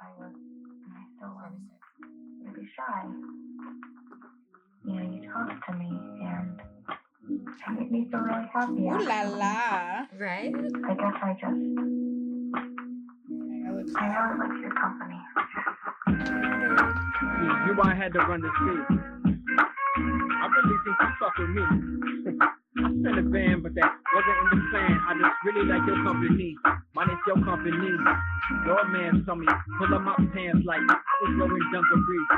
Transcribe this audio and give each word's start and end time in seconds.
I 0.00 0.08
was, 0.18 0.32
and 0.32 0.94
I 0.96 1.04
still 1.16 1.34
am, 1.44 1.68
really 2.44 2.68
shy. 2.76 3.02
You 4.84 4.92
know, 4.94 5.04
you 5.12 5.20
talk 5.30 5.48
to 5.66 5.72
me 5.76 5.90
and 6.22 6.60
it 7.28 7.80
made 7.80 7.90
me 7.90 8.08
feel 8.10 8.20
really 8.20 8.48
happy. 8.52 8.72
Ooh 8.72 9.04
la 9.06 9.14
actually. 9.14 9.38
la. 9.38 10.06
Right? 10.18 10.52
I 10.54 10.94
guess 10.94 11.16
I 11.22 11.32
just, 11.32 11.44
I 13.96 14.06
really 14.06 14.38
like 14.38 14.56
your 14.60 14.74
company. 14.80 15.20
Yeah, 16.08 17.66
you 17.66 17.72
I 17.82 17.94
had 17.94 18.12
to 18.14 18.18
run 18.20 18.40
the 18.40 18.50
street. 18.56 18.86
I 18.88 20.46
really 20.46 20.78
think 20.84 20.96
you 21.00 21.08
fuck 21.20 21.38
with 21.38 21.50
me. 21.50 21.62
I 22.84 22.88
spent 23.00 23.18
a 23.18 23.22
band, 23.22 23.62
but 23.62 23.74
that 23.74 23.92
wasn't 24.14 24.38
in 24.42 24.58
the 24.58 24.64
plan. 24.70 24.98
I 25.08 25.12
just 25.14 25.36
really 25.44 25.64
like 25.66 25.86
your 25.86 26.02
company. 26.04 26.56
Mine 26.94 27.10
is 27.10 27.18
your 27.26 27.36
company. 27.44 27.88
Your 28.66 28.84
man 28.88 29.22
saw 29.26 29.34
me 29.34 29.46
pull 29.78 29.94
up 29.94 30.02
my 30.02 30.14
pants 30.34 30.64
like 30.66 30.80
I 30.80 30.96
was 31.22 31.36
wearing 31.38 31.70
dungarees. 31.72 32.28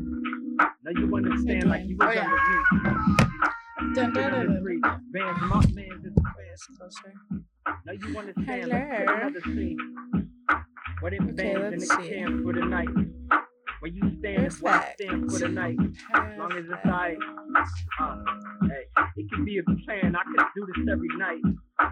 Now 0.82 0.90
you 0.94 1.14
understand 1.14 1.64
like 1.70 1.84
you 1.86 1.96
was 1.98 2.08
Oh, 2.08 2.12
yeah. 2.12 2.24
under 2.24 2.98
me. 3.86 3.94
Dun, 3.94 4.12
dun, 4.12 4.12
dun, 4.12 4.32
dun, 4.32 4.46
dun. 4.54 4.62
Free. 4.62 4.80
Bands, 4.80 5.40
my 5.42 5.56
man's 5.74 6.04
is 6.04 6.14
the 6.14 6.20
best. 6.22 6.68
Closer. 6.78 7.12
Now 7.86 7.92
you 7.92 8.18
understand. 8.18 8.46
Hello. 8.46 9.04
Put 9.06 9.22
another 9.22 9.40
scene. 9.42 9.76
Where 11.00 11.10
them 11.12 11.28
Okay, 11.30 11.54
bands 11.54 11.82
in 11.82 11.88
the 11.88 12.08
camp 12.08 12.42
for 12.44 12.52
the 12.52 12.64
night. 12.64 12.88
Where 13.80 13.90
you 13.90 14.00
stand 14.20 14.38
Where's 14.38 14.54
is 14.56 14.62
where 14.62 14.74
I 14.74 14.78
that? 14.78 14.94
stand 15.00 15.30
for 15.32 15.38
the 15.38 15.48
night. 15.48 15.76
As 16.14 16.38
long 16.38 16.52
as 16.52 16.64
it's 16.64 16.86
alright. 16.86 17.16
Uh, 18.00 18.16
hey, 18.68 18.84
it 19.16 19.30
can 19.32 19.44
be 19.44 19.58
a 19.58 19.62
plan. 19.84 20.14
I 20.14 20.22
could 20.24 20.46
do 20.54 20.66
this 20.66 20.86
every 20.92 21.08
night. 21.16 21.40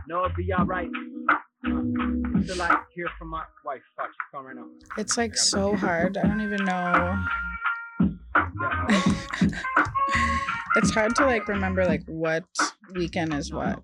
No, 0.06 0.24
it'll 0.26 0.36
be 0.36 0.52
alright. 0.52 0.90
Uh, 1.30 1.34
until 1.64 2.62
I 2.62 2.76
hear 2.94 3.08
from 3.18 3.28
my 3.28 3.42
wife. 3.64 3.80
Fuck, 3.96 4.06
she's 4.08 4.14
calling 4.30 4.46
right 4.48 4.56
now. 4.56 4.66
It's 4.98 5.16
like 5.16 5.36
so 5.36 5.74
hard. 5.76 6.16
I 6.18 6.22
don't 6.22 6.40
even 6.42 6.64
know. 6.64 7.24
It's 10.76 10.90
hard 10.94 11.16
to 11.16 11.24
like 11.26 11.48
remember 11.48 11.84
like 11.86 12.04
what 12.06 12.44
weekend 12.94 13.34
is 13.34 13.52
what. 13.52 13.82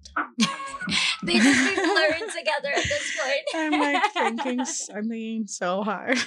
They 1.24 1.38
just 1.40 1.68
be 1.68 1.74
blurring 1.82 2.28
together 2.38 2.68
at 2.68 2.84
this 2.84 3.16
point. 3.20 3.40
I'm 3.54 3.80
like 3.80 4.12
thinking. 4.12 4.60
I'm 4.94 5.08
thinking 5.08 5.46
so 5.48 5.82
hard. 5.82 6.18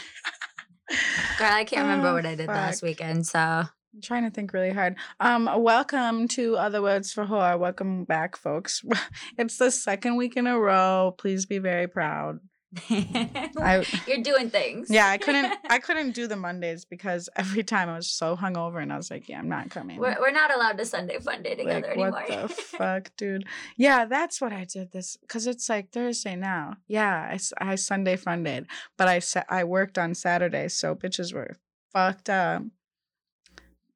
Girl, 1.37 1.51
I 1.51 1.63
can't 1.65 1.83
remember 1.83 2.09
Oh, 2.09 2.13
what 2.13 2.25
I 2.25 2.35
did 2.35 2.47
last 2.47 2.81
weekend, 2.81 3.27
so 3.27 3.39
I'm 3.39 4.01
trying 4.01 4.23
to 4.23 4.29
think 4.29 4.53
really 4.53 4.71
hard. 4.71 4.95
Um, 5.19 5.49
welcome 5.57 6.27
to 6.29 6.55
Other 6.57 6.81
Words 6.81 7.11
for 7.11 7.25
Horror. 7.25 7.57
Welcome 7.57 8.05
back, 8.05 8.37
folks. 8.37 8.83
It's 9.37 9.57
the 9.57 9.69
second 9.71 10.15
week 10.15 10.37
in 10.37 10.47
a 10.47 10.57
row. 10.57 11.13
Please 11.17 11.45
be 11.45 11.59
very 11.59 11.87
proud. 11.87 12.39
I 12.75 13.85
you're 14.07 14.23
doing 14.23 14.49
things. 14.49 14.89
yeah, 14.89 15.07
I 15.07 15.17
couldn't 15.17 15.53
I 15.69 15.79
couldn't 15.79 16.11
do 16.11 16.27
the 16.27 16.35
Mondays 16.35 16.83
because 16.83 17.29
every 17.35 17.63
time 17.63 17.87
I 17.89 17.95
was 17.95 18.09
so 18.09 18.35
hungover 18.35 18.81
and 18.81 18.91
I 18.91 18.97
was 18.97 19.09
like, 19.09 19.29
yeah, 19.29 19.39
I'm 19.39 19.47
not 19.47 19.69
coming. 19.69 19.99
We're, 19.99 20.17
we're 20.19 20.31
not 20.31 20.53
allowed 20.53 20.77
to 20.77 20.85
Sunday 20.85 21.17
fun 21.19 21.43
day 21.43 21.55
together 21.55 21.93
like, 21.95 21.97
anymore. 21.97 22.11
what 22.11 22.27
the 22.27 22.47
fuck, 22.53 23.11
dude? 23.15 23.45
Yeah, 23.77 24.05
that's 24.05 24.41
what 24.41 24.51
I 24.51 24.65
did 24.65 24.91
this 24.91 25.15
because 25.17 25.47
it's 25.47 25.69
like 25.69 25.91
Thursday 25.91 26.35
now. 26.35 26.75
Yeah, 26.87 27.37
I, 27.61 27.71
I 27.71 27.75
Sunday 27.75 28.17
fun 28.17 28.43
dayed, 28.43 28.65
but 28.97 29.07
I 29.07 29.21
I 29.49 29.63
worked 29.63 29.97
on 29.97 30.13
Saturday, 30.13 30.67
so 30.67 30.93
bitches 30.93 31.33
were 31.33 31.55
fucked 31.93 32.29
up. 32.29 32.63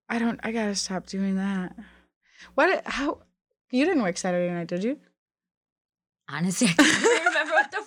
I 0.07 0.17
don't. 0.17 0.39
I 0.43 0.51
gotta 0.51 0.75
stop 0.75 1.07
doing 1.07 1.35
that. 1.35 1.75
What? 2.55 2.85
How? 2.85 3.19
You 3.69 3.85
didn't 3.85 4.03
work 4.03 4.17
Saturday 4.17 4.51
night, 4.53 4.67
did 4.67 4.83
you? 4.83 4.97
Honestly, 6.29 6.67
I 6.67 6.83
can't 6.83 7.25
remember 7.25 7.53
what 7.53 7.71
the 7.71 7.81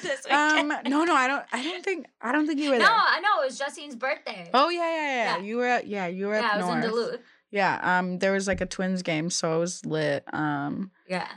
fuck 0.00 0.10
I 0.10 0.62
did 0.62 0.70
this 0.70 0.84
Um, 0.84 0.90
no, 0.90 1.04
no, 1.04 1.14
I 1.14 1.26
don't. 1.28 1.44
I 1.52 1.62
don't 1.62 1.84
think. 1.84 2.06
I 2.20 2.32
don't 2.32 2.46
think 2.46 2.60
you 2.60 2.70
were 2.70 2.78
no, 2.78 2.84
there. 2.84 2.88
No, 2.88 2.96
I 2.96 3.20
know 3.20 3.42
it 3.42 3.46
was 3.46 3.58
Justine's 3.58 3.96
birthday. 3.96 4.50
Oh 4.54 4.68
yeah, 4.68 4.80
yeah, 4.80 5.04
yeah, 5.04 5.36
Yeah. 5.36 5.42
You 5.42 5.56
were. 5.56 5.66
At, 5.66 5.86
yeah, 5.86 6.06
you 6.06 6.26
were 6.26 6.34
yeah, 6.34 6.46
up 6.46 6.54
I 6.54 6.56
was 6.56 6.66
north. 6.66 6.84
in 6.84 6.90
Duluth. 6.90 7.20
Yeah. 7.50 7.98
Um, 7.98 8.18
there 8.18 8.32
was 8.32 8.46
like 8.46 8.60
a 8.60 8.66
twins 8.66 9.02
game, 9.02 9.30
so 9.30 9.56
it 9.56 9.58
was 9.60 9.84
lit. 9.86 10.24
Um. 10.32 10.90
Yeah. 11.08 11.28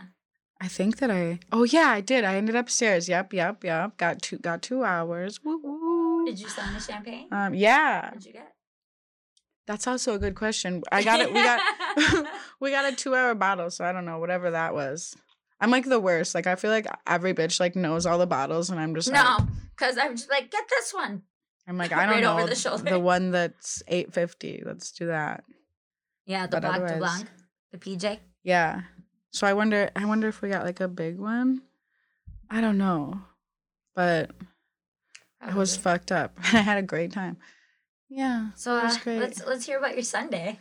I 0.59 0.67
think 0.67 0.97
that 0.97 1.09
I. 1.09 1.39
Oh 1.51 1.63
yeah, 1.63 1.89
I 1.89 2.01
did. 2.01 2.23
I 2.23 2.35
ended 2.35 2.55
upstairs. 2.55 3.09
Yep, 3.09 3.33
yep, 3.33 3.63
yep. 3.63 3.97
Got 3.97 4.21
two. 4.21 4.37
Got 4.37 4.61
two 4.61 4.83
hours. 4.83 5.43
Woo 5.43 5.59
woo. 5.63 6.25
Did 6.25 6.39
you 6.39 6.49
sign 6.49 6.73
the 6.73 6.79
champagne? 6.79 7.27
Um. 7.31 7.53
Yeah. 7.53 8.05
What 8.05 8.13
did 8.13 8.25
you 8.25 8.33
get? 8.33 8.53
That's 9.67 9.87
also 9.87 10.15
a 10.15 10.19
good 10.19 10.35
question. 10.35 10.83
I 10.91 11.03
got 11.03 11.19
it. 11.19 11.33
We 11.33 11.41
got. 11.41 11.61
we 12.59 12.71
got 12.71 12.91
a 12.91 12.95
two-hour 12.95 13.35
bottle, 13.35 13.69
so 13.69 13.85
I 13.85 13.91
don't 13.91 14.05
know 14.05 14.19
whatever 14.19 14.51
that 14.51 14.73
was. 14.73 15.15
I'm 15.61 15.69
like 15.71 15.85
the 15.85 15.99
worst. 15.99 16.33
Like 16.35 16.47
I 16.47 16.55
feel 16.55 16.71
like 16.71 16.87
every 17.07 17.33
bitch 17.33 17.59
like 17.59 17.75
knows 17.75 18.05
all 18.05 18.17
the 18.17 18.27
bottles, 18.27 18.69
and 18.69 18.79
I'm 18.79 18.95
just 18.95 19.09
like, 19.11 19.23
no, 19.23 19.47
because 19.77 19.97
I'm 19.97 20.15
just 20.17 20.29
like, 20.29 20.49
get 20.51 20.65
this 20.69 20.93
one. 20.93 21.21
I'm 21.67 21.77
like 21.77 21.91
I 21.93 22.05
don't 22.05 22.15
Right 22.15 22.23
know 22.23 22.37
over 22.39 22.47
the 22.47 22.55
shoulder. 22.55 22.83
the 22.89 22.99
one 22.99 23.31
that's 23.31 23.83
eight 23.87 24.13
fifty. 24.13 24.63
Let's 24.65 24.91
do 24.91 25.07
that. 25.07 25.43
Yeah, 26.25 26.47
the 26.47 26.59
But 26.59 26.79
Black 26.79 26.91
de 26.91 26.97
Blanc, 26.97 27.27
the 27.71 27.77
PJ. 27.77 28.17
Yeah. 28.43 28.81
So 29.31 29.47
I 29.47 29.53
wonder. 29.53 29.89
I 29.95 30.05
wonder 30.05 30.27
if 30.27 30.41
we 30.41 30.49
got 30.49 30.65
like 30.65 30.81
a 30.81 30.87
big 30.87 31.19
one. 31.19 31.61
I 32.49 32.59
don't 32.59 32.77
know, 32.77 33.21
but 33.95 34.31
it 35.47 35.53
was 35.53 35.77
fucked 35.77 36.11
up. 36.11 36.37
I 36.53 36.57
had 36.57 36.77
a 36.77 36.81
great 36.81 37.11
time. 37.11 37.37
Yeah. 38.09 38.47
So 38.55 38.75
uh, 38.75 38.93
great. 39.03 39.19
let's 39.19 39.45
let's 39.45 39.65
hear 39.65 39.77
about 39.77 39.93
your 39.93 40.03
Sunday. 40.03 40.59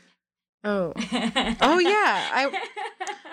Oh. 0.64 0.92
Oh, 1.62 1.78
yeah, 1.78 2.28
I- 2.32 2.68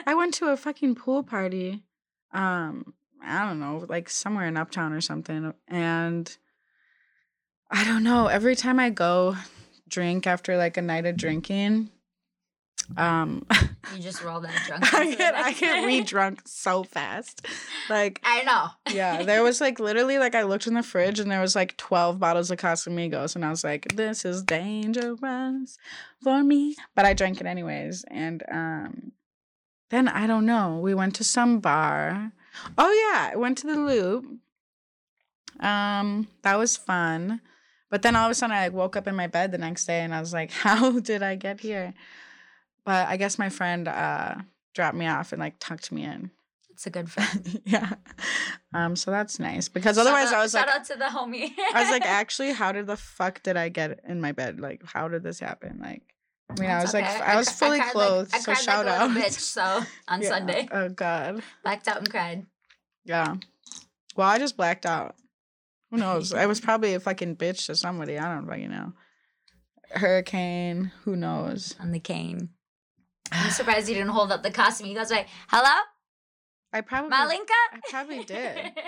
I 0.05 0.15
went 0.15 0.33
to 0.35 0.47
a 0.47 0.57
fucking 0.57 0.95
pool 0.95 1.23
party. 1.23 1.83
Um, 2.31 2.93
I 3.21 3.45
don't 3.45 3.59
know, 3.59 3.85
like 3.89 4.09
somewhere 4.09 4.47
in 4.47 4.55
Uptown 4.57 4.93
or 4.93 5.01
something. 5.01 5.53
And 5.67 6.37
I 7.69 7.83
don't 7.83 8.03
know. 8.03 8.27
Every 8.27 8.55
time 8.55 8.79
I 8.79 8.89
go 8.89 9.35
drink 9.89 10.25
after 10.27 10.55
like 10.57 10.77
a 10.77 10.81
night 10.81 11.05
of 11.05 11.17
drinking, 11.17 11.89
um, 12.95 13.45
you 13.95 14.01
just 14.01 14.23
roll 14.23 14.39
that 14.41 14.63
drunk. 14.67 14.93
I 14.93 15.15
get 15.15 15.35
I 15.35 15.53
get 15.53 15.85
re 15.85 16.01
drunk 16.13 16.41
so 16.45 16.83
fast. 16.83 17.45
Like 17.89 18.19
I 18.23 18.43
know. 18.43 18.67
yeah, 18.93 19.23
there 19.23 19.43
was 19.49 19.61
like 19.61 19.79
literally 19.79 20.17
like 20.19 20.35
I 20.35 20.43
looked 20.43 20.67
in 20.67 20.73
the 20.73 20.83
fridge 20.83 21.19
and 21.19 21.31
there 21.31 21.41
was 21.41 21.55
like 21.55 21.77
12 21.77 22.19
bottles 22.19 22.51
of 22.51 22.57
Casamigos 22.57 23.35
and 23.35 23.45
I 23.45 23.49
was 23.49 23.63
like, 23.63 23.95
this 23.95 24.25
is 24.25 24.43
dangerous 24.43 25.77
for 26.23 26.43
me. 26.43 26.75
But 26.95 27.05
I 27.05 27.13
drank 27.13 27.39
it 27.41 27.47
anyways. 27.47 28.05
And 28.09 28.43
um 28.51 29.11
then 29.89 30.07
I 30.07 30.27
don't 30.27 30.45
know. 30.45 30.79
We 30.81 30.93
went 30.93 31.15
to 31.15 31.23
some 31.23 31.59
bar. 31.59 32.31
Oh 32.77 33.11
yeah, 33.13 33.31
I 33.33 33.35
went 33.37 33.57
to 33.59 33.67
the 33.67 33.79
loop. 33.79 34.25
Um, 35.59 36.27
that 36.43 36.57
was 36.57 36.77
fun. 36.77 37.41
But 37.89 38.01
then 38.01 38.15
all 38.15 38.25
of 38.25 38.31
a 38.31 38.35
sudden 38.35 38.55
I 38.55 38.65
like 38.65 38.73
woke 38.73 38.95
up 38.95 39.07
in 39.07 39.15
my 39.15 39.27
bed 39.27 39.51
the 39.51 39.57
next 39.57 39.85
day 39.85 40.01
and 40.01 40.13
I 40.13 40.19
was 40.19 40.33
like, 40.33 40.51
how 40.51 40.99
did 40.99 41.23
I 41.23 41.35
get 41.35 41.61
here? 41.61 41.93
But 42.87 43.07
I 43.09 43.17
guess 43.17 43.37
my 43.37 43.49
friend 43.49 43.87
uh 43.87 44.35
dropped 44.73 44.95
me 44.97 45.05
off 45.07 45.31
and 45.33 45.39
like 45.39 45.55
tucked 45.59 45.91
me 45.91 46.03
in. 46.05 46.31
It's 46.71 46.87
a 46.87 46.89
good 46.89 47.11
friend. 47.15 47.61
yeah. 47.65 47.93
Um, 48.73 48.95
so 48.95 49.11
that's 49.11 49.39
nice 49.39 49.67
because 49.67 49.97
Shout 49.97 50.07
otherwise 50.07 50.27
out- 50.31 50.35
I 50.39 50.41
was 50.41 50.53
like, 50.53 50.65
shout 50.67 50.75
out 50.79 50.85
to 50.85 50.95
the 50.95 51.05
homie. 51.05 51.51
I 51.73 51.81
was 51.81 51.89
like, 51.91 52.05
actually, 52.05 52.53
how 52.53 52.71
did 52.71 52.87
the 52.87 52.95
fuck 52.97 53.43
did 53.43 53.57
I 53.57 53.69
get 53.69 53.99
in 54.07 54.21
my 54.21 54.31
bed? 54.31 54.59
Like, 54.59 54.81
how 54.85 55.07
did 55.09 55.21
this 55.23 55.39
happen? 55.39 55.79
Like, 55.81 56.03
I 56.49 56.53
mean, 56.61 56.69
I 56.69 56.75
That's 56.75 56.85
was 56.85 56.93
like, 56.93 57.03
okay. 57.03 57.19
I 57.21 57.35
was 57.35 57.49
fully 57.49 57.79
like- 57.79 57.91
clothed, 57.91 58.33
I 58.33 58.39
so 58.39 58.53
shout 58.53 58.85
like 58.85 58.99
out. 59.01 59.11
bitch. 59.11 59.39
So 59.57 59.81
on 60.07 60.21
Yeah. 60.21 60.29
Sunday, 60.29 60.67
Oh 60.71 60.87
God. 60.89 61.41
blacked 61.63 61.87
out 61.89 61.97
and 61.97 62.09
cried. 62.09 62.45
Yeah. 63.05 63.35
Well, 64.15 64.27
I 64.29 64.37
just 64.39 64.55
blacked 64.55 64.85
out. 64.85 65.15
Who 65.91 65.97
knows? 65.97 66.31
I 66.33 66.45
was 66.45 66.61
probably 66.61 66.93
a 66.93 66.99
fucking 66.99 67.35
bitch 67.37 67.65
to 67.67 67.75
somebody. 67.75 68.17
I 68.19 68.33
don't 68.33 68.47
fucking 68.47 68.69
know. 68.69 68.93
Hurricane. 69.91 70.91
Who 71.03 71.15
knows? 71.15 71.75
on 71.79 71.91
the 71.91 71.99
cane. 71.99 72.49
I'm 73.31 73.51
surprised 73.51 73.87
you 73.89 73.95
didn't 73.95 74.09
hold 74.11 74.31
up 74.31 74.43
the 74.43 74.51
costume. 74.51 74.87
You 74.87 74.95
guys 74.95 75.11
like, 75.11 75.27
"Hello, 75.49 75.81
I 76.73 76.81
probably. 76.81 77.11
Malinka." 77.15 77.61
I 77.73 77.79
probably 77.89 78.23
did. 78.23 78.71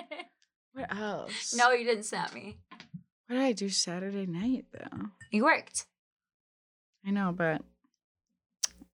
What 0.74 0.96
else? 0.96 1.56
no, 1.58 1.72
you 1.72 1.84
didn't 1.84 2.04
snap 2.04 2.32
me. 2.34 2.58
What 3.28 3.36
did 3.36 3.44
I 3.44 3.52
do 3.54 3.70
Saturday 3.70 4.28
night 4.28 4.66
though? 4.72 5.08
You 5.32 5.44
worked. 5.44 5.88
I 7.06 7.10
know, 7.10 7.34
but 7.36 7.64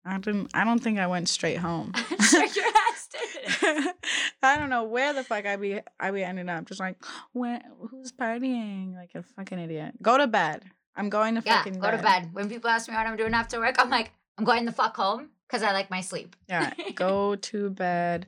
I 0.06 0.18
didn't. 0.20 0.52
I 0.54 0.64
don't 0.64 0.80
think 0.80 1.00
I 1.00 1.08
went 1.08 1.28
straight 1.28 1.58
home. 1.58 1.92
I'm 1.96 2.22
sure 2.22 2.46
your 2.46 2.66
ass 2.90 3.10
did. 3.12 3.94
I 4.42 4.58
don't 4.58 4.70
know 4.70 4.86
where 4.86 5.14
the 5.14 5.24
fuck 5.24 5.46
I 5.46 5.58
be. 5.58 5.80
I 6.00 6.12
be 6.12 6.24
ending 6.24 6.48
up 6.48 6.66
just 6.66 6.80
like, 6.80 6.96
where? 7.34 7.62
Who's 7.92 8.14
partying? 8.14 8.96
Like 8.96 9.12
a 9.16 9.24
fucking 9.24 9.60
idiot. 9.60 10.02
Go 10.02 10.18
to 10.18 10.28
bed. 10.28 10.64
I'm 10.96 11.10
going 11.10 11.36
to 11.36 11.44
Yeah, 11.46 11.58
fucking 11.58 11.80
go 11.80 11.92
to 11.92 11.98
bed. 11.98 12.30
When 12.34 12.48
people 12.48 12.70
ask 12.70 12.88
me 12.88 12.96
what 12.96 13.06
I'm 13.06 13.18
doing 13.18 13.34
after 13.34 13.60
work, 13.60 13.76
I'm 13.80 13.90
like, 13.90 14.12
I'm 14.38 14.46
going 14.46 14.64
the 14.66 14.72
fuck 14.72 14.96
home 14.96 15.30
because 15.48 15.64
I 15.64 15.72
like 15.72 15.90
my 15.90 16.02
sleep. 16.02 16.36
Yeah, 16.50 16.74
go 16.96 17.36
to 17.36 17.70
bed. 17.70 18.28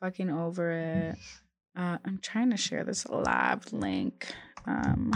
Fucking 0.00 0.30
over 0.30 0.70
it. 0.70 1.16
Uh, 1.76 1.98
I'm 2.04 2.18
trying 2.22 2.50
to 2.50 2.56
share 2.56 2.84
this 2.84 3.06
live 3.08 3.72
link. 3.72 4.26
Um, 4.66 5.12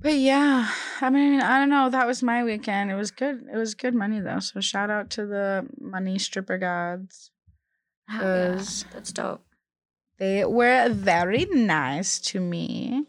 but 0.00 0.14
yeah, 0.14 0.68
I 1.00 1.10
mean, 1.10 1.40
I 1.40 1.58
don't 1.58 1.70
know. 1.70 1.88
That 1.90 2.06
was 2.06 2.22
my 2.22 2.44
weekend. 2.44 2.90
It 2.90 2.94
was 2.94 3.10
good. 3.10 3.46
It 3.52 3.56
was 3.56 3.74
good 3.74 3.94
money 3.94 4.20
though. 4.20 4.40
So 4.40 4.60
shout 4.60 4.90
out 4.90 5.10
to 5.10 5.26
the 5.26 5.66
money 5.80 6.18
stripper 6.18 6.58
gods. 6.58 7.30
Oh, 8.10 8.20
yeah, 8.20 8.62
that's 8.92 9.12
dope. 9.12 9.44
they 10.18 10.44
were 10.44 10.90
very 10.90 11.46
nice 11.46 12.18
to 12.20 12.40
me. 12.40 13.04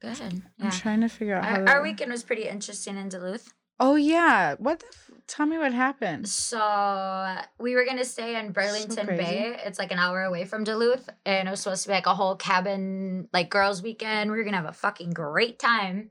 Good. 0.00 0.18
I'm 0.60 0.70
trying 0.70 1.02
to 1.02 1.08
figure 1.08 1.34
out 1.34 1.44
how. 1.44 1.60
Our, 1.60 1.68
our 1.68 1.82
weekend 1.82 2.10
was 2.10 2.22
pretty 2.24 2.48
interesting 2.48 2.96
in 2.96 3.08
Duluth. 3.08 3.52
Oh 3.78 3.96
yeah. 3.96 4.54
What 4.58 4.80
the? 4.80 4.86
F- 4.86 5.10
tell 5.32 5.46
me 5.46 5.56
what 5.56 5.72
happened. 5.72 6.28
So 6.28 7.36
we 7.58 7.74
were 7.74 7.86
gonna 7.86 8.04
stay 8.04 8.38
in 8.38 8.52
Burlington 8.52 9.06
crazy. 9.06 9.22
Bay. 9.22 9.56
It's 9.64 9.78
like 9.78 9.90
an 9.90 9.98
hour 9.98 10.22
away 10.22 10.44
from 10.44 10.62
Duluth, 10.62 11.08
and 11.24 11.48
it 11.48 11.50
was 11.50 11.60
supposed 11.60 11.84
to 11.84 11.88
be 11.88 11.94
like 11.94 12.06
a 12.06 12.14
whole 12.14 12.36
cabin, 12.36 13.28
like 13.32 13.48
girls' 13.48 13.82
weekend. 13.82 14.30
We 14.30 14.36
were 14.36 14.44
gonna 14.44 14.58
have 14.58 14.66
a 14.66 14.72
fucking 14.72 15.12
great 15.12 15.58
time. 15.58 16.10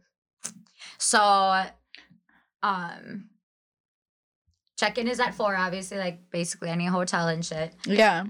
So, 0.97 1.65
um, 2.63 3.29
check-in 4.79 5.07
is 5.07 5.19
at 5.19 5.35
four, 5.35 5.55
obviously, 5.55 5.97
like 5.97 6.31
basically 6.31 6.69
any 6.69 6.87
hotel 6.87 7.27
and 7.27 7.45
shit. 7.45 7.75
Yeah. 7.85 8.25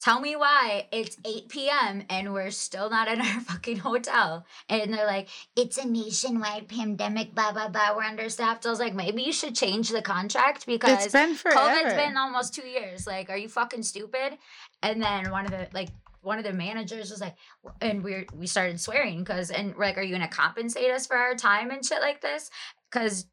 Tell 0.00 0.20
me 0.20 0.36
why 0.36 0.86
it's 0.92 1.16
8 1.24 1.48
p.m. 1.48 2.04
and 2.10 2.32
we're 2.32 2.50
still 2.50 2.90
not 2.90 3.08
in 3.08 3.20
our 3.22 3.40
fucking 3.40 3.78
hotel. 3.78 4.46
And 4.68 4.92
they're 4.92 5.06
like, 5.06 5.28
it's 5.56 5.78
a 5.78 5.86
nationwide 5.88 6.68
pandemic, 6.68 7.34
blah, 7.34 7.50
blah, 7.52 7.68
blah. 7.68 7.96
We're 7.96 8.04
understaffed. 8.04 8.66
I 8.66 8.70
was 8.70 8.78
like, 8.78 8.94
maybe 8.94 9.22
you 9.22 9.32
should 9.32 9.56
change 9.56 9.88
the 9.88 10.02
contract 10.02 10.66
because 10.66 11.04
It's 11.04 11.12
been 11.12 11.34
forever. 11.34 11.58
COVID's 11.58 11.94
been 11.94 12.16
almost 12.16 12.54
two 12.54 12.66
years. 12.68 13.06
Like, 13.06 13.30
are 13.30 13.36
you 13.36 13.48
fucking 13.48 13.82
stupid? 13.82 14.38
And 14.82 15.02
then 15.02 15.30
one 15.30 15.44
of 15.46 15.50
the 15.50 15.68
like 15.72 15.88
one 16.20 16.38
of 16.38 16.44
the 16.44 16.52
managers 16.52 17.10
was 17.10 17.20
like, 17.20 17.34
and 17.80 18.04
we 18.04 18.26
we 18.34 18.46
started 18.46 18.78
swearing 18.80 19.20
because 19.20 19.50
and 19.50 19.74
we're 19.76 19.86
like, 19.86 19.96
are 19.98 20.02
you 20.02 20.12
gonna 20.14 20.28
compensate 20.28 20.90
us 20.90 21.06
for 21.06 21.16
our 21.16 21.34
time 21.34 21.70
and 21.70 21.84
shit 21.84 22.00
like 22.00 22.20
this? 22.20 22.50
Because 22.90 23.26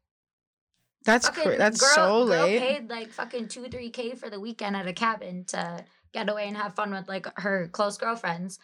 That's 1.04 1.28
cra- 1.28 1.58
that's 1.58 1.80
girl, 1.80 1.94
so 1.94 2.26
girl 2.26 2.46
late. 2.46 2.60
paid 2.60 2.90
like 2.90 3.10
fucking 3.10 3.48
two 3.48 3.64
three 3.68 3.90
k 3.90 4.14
for 4.14 4.30
the 4.30 4.40
weekend 4.40 4.74
at 4.76 4.86
a 4.86 4.92
cabin 4.92 5.44
to 5.48 5.84
get 6.14 6.30
away 6.30 6.48
and 6.48 6.56
have 6.56 6.74
fun 6.74 6.90
with 6.92 7.06
like 7.08 7.26
her 7.40 7.68
close 7.68 7.98
girlfriends, 7.98 8.58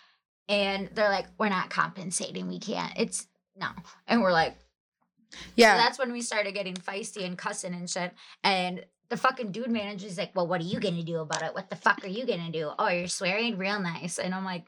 and 0.49 0.88
they're 0.94 1.11
like, 1.11 1.26
we're 1.38 1.50
not 1.50 1.69
compensating. 1.69 2.49
We 2.49 2.58
can't. 2.58 2.93
It's 2.97 3.26
no, 3.61 3.69
and 4.08 4.23
we're 4.23 4.32
like. 4.32 4.56
yeah. 5.56 5.75
So 5.76 5.82
that's 5.82 5.99
when 5.99 6.12
we 6.12 6.23
started 6.23 6.55
getting 6.55 6.75
feisty 6.75 7.25
and 7.26 7.37
cussing 7.37 7.75
and 7.75 7.91
shit. 7.91 8.12
And 8.43 8.85
the 9.11 9.17
fucking 9.19 9.52
dude 9.52 9.70
manager's 9.70 10.17
like, 10.17 10.35
Well, 10.35 10.47
what 10.47 10.61
are 10.61 10.64
you 10.64 10.81
gonna 10.81 11.02
do 11.02 11.19
about 11.19 11.43
it? 11.43 11.52
What 11.55 11.69
the 11.69 11.76
fuck 11.76 12.02
are 12.05 12.08
you 12.08 12.25
gonna 12.26 12.50
do? 12.50 12.70
Oh, 12.79 12.88
you're 12.88 13.08
swearing 13.08 13.58
real 13.58 13.79
nice. 13.81 14.19
And 14.19 14.35
I'm 14.35 14.44
like, 14.44 14.64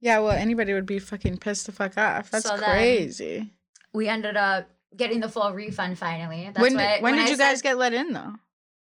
yeah. 0.00 0.18
Well, 0.18 0.32
anybody 0.32 0.74
would 0.74 0.86
be 0.86 0.98
fucking 0.98 1.38
pissed 1.38 1.66
the 1.66 1.72
fuck 1.72 1.96
off. 1.98 2.30
That's 2.30 2.46
So 2.46 2.56
crazy. 2.58 3.52
we 3.94 4.08
ended 4.08 4.36
up 4.36 4.68
getting 4.96 5.20
the 5.20 5.28
full 5.28 5.50
refund 5.52 5.98
finally. 5.98 6.44
That's 6.52 6.60
when 6.60 6.74
why 6.74 6.94
did, 6.94 7.02
when 7.02 7.14
did 7.14 7.22
I 7.26 7.28
you 7.30 7.36
said 7.36 7.44
guys 7.50 7.62
get 7.62 7.78
let 7.78 7.94
in 7.94 8.12
though? 8.12 8.34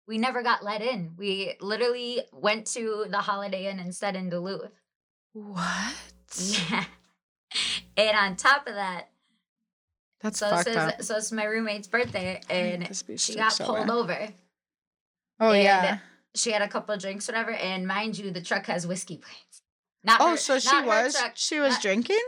We 0.06 0.18
never 0.18 0.42
got 0.42 0.64
let 0.64 0.82
in. 0.82 1.12
We 1.16 1.54
literally 1.60 2.22
went 2.32 2.66
to 2.68 3.06
the 3.08 3.18
Holiday 3.18 3.70
Inn 3.70 3.78
instead 3.78 4.16
in 4.16 4.28
Duluth. 4.30 4.70
What? 5.32 5.94
Yeah. 6.36 6.84
and 7.96 8.16
on 8.16 8.36
top 8.36 8.66
of 8.66 8.74
that, 8.74 9.08
That's 10.20 10.38
so 10.38 10.50
fucked 10.50 10.68
up. 10.68 11.02
so 11.02 11.16
it's 11.16 11.32
my 11.32 11.44
roommate's 11.44 11.88
birthday 11.88 12.40
and 12.50 12.88
she 13.16 13.34
got 13.36 13.52
so 13.52 13.64
pulled 13.66 13.86
bad. 13.86 13.90
over. 13.90 14.28
Oh 15.40 15.52
and 15.52 15.62
yeah. 15.62 15.98
she 16.34 16.50
had 16.52 16.62
a 16.62 16.68
couple 16.68 16.94
of 16.94 17.00
drinks, 17.00 17.28
whatever. 17.28 17.52
And 17.52 17.86
mind 17.86 18.18
you, 18.18 18.30
the 18.30 18.40
truck 18.42 18.66
has 18.66 18.86
whiskey 18.86 19.16
plates. 19.16 19.62
Not 20.02 20.20
Oh, 20.20 20.30
her- 20.30 20.36
so 20.36 20.58
she 20.58 20.80
was 20.82 21.14
truck. 21.14 21.32
she 21.36 21.60
was 21.60 21.74
not- 21.74 21.82
drinking? 21.82 22.20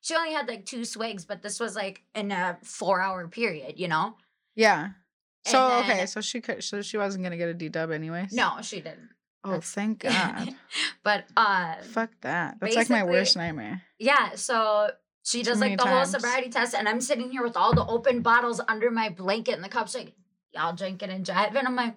She 0.00 0.14
only 0.14 0.32
had 0.32 0.48
like 0.48 0.64
two 0.64 0.84
swigs, 0.84 1.24
but 1.24 1.42
this 1.42 1.58
was 1.60 1.74
like 1.76 2.02
in 2.14 2.30
a 2.32 2.58
four-hour 2.62 3.28
period. 3.28 3.78
You 3.78 3.88
know? 3.88 4.14
Yeah. 4.54 4.90
So 5.46 5.58
And 5.58 5.90
okay, 5.90 6.06
so 6.06 6.20
she 6.20 6.40
could 6.40 6.62
so 6.64 6.82
she 6.82 6.96
wasn't 6.98 7.24
gonna 7.24 7.36
get 7.36 7.48
a 7.48 7.54
D 7.54 7.68
dub 7.68 7.90
anyways. 7.90 8.32
No, 8.32 8.56
she 8.62 8.76
didn't. 8.80 9.10
Oh, 9.44 9.50
that's- 9.52 9.70
thank 9.72 10.00
God. 10.02 10.54
but 11.02 11.24
uh, 11.36 11.76
Fuck 11.82 12.10
that. 12.22 12.56
That's 12.60 12.76
like 12.76 12.90
my 12.90 13.04
worst 13.04 13.36
nightmare. 13.36 13.82
yeah. 13.98 14.34
So 14.34 14.90
she 15.24 15.42
does 15.42 15.60
like 15.60 15.78
the 15.78 15.86
whole 15.86 16.04
sobriety 16.06 16.48
test, 16.50 16.74
and 16.74 16.88
I'm 16.88 17.00
sitting 17.00 17.30
here 17.30 17.42
with 17.42 17.56
all 17.56 17.74
the 17.74 17.84
open 17.86 18.20
bottles 18.22 18.60
under 18.66 18.90
my 18.90 19.10
blanket, 19.10 19.52
and 19.54 19.62
the 19.64 19.68
cop's 19.68 19.94
like, 19.94 20.12
"Y'all 20.52 20.74
drinking 20.74 21.10
and 21.10 21.24
driving?" 21.24 21.66
I'm 21.66 21.76
like, 21.76 21.94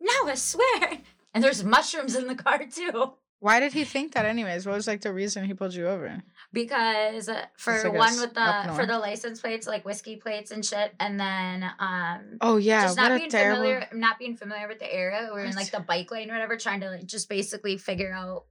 "No, 0.00 0.12
I 0.28 0.34
swear." 0.34 0.98
And 1.32 1.44
there's 1.44 1.62
mushrooms 1.62 2.16
in 2.16 2.26
the 2.26 2.34
car 2.34 2.58
too. 2.66 3.12
Why 3.38 3.60
did 3.60 3.72
he 3.72 3.84
think 3.84 4.12
that 4.14 4.24
anyways? 4.26 4.66
What 4.66 4.74
was 4.74 4.86
like 4.86 5.00
the 5.02 5.12
reason 5.12 5.44
he 5.44 5.54
pulled 5.54 5.74
you 5.74 5.86
over? 5.86 6.22
Because 6.52 7.30
for 7.56 7.90
one 7.90 8.18
with 8.20 8.34
the 8.34 8.72
for 8.74 8.86
the 8.86 8.98
license 8.98 9.40
plates 9.40 9.66
like 9.66 9.84
whiskey 9.84 10.16
plates 10.16 10.50
and 10.50 10.64
shit 10.64 10.92
and 10.98 11.18
then 11.18 11.62
um 11.78 12.38
Oh 12.40 12.56
yeah, 12.56 12.82
just 12.86 12.96
not 12.96 13.16
being 13.16 13.30
terrible 13.30 13.62
familiar 13.62 13.86
not 13.92 14.18
being 14.18 14.36
familiar 14.36 14.66
with 14.68 14.78
the 14.78 14.92
area 14.92 15.30
we 15.32 15.40
were 15.40 15.44
in 15.46 15.54
like 15.54 15.70
the 15.70 15.80
bike 15.80 16.10
lane 16.10 16.30
or 16.30 16.34
whatever 16.34 16.56
trying 16.56 16.80
to 16.80 16.90
like 16.90 17.06
just 17.06 17.28
basically 17.28 17.76
figure 17.76 18.12
out 18.12 18.46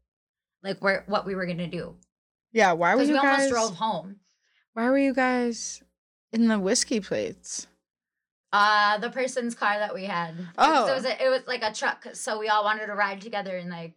like 0.64 0.82
where 0.82 1.04
what 1.08 1.26
we 1.26 1.36
were 1.36 1.46
gonna 1.46 1.68
do 1.68 1.96
Yeah, 2.54 2.72
why 2.74 2.96
were 2.96 3.04
you 3.04 3.14
we 3.14 3.20
guys 3.20 3.26
almost 3.26 3.50
drove 3.50 3.76
home 3.76 4.18
Why 4.74 4.90
were 4.90 4.98
you 4.98 5.14
guys 5.14 5.82
in 6.32 6.48
the 6.48 6.60
whiskey 6.60 7.00
plates? 7.00 7.68
uh 8.52 8.98
the 8.98 9.10
person's 9.12 9.54
car 9.54 9.78
that 9.78 9.94
we 9.94 10.06
had 10.06 10.34
Oh. 10.58 10.88
so 10.88 10.94
it 10.94 10.96
was 10.96 11.06
a, 11.06 11.24
it 11.26 11.30
was 11.30 11.42
like 11.48 11.62
a 11.64 11.72
truck 11.74 12.08
so 12.14 12.40
we 12.40 12.48
all 12.48 12.64
wanted 12.64 12.88
to 12.88 12.96
ride 12.96 13.22
together 13.22 13.56
and 13.56 13.70
like 13.70 13.94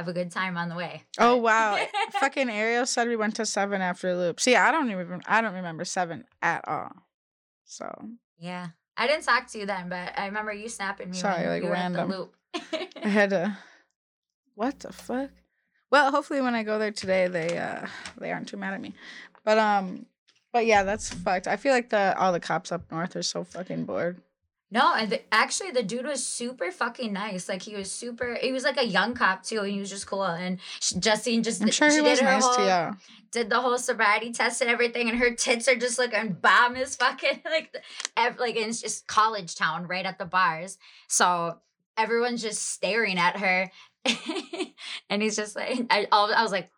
have 0.00 0.08
a 0.08 0.12
good 0.12 0.30
time 0.30 0.56
on 0.56 0.68
the 0.68 0.74
way 0.74 1.02
Oh 1.18 1.36
wow. 1.36 1.78
Fucking 2.20 2.48
Ariel 2.48 2.86
said 2.86 3.06
we 3.06 3.16
went 3.16 3.36
to 3.36 3.44
seven 3.46 3.82
after 3.82 4.16
loop. 4.16 4.40
See, 4.40 4.56
I 4.56 4.72
don't 4.72 4.90
even 4.90 5.20
I 5.26 5.40
don't 5.40 5.54
remember 5.54 5.84
seven 5.84 6.24
at 6.42 6.66
all. 6.66 6.90
So 7.64 7.86
yeah 8.38 8.68
I 8.96 9.06
didn't 9.06 9.24
talk 9.24 9.46
to 9.48 9.58
you 9.58 9.66
then, 9.66 9.88
but 9.88 10.18
I 10.18 10.26
remember 10.26 10.52
you 10.52 10.68
snapping 10.68 11.10
me 11.10 11.16
Sorry, 11.16 11.46
like, 11.46 11.62
random. 11.62 12.00
at 12.00 12.08
the 12.08 12.18
loop. 12.18 12.36
I 13.04 13.08
had 13.08 13.30
to 13.30 13.58
What 14.54 14.80
the 14.80 14.92
fuck? 14.92 15.30
Well, 15.90 16.10
hopefully 16.10 16.40
when 16.40 16.54
I 16.54 16.62
go 16.62 16.78
there 16.78 16.92
today 16.92 17.28
they 17.28 17.58
uh 17.58 17.86
they 18.18 18.32
aren't 18.32 18.48
too 18.48 18.56
mad 18.56 18.74
at 18.74 18.80
me. 18.80 18.94
But 19.44 19.58
um 19.58 20.06
but 20.52 20.66
yeah, 20.66 20.82
that's 20.82 21.12
fucked. 21.12 21.46
I 21.46 21.56
feel 21.56 21.72
like 21.72 21.90
the 21.90 22.16
all 22.18 22.32
the 22.32 22.40
cops 22.40 22.72
up 22.72 22.90
north 22.90 23.16
are 23.16 23.22
so 23.22 23.44
fucking 23.44 23.84
bored. 23.84 24.20
No, 24.72 24.94
and 24.94 25.10
the, 25.10 25.34
actually, 25.34 25.72
the 25.72 25.82
dude 25.82 26.06
was 26.06 26.24
super 26.24 26.70
fucking 26.70 27.12
nice. 27.12 27.48
Like 27.48 27.62
he 27.62 27.74
was 27.74 27.90
super. 27.90 28.36
He 28.40 28.52
was 28.52 28.62
like 28.62 28.76
a 28.76 28.86
young 28.86 29.14
cop 29.14 29.42
too, 29.42 29.60
and 29.60 29.72
he 29.72 29.80
was 29.80 29.90
just 29.90 30.06
cool. 30.06 30.24
And 30.24 30.60
sh- 30.80 30.92
Justine 30.92 31.42
just 31.42 31.60
I'm 31.60 31.70
sure 31.70 31.90
she 31.90 31.96
he 31.96 32.02
was 32.02 32.22
nice 32.22 32.44
whole, 32.44 32.54
to 32.54 32.92
you. 32.92 32.98
Did 33.32 33.50
the 33.50 33.60
whole 33.60 33.78
sobriety 33.78 34.32
test 34.32 34.60
and 34.60 34.70
everything, 34.70 35.08
and 35.08 35.18
her 35.18 35.34
tits 35.34 35.66
are 35.66 35.74
just 35.74 35.98
looking 35.98 36.34
bomb 36.34 36.76
as 36.76 36.94
fucking 36.94 37.42
like 37.50 37.74
ev- 38.16 38.38
like 38.38 38.56
and 38.56 38.66
it's 38.66 38.80
just 38.80 39.08
college 39.08 39.56
town 39.56 39.88
right 39.88 40.06
at 40.06 40.18
the 40.18 40.24
bars. 40.24 40.78
So 41.08 41.58
everyone's 41.96 42.42
just 42.42 42.70
staring 42.70 43.18
at 43.18 43.38
her, 43.38 43.72
and 45.10 45.20
he's 45.20 45.34
just 45.34 45.56
like, 45.56 45.84
I, 45.90 46.06
I 46.12 46.42
was 46.42 46.52
like, 46.52 46.70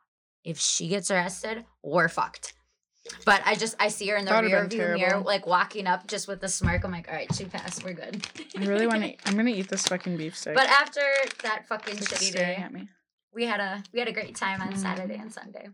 if 0.44 0.58
she 0.58 0.88
gets 0.88 1.10
arrested, 1.10 1.66
we're 1.82 2.08
fucked. 2.08 2.54
But 3.24 3.42
I 3.44 3.54
just 3.56 3.74
I 3.80 3.88
see 3.88 4.06
her 4.08 4.16
in 4.16 4.24
the 4.24 4.32
rear 4.42 4.66
view 4.66 4.78
mirror, 4.94 5.18
like 5.20 5.46
walking 5.46 5.86
up 5.86 6.06
just 6.06 6.28
with 6.28 6.42
a 6.44 6.48
smirk. 6.48 6.84
I'm 6.84 6.92
like, 6.92 7.08
all 7.08 7.14
right, 7.14 7.32
she 7.34 7.44
passed, 7.44 7.84
we're 7.84 7.92
good. 7.94 8.24
I 8.58 8.64
really 8.64 8.86
want 8.86 9.02
to 9.02 9.14
I'm 9.26 9.34
going 9.34 9.46
to 9.46 9.52
eat 9.52 9.68
this 9.68 9.86
fucking 9.88 10.16
beef 10.16 10.36
steak. 10.36 10.54
But 10.54 10.68
after 10.68 11.00
that 11.42 11.66
fucking 11.68 11.96
It's 11.98 12.06
shitty 12.08 12.32
day, 12.32 12.56
at 12.56 12.72
me. 12.72 12.88
we 13.34 13.44
had 13.46 13.60
a 13.60 13.82
we 13.92 13.98
had 13.98 14.08
a 14.08 14.12
great 14.12 14.36
time 14.36 14.60
on 14.62 14.72
Mm. 14.74 14.78
Saturday 14.78 15.16
and 15.16 15.32
Sunday. 15.32 15.68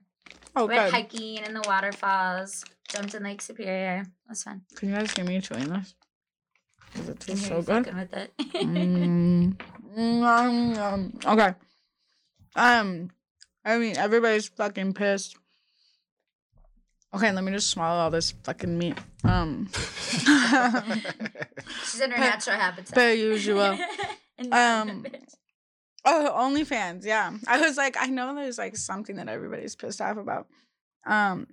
Oh, 0.57 0.67
we 0.67 0.75
went 0.75 0.87
good. 0.87 0.93
hiking 0.95 1.37
in 1.45 1.55
the 1.55 1.63
waterfalls, 1.67 2.65
jumped 2.89 3.15
in 3.15 3.23
Lake 3.23 3.43
Superior. 3.43 4.01
It 4.03 4.29
was 4.29 4.43
fun. 4.43 4.63
Can 4.75 4.89
you 4.89 4.95
guys 4.97 5.13
give 5.13 5.27
me 5.27 5.37
a 5.37 5.41
chewing 5.41 5.69
this? 5.69 5.95
'Cause 6.95 7.09
it 7.11 7.21
tastes 7.21 7.47
so 7.47 7.61
good. 7.63 7.95
with 7.95 8.13
it. 8.15 8.33
Mm. 8.39 9.61
Nom, 9.97 10.73
nom. 10.75 11.19
Okay. 11.27 11.55
Um, 12.57 13.11
I 13.65 13.77
mean, 13.79 13.97
everybody's 13.99 14.49
fucking 14.49 14.95
pissed. 14.95 15.37
Okay, 17.15 17.33
let 17.33 17.43
me 17.43 17.53
just 17.53 17.71
swallow 17.71 18.01
all 18.01 18.11
this 18.11 18.33
fucking 18.45 18.77
meat. 18.77 18.99
Um, 19.25 19.69
She's 19.73 20.29
in 22.01 22.11
her 22.11 22.19
natural 22.19 22.57
habitat. 22.57 22.95
per 22.95 23.13
usual. 23.13 23.79
Um, 24.53 25.05
Oh, 26.05 26.33
OnlyFans, 26.35 27.05
yeah. 27.05 27.33
I 27.47 27.61
was 27.61 27.77
like, 27.77 27.97
I 27.99 28.07
know 28.07 28.35
there's 28.35 28.57
like 28.57 28.77
something 28.77 29.17
that 29.17 29.29
everybody's 29.29 29.77
pissed 29.77 30.01
off 30.01 30.17
about. 30.17 30.47
Um, 31.05 31.49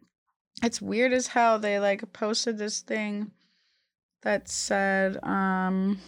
it's 0.64 0.82
weird 0.82 1.12
as 1.12 1.28
hell. 1.28 1.60
They 1.60 1.80
like 1.80 2.14
posted 2.14 2.58
this 2.58 2.82
thing 2.82 3.32
that 4.22 4.48
said 4.48 5.18
um 5.24 6.00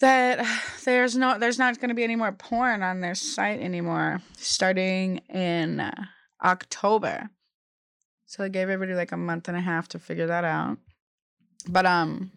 that 0.00 0.44
there's 0.84 1.16
no 1.16 1.38
there's 1.38 1.58
not 1.58 1.78
going 1.80 1.90
to 1.90 1.94
be 1.94 2.04
any 2.04 2.16
more 2.16 2.32
porn 2.32 2.82
on 2.82 3.00
their 3.00 3.14
site 3.14 3.60
anymore 3.60 4.22
starting 4.38 5.18
in 5.28 5.80
uh, 5.80 6.04
October. 6.42 7.28
So 8.30 8.44
they 8.44 8.48
gave 8.48 8.68
everybody 8.68 8.94
like 8.96 9.10
a 9.10 9.16
month 9.16 9.48
and 9.48 9.56
a 9.56 9.60
half 9.60 9.88
to 9.88 9.98
figure 9.98 10.28
that 10.28 10.44
out. 10.44 10.78
But 11.68 11.84
um 11.84 12.30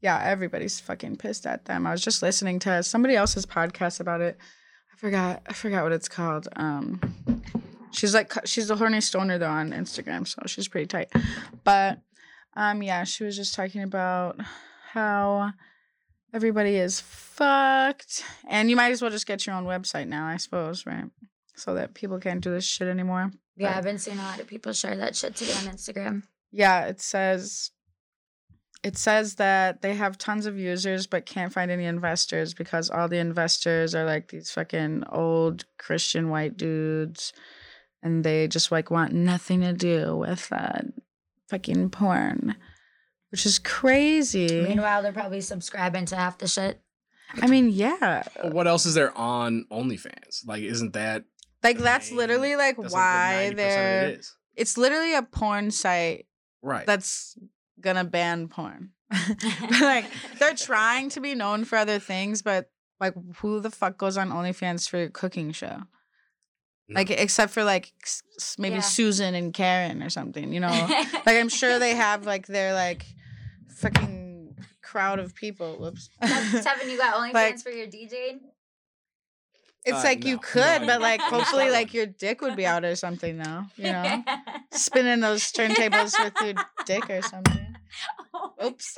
yeah, 0.00 0.18
everybody's 0.24 0.80
fucking 0.80 1.16
pissed 1.16 1.46
at 1.46 1.66
them. 1.66 1.86
I 1.86 1.90
was 1.90 2.00
just 2.00 2.22
listening 2.22 2.58
to 2.60 2.82
somebody 2.82 3.16
else's 3.16 3.44
podcast 3.44 4.00
about 4.00 4.22
it. 4.22 4.38
I 4.90 4.96
forgot 4.96 5.42
I 5.46 5.52
forgot 5.52 5.82
what 5.82 5.92
it's 5.92 6.08
called. 6.08 6.48
Um 6.56 7.02
she's 7.90 8.14
like 8.14 8.32
she's 8.46 8.70
a 8.70 8.76
horny 8.76 9.02
stoner 9.02 9.36
though 9.36 9.50
on 9.50 9.72
Instagram, 9.72 10.26
so 10.26 10.40
she's 10.46 10.68
pretty 10.68 10.86
tight. 10.86 11.12
But 11.64 11.98
um 12.54 12.82
yeah, 12.82 13.04
she 13.04 13.22
was 13.22 13.36
just 13.36 13.54
talking 13.54 13.82
about 13.82 14.40
how 14.92 15.52
everybody 16.32 16.76
is 16.76 16.98
fucked. 16.98 18.24
And 18.48 18.70
you 18.70 18.76
might 18.76 18.92
as 18.92 19.02
well 19.02 19.10
just 19.10 19.26
get 19.26 19.46
your 19.46 19.54
own 19.54 19.66
website 19.66 20.08
now, 20.08 20.24
I 20.24 20.38
suppose, 20.38 20.86
right? 20.86 21.10
so 21.56 21.74
that 21.74 21.94
people 21.94 22.18
can't 22.18 22.42
do 22.42 22.50
this 22.50 22.64
shit 22.64 22.86
anymore. 22.86 23.32
Yeah, 23.56 23.70
But- 23.70 23.78
I've 23.78 23.84
been 23.84 23.98
seeing 23.98 24.18
a 24.18 24.22
lot 24.22 24.40
of 24.40 24.46
people 24.46 24.72
share 24.72 24.96
that 24.96 25.16
shit 25.16 25.34
today 25.36 25.52
on 25.52 25.74
Instagram. 25.74 26.22
Yeah, 26.52 26.86
it 26.86 27.00
says 27.00 27.70
it 28.82 28.96
says 28.96 29.34
that 29.36 29.82
they 29.82 29.94
have 29.94 30.18
tons 30.18 30.46
of 30.46 30.58
users 30.58 31.06
but 31.06 31.26
can't 31.26 31.52
find 31.52 31.70
any 31.70 31.86
investors 31.86 32.54
because 32.54 32.88
all 32.90 33.08
the 33.08 33.18
investors 33.18 33.94
are 33.94 34.04
like 34.04 34.28
these 34.28 34.50
fucking 34.50 35.02
old 35.10 35.64
Christian 35.78 36.28
white 36.28 36.56
dudes 36.56 37.32
and 38.02 38.22
they 38.22 38.46
just 38.46 38.70
like 38.70 38.90
want 38.90 39.12
nothing 39.12 39.62
to 39.62 39.72
do 39.72 40.16
with 40.16 40.52
uh, 40.52 40.82
fucking 41.48 41.90
porn. 41.90 42.54
Which 43.30 43.44
is 43.44 43.58
crazy. 43.58 44.62
Meanwhile, 44.62 45.02
they're 45.02 45.12
probably 45.12 45.40
subscribing 45.40 46.04
to 46.06 46.16
half 46.16 46.38
the 46.38 46.46
shit. 46.46 46.80
I 47.42 47.48
mean, 47.48 47.70
yeah. 47.70 48.22
But 48.40 48.52
what 48.52 48.68
else 48.68 48.86
is 48.86 48.94
there 48.94 49.16
on 49.18 49.66
OnlyFans? 49.70 50.46
Like, 50.46 50.62
isn't 50.62 50.92
that 50.92 51.24
Like 51.66 51.78
that's 51.78 52.10
main- 52.10 52.18
literally 52.18 52.56
like 52.56 52.76
that's 52.76 52.92
why 52.94 53.50
the 53.50 53.54
they're 53.56 54.02
it 54.08 54.18
is. 54.20 54.34
it's 54.54 54.76
literally 54.78 55.14
a 55.14 55.22
porn 55.22 55.70
site 55.70 56.26
right? 56.62 56.86
that's 56.86 57.36
gonna 57.80 58.04
ban 58.04 58.48
porn. 58.48 58.90
like 59.80 60.06
they're 60.38 60.54
trying 60.54 61.08
to 61.10 61.20
be 61.20 61.34
known 61.34 61.64
for 61.64 61.76
other 61.78 61.98
things, 61.98 62.42
but 62.42 62.70
like 63.00 63.14
who 63.36 63.60
the 63.60 63.70
fuck 63.70 63.98
goes 63.98 64.16
on 64.16 64.30
OnlyFans 64.30 64.88
for 64.88 65.02
a 65.02 65.10
cooking 65.10 65.52
show? 65.52 65.78
No. 66.88 66.94
Like 67.00 67.10
except 67.10 67.52
for 67.52 67.64
like 67.64 67.92
s- 68.04 68.22
s- 68.38 68.56
maybe 68.58 68.76
Yeah. 68.76 68.80
Susan 68.82 69.34
and 69.34 69.52
Karen 69.52 70.02
or 70.02 70.10
something, 70.10 70.52
you 70.52 70.60
know? 70.66 70.68
like 71.26 71.36
I'm 71.36 71.48
sure 71.48 71.78
they 71.80 71.94
have 71.96 72.24
like 72.26 72.46
their 72.46 72.74
like 72.74 73.04
fucking 73.68 74.56
crowd 74.82 75.18
of 75.18 75.34
people. 75.34 75.76
Whoops. 75.78 76.08
Tevin, 76.22 76.90
you 76.90 76.96
got 76.96 77.14
OnlyFans 77.16 77.34
Like- 77.34 77.58
for 77.58 77.70
your 77.70 77.86
DJing? 77.88 78.38
It's 79.86 79.98
Uh, 79.98 80.02
like 80.02 80.24
you 80.24 80.38
could, 80.38 80.80
No, 80.80 80.86
but 80.86 81.00
like 81.00 81.20
hopefully 81.20 81.70
like 81.70 81.94
your 81.94 82.06
dick 82.06 82.40
would 82.40 82.56
be 82.56 82.66
out 82.66 82.84
or 82.84 82.96
something 82.96 83.38
though, 83.38 83.64
you 83.76 83.92
know? 83.92 84.24
Spinning 84.72 85.20
those 85.20 85.52
turntables 85.52 86.12
with 86.22 86.34
your 86.44 86.54
dick 86.84 87.08
or 87.08 87.22
something. 87.22 87.76
Oops. 88.64 88.96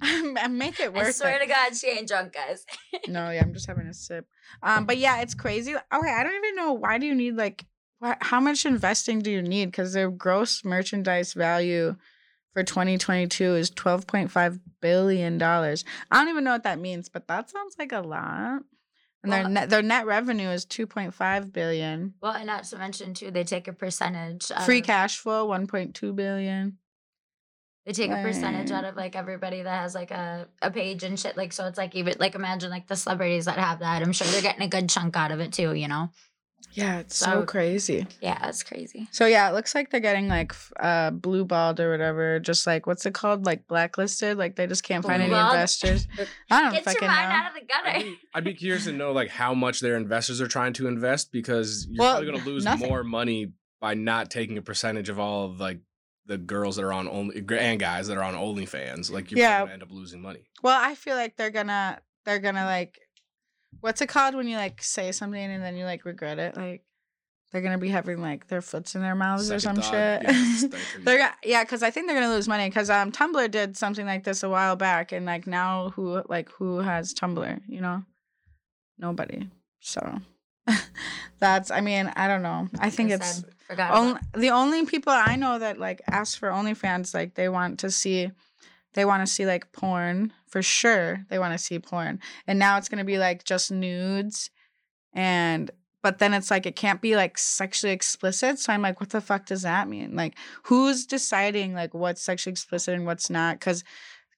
I 0.02 0.48
make 0.48 0.80
it 0.80 0.94
worth 0.94 1.08
I 1.08 1.10
swear 1.10 1.38
to 1.38 1.46
God, 1.46 1.76
she 1.76 1.88
ain't 1.88 2.08
drunk, 2.08 2.32
guys. 2.32 2.64
No, 3.06 3.28
yeah, 3.30 3.42
I'm 3.42 3.52
just 3.52 3.66
having 3.66 3.86
a 3.86 3.92
sip. 3.92 4.26
Um, 4.62 4.86
but 4.86 4.96
yeah, 4.96 5.20
it's 5.20 5.34
crazy. 5.34 5.74
Okay, 5.74 5.84
I 5.92 6.24
don't 6.24 6.34
even 6.34 6.56
know 6.56 6.72
why 6.72 6.96
do 6.96 7.06
you 7.06 7.14
need 7.14 7.36
like 7.36 7.66
why, 7.98 8.16
how 8.20 8.40
much 8.40 8.64
investing 8.64 9.20
do 9.20 9.30
you 9.30 9.42
need? 9.42 9.66
Because 9.66 9.92
their 9.92 10.10
gross 10.10 10.64
merchandise 10.64 11.34
value 11.34 11.96
for 12.54 12.62
2022 12.62 13.56
is 13.56 13.70
12.5 13.70 14.60
billion 14.80 15.36
dollars. 15.36 15.84
I 16.10 16.16
don't 16.16 16.28
even 16.30 16.44
know 16.44 16.52
what 16.52 16.62
that 16.62 16.78
means, 16.78 17.10
but 17.10 17.28
that 17.28 17.50
sounds 17.50 17.76
like 17.78 17.92
a 17.92 18.00
lot. 18.00 18.62
And 19.24 19.32
their 19.32 19.48
net 19.48 19.70
their 19.70 19.82
net 19.82 20.06
revenue 20.06 20.50
is 20.50 20.66
2.5 20.66 21.52
billion. 21.52 22.14
Well, 22.20 22.34
and 22.34 22.46
not 22.46 22.64
to 22.64 22.78
mention 22.78 23.14
too, 23.14 23.30
they 23.30 23.44
take 23.44 23.68
a 23.68 23.72
percentage. 23.72 24.50
Of, 24.50 24.64
Free 24.64 24.82
cash 24.82 25.18
flow 25.18 25.48
1.2 25.48 26.14
billion. 26.14 26.78
They 27.86 27.92
take 27.92 28.10
a 28.10 28.22
percentage 28.22 28.70
out 28.70 28.84
of 28.84 28.96
like 28.96 29.14
everybody 29.14 29.62
that 29.62 29.82
has 29.82 29.94
like 29.94 30.10
a, 30.10 30.48
a 30.62 30.70
page 30.70 31.02
and 31.02 31.20
shit. 31.20 31.36
Like 31.36 31.52
so, 31.52 31.66
it's 31.66 31.76
like 31.76 31.94
even 31.94 32.14
like 32.18 32.34
imagine 32.34 32.70
like 32.70 32.86
the 32.86 32.96
celebrities 32.96 33.44
that 33.44 33.58
have 33.58 33.80
that. 33.80 34.02
I'm 34.02 34.12
sure 34.12 34.26
they're 34.26 34.40
getting 34.40 34.62
a 34.62 34.68
good 34.68 34.88
chunk 34.88 35.16
out 35.16 35.30
of 35.30 35.40
it 35.40 35.52
too. 35.52 35.74
You 35.74 35.88
know? 35.88 36.10
Yeah, 36.72 36.98
it's 37.00 37.16
so, 37.16 37.26
So- 37.26 37.42
crazy. 37.44 38.06
Yeah, 38.20 38.48
it's 38.48 38.62
crazy. 38.62 39.06
So 39.12 39.26
yeah, 39.26 39.48
it 39.48 39.52
looks 39.54 39.74
like 39.74 39.90
they're 39.90 40.00
getting 40.00 40.26
like 40.28 40.52
f- 40.52 40.72
uh 40.80 41.10
blue 41.10 41.44
balled 41.44 41.78
or 41.80 41.90
whatever. 41.90 42.40
Just 42.40 42.66
like 42.66 42.86
what's 42.86 43.06
it 43.06 43.14
called? 43.14 43.46
Like 43.46 43.66
blacklisted. 43.68 44.38
Like 44.38 44.56
they 44.56 44.66
just 44.66 44.82
can't 44.82 45.04
find 45.04 45.22
any 45.22 45.32
investors. 45.32 46.08
I 46.50 46.62
don't 46.62 46.72
Get 46.72 46.84
fucking 46.84 47.02
your 47.02 47.10
mind 47.10 47.28
know. 47.28 47.34
out 47.36 47.46
of 47.48 47.54
the 47.54 47.60
I'd 47.74 47.84
gutter. 47.94 48.04
be, 48.04 48.18
I'd 48.34 48.44
be 48.44 48.54
curious 48.54 48.84
to 48.84 48.92
know 48.92 49.12
like 49.12 49.28
how 49.30 49.54
much 49.54 49.80
their 49.80 49.96
investors 49.96 50.40
are 50.40 50.48
trying 50.48 50.72
to 50.74 50.86
invest 50.88 51.30
because 51.30 51.86
you're 51.90 52.00
Well, 52.02 52.14
probably 52.14 52.30
going 52.32 52.42
to 52.42 52.46
lose 52.50 52.64
nothing. 52.64 52.88
more 52.88 53.04
money 53.04 53.52
by 53.80 53.94
not 53.94 54.30
taking 54.30 54.58
a 54.58 54.62
percentage 54.62 55.08
of 55.08 55.18
all 55.20 55.44
of 55.46 55.60
like 55.60 55.78
the 56.26 56.38
girls 56.38 56.76
that 56.76 56.84
are 56.84 56.92
on 56.92 57.06
only 57.06 57.44
and 57.58 57.78
guys 57.78 58.08
that 58.08 58.16
are 58.16 58.22
on 58.22 58.34
OnlyFans. 58.34 59.10
Like 59.12 59.30
you're 59.30 59.40
Yeah. 59.40 59.58
going 59.58 59.68
to 59.68 59.72
end 59.74 59.82
up 59.82 59.90
losing 59.90 60.22
money. 60.22 60.40
Well, 60.62 60.78
I 60.80 60.94
feel 60.94 61.16
like 61.16 61.36
they're 61.36 61.50
gonna 61.50 62.00
they're 62.24 62.38
gonna 62.38 62.64
like 62.64 62.98
what's 63.80 64.00
it 64.00 64.08
called 64.08 64.34
when 64.34 64.48
you 64.48 64.56
like 64.56 64.82
say 64.82 65.12
something 65.12 65.40
and 65.42 65.62
then 65.62 65.76
you 65.76 65.84
like 65.84 66.04
regret 66.04 66.38
it? 66.38 66.56
Like 66.56 66.82
they're 67.52 67.62
gonna 67.62 67.78
be 67.78 67.88
having 67.90 68.20
like 68.20 68.48
their 68.48 68.60
foots 68.62 68.94
in 68.94 69.00
their 69.02 69.14
mouths 69.14 69.50
or 69.50 69.60
some 69.60 69.76
Second 69.76 69.82
thought, 69.82 69.92
shit. 69.92 70.22
yeah, 70.24 70.52
it's 70.54 70.62
like 70.62 70.72
for 70.72 70.98
you. 70.98 71.04
they're 71.04 71.18
gonna 71.18 71.34
yeah, 71.44 71.62
because 71.64 71.82
I 71.82 71.90
think 71.90 72.06
they're 72.08 72.20
gonna 72.20 72.34
lose 72.34 72.48
money 72.48 72.68
because 72.68 72.90
um 72.90 73.12
Tumblr 73.12 73.50
did 73.50 73.76
something 73.76 74.06
like 74.06 74.24
this 74.24 74.42
a 74.42 74.48
while 74.48 74.76
back 74.76 75.12
and 75.12 75.24
like 75.26 75.46
now 75.46 75.90
who 75.90 76.22
like 76.28 76.50
who 76.50 76.78
has 76.78 77.14
Tumblr? 77.14 77.60
You 77.68 77.80
know, 77.80 78.02
nobody. 78.98 79.48
So 79.80 80.18
that's 81.38 81.70
I 81.70 81.80
mean 81.80 82.12
I 82.16 82.28
don't 82.28 82.42
know. 82.42 82.68
I 82.78 82.90
think 82.90 83.10
Like 83.10 83.20
it's 83.20 83.44
only 83.78 84.20
the 84.34 84.50
only 84.50 84.84
people 84.86 85.12
I 85.12 85.36
know 85.36 85.58
that 85.58 85.78
like 85.78 86.02
ask 86.10 86.38
for 86.38 86.48
OnlyFans, 86.48 87.14
like 87.14 87.34
they 87.34 87.48
want 87.48 87.80
to 87.80 87.90
see, 87.90 88.30
they 88.94 89.04
want 89.04 89.26
to 89.26 89.32
see 89.32 89.46
like 89.46 89.72
porn 89.72 90.32
for 90.48 90.62
sure. 90.62 91.24
They 91.30 91.38
want 91.38 91.52
to 91.52 91.58
see 91.58 91.78
porn, 91.78 92.20
and 92.46 92.58
now 92.58 92.78
it's 92.78 92.88
gonna 92.88 93.04
be 93.04 93.18
like 93.18 93.44
just 93.44 93.70
nudes, 93.70 94.50
and 95.12 95.70
but 96.02 96.18
then 96.18 96.34
it's 96.34 96.50
like 96.50 96.66
it 96.66 96.76
can't 96.76 97.00
be 97.00 97.16
like 97.16 97.38
sexually 97.38 97.92
explicit. 97.92 98.58
So 98.58 98.72
I'm 98.72 98.82
like, 98.82 99.00
what 99.00 99.10
the 99.10 99.20
fuck 99.20 99.46
does 99.46 99.62
that 99.62 99.88
mean? 99.88 100.14
Like, 100.14 100.34
who's 100.64 101.06
deciding 101.06 101.74
like 101.74 101.94
what's 101.94 102.22
sexually 102.22 102.52
explicit 102.52 102.94
and 102.94 103.06
what's 103.06 103.30
not? 103.30 103.58
Because 103.58 103.82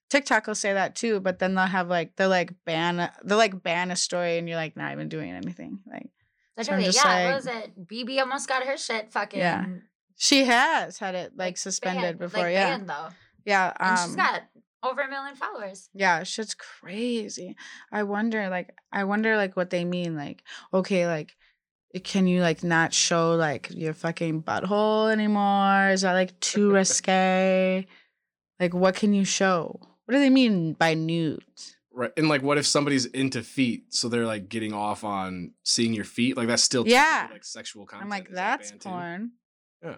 TikTok 0.09 0.47
will 0.47 0.55
say 0.55 0.71
that 0.73 0.95
too, 0.95 1.19
but 1.19 1.39
then 1.39 1.55
they'll 1.55 1.65
have 1.65 1.89
like 1.89 2.15
they'll 2.15 2.29
like 2.29 2.53
ban 2.65 3.11
they'll 3.23 3.37
like 3.37 3.61
ban 3.63 3.91
a 3.91 3.95
story, 3.95 4.37
and 4.37 4.47
you're 4.47 4.57
like 4.57 4.77
not 4.77 4.93
even 4.93 5.09
doing 5.09 5.31
anything. 5.31 5.79
Like 5.91 6.03
so 6.59 6.61
Literally, 6.71 6.83
just 6.85 7.05
yeah. 7.05 7.13
like- 7.13 7.25
what 7.25 7.35
was 7.35 7.47
it? 7.47 7.87
BB 7.87 8.19
almost 8.19 8.47
got 8.47 8.63
her 8.63 8.77
shit 8.77 9.11
fucking. 9.11 9.39
Yeah. 9.39 9.65
she 10.15 10.45
has 10.45 10.97
had 10.97 11.13
it 11.13 11.33
like, 11.35 11.55
suspended 11.57 12.01
banned- 12.01 12.17
before, 12.19 12.41
like, 12.43 12.53
yeah. 12.53 12.77
banned, 12.77 12.89
though. 12.89 13.09
Yeah, 13.47 13.73
um, 13.79 13.89
And 13.89 13.99
she's 13.99 14.15
got 14.15 14.43
over 14.83 15.01
a 15.01 15.09
million 15.09 15.35
followers. 15.35 15.89
yeah, 15.93 16.21
shit's 16.23 16.53
crazy. 16.53 17.55
I 17.91 18.03
wonder, 18.03 18.49
like, 18.49 18.75
I 18.91 19.05
wonder, 19.05 19.35
like, 19.37 19.55
what 19.55 19.69
they 19.71 19.85
mean. 19.85 20.15
Like, 20.15 20.43
okay, 20.73 21.07
like, 21.07 21.35
eh, 21.95 21.99
can 22.03 22.27
you 22.27 22.41
like 22.41 22.63
not 22.63 22.93
show 22.93 23.35
like 23.35 23.69
your 23.73 23.93
fucking 23.93 24.43
butthole 24.43 25.11
anymore? 25.11 25.89
Is 25.89 26.01
that 26.01 26.13
like 26.13 26.39
too 26.41 26.71
risque? 26.79 27.87
Like, 28.59 28.73
what 28.73 28.95
can 28.95 29.13
you 29.13 29.23
show? 29.25 29.79
What 30.05 30.13
do 30.13 30.19
they 30.19 30.29
mean 30.29 30.73
by 30.73 30.93
nudes? 30.93 31.75
Right. 31.91 32.11
And 32.17 32.27
like, 32.29 32.43
what 32.43 32.57
if 32.57 32.67
somebody's 32.67 33.05
into 33.05 33.41
feet, 33.43 33.93
so 33.93 34.07
they're 34.09 34.25
like 34.25 34.49
getting 34.49 34.73
off 34.73 35.03
on 35.03 35.53
seeing 35.63 35.93
your 35.93 36.05
feet? 36.05 36.37
Like 36.37 36.47
that's 36.47 36.63
still 36.63 36.87
Yeah. 36.87 37.27
like 37.31 37.43
sexual 37.43 37.85
content. 37.85 38.03
I'm 38.03 38.09
like, 38.09 38.29
that 38.29 38.59
that's 38.59 38.71
too? 38.71 38.77
porn. 38.79 39.31
Yeah. 39.83 39.95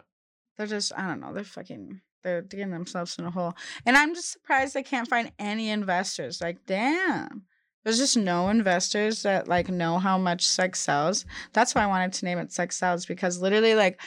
They're 0.57 0.67
just, 0.67 0.91
I 0.97 1.07
don't 1.07 1.19
know. 1.19 1.33
They're 1.33 1.43
fucking, 1.43 2.01
they're 2.23 2.41
digging 2.41 2.71
themselves 2.71 3.17
in 3.17 3.25
a 3.25 3.31
hole. 3.31 3.53
And 3.85 3.97
I'm 3.97 4.13
just 4.13 4.31
surprised 4.31 4.73
they 4.73 4.83
can't 4.83 5.07
find 5.07 5.31
any 5.39 5.69
investors. 5.69 6.41
Like, 6.41 6.65
damn. 6.65 7.43
There's 7.83 7.97
just 7.97 8.17
no 8.17 8.49
investors 8.49 9.23
that 9.23 9.47
like 9.47 9.69
know 9.69 9.99
how 9.99 10.17
much 10.17 10.45
sex 10.45 10.79
sells. 10.79 11.25
That's 11.53 11.73
why 11.73 11.83
I 11.83 11.87
wanted 11.87 12.13
to 12.13 12.25
name 12.25 12.37
it 12.37 12.51
Sex 12.51 12.77
Sells 12.77 13.05
because 13.05 13.41
literally, 13.41 13.73
like, 13.73 13.99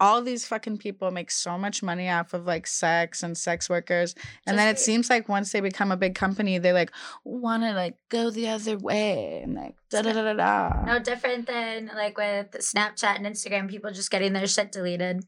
all 0.00 0.20
these 0.20 0.46
fucking 0.46 0.76
people 0.76 1.10
make 1.10 1.30
so 1.30 1.56
much 1.56 1.82
money 1.82 2.10
off 2.10 2.34
of 2.34 2.44
like 2.46 2.66
sex 2.66 3.22
and 3.22 3.38
sex 3.38 3.70
workers. 3.70 4.14
And 4.46 4.58
then 4.58 4.68
it 4.68 4.74
Just- 4.74 4.84
seems 4.84 5.08
like 5.08 5.28
once 5.28 5.52
they 5.52 5.60
become 5.60 5.92
a 5.92 5.96
big 5.96 6.14
company, 6.14 6.58
they 6.58 6.72
like 6.72 6.90
want 7.24 7.62
to 7.62 7.72
like 7.72 7.96
go 8.10 8.30
the 8.30 8.48
other 8.48 8.76
way 8.76 9.40
and 9.42 9.54
like 9.54 9.76
da 9.90 10.02
da 10.02 10.12
da 10.12 10.22
da 10.22 10.34
da. 10.34 10.84
No 10.84 10.98
different 10.98 11.46
than 11.46 11.90
like 11.94 12.18
with 12.18 12.50
Snapchat 12.52 13.16
and 13.16 13.24
Instagram, 13.26 13.68
people 13.70 13.92
just 13.92 14.10
getting 14.10 14.32
their 14.32 14.46
shit 14.46 14.72
deleted. 14.72 15.24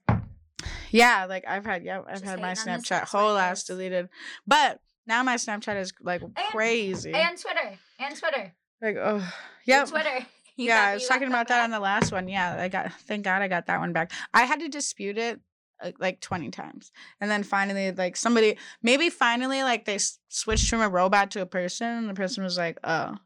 Yeah, 0.91 1.27
like 1.27 1.45
I've 1.47 1.65
had 1.65 1.85
yeah, 1.85 2.01
I've 2.07 2.15
Just 2.15 2.25
had 2.25 2.41
my 2.41 2.51
hating 2.51 2.69
on 2.73 2.79
the 2.79 2.85
Snapchat 2.85 3.05
whole 3.09 3.37
ass 3.37 3.65
deleted. 3.65 4.09
But 4.47 4.81
now 5.07 5.23
my 5.23 5.37
Snapchat 5.37 5.77
is 5.81 5.93
like 6.01 6.23
crazy. 6.51 7.13
And 7.13 7.39
Twitter. 7.39 7.79
And 7.99 8.17
Twitter. 8.17 8.55
like 8.81 8.97
oh 8.97 9.33
yeah. 9.65 9.85
Twitter. 9.85 10.27
You 10.59 10.69
Yeah, 10.69 10.85
I 10.85 10.95
was 10.95 11.07
talking 11.07 11.29
about 11.29 11.49
that 11.49 11.65
on 11.65 11.71
the 11.71 11.81
last 11.81 12.13
one. 12.13 12.29
Yeah, 12.29 12.57
I 12.59 12.69
got 12.69 12.91
thank 13.03 13.25
God 13.25 13.43
I 13.43 13.49
got 13.49 13.67
that 13.67 13.79
one 13.79 13.93
back. 13.93 14.11
I 14.33 14.45
had 14.45 14.61
to 14.61 14.71
dispute 14.71 15.19
it 15.19 15.39
uh, 15.83 15.93
like 15.99 16.23
20 16.23 16.51
times. 16.51 16.93
And 17.21 17.31
then 17.31 17.43
finally 17.43 17.93
like 17.93 18.17
somebody 18.17 18.57
maybe 18.83 19.11
finally 19.11 19.63
like 19.63 19.85
they 19.85 19.97
s- 19.97 20.19
switched 20.31 20.71
from 20.71 20.81
a 20.81 20.89
robot 20.89 21.31
to 21.33 21.43
a 21.43 21.47
person 21.47 21.87
and 21.87 22.09
the 22.09 22.15
person 22.15 22.43
was 22.43 22.57
like, 22.57 22.79
"Oh. 22.83 23.17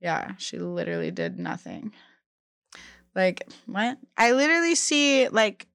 Yeah, 0.00 0.32
she 0.38 0.58
literally 0.58 1.10
did 1.10 1.38
nothing." 1.38 1.92
Like, 3.14 3.46
what? 3.66 3.98
I 4.16 4.32
literally 4.32 4.74
see 4.76 5.28
like 5.28 5.66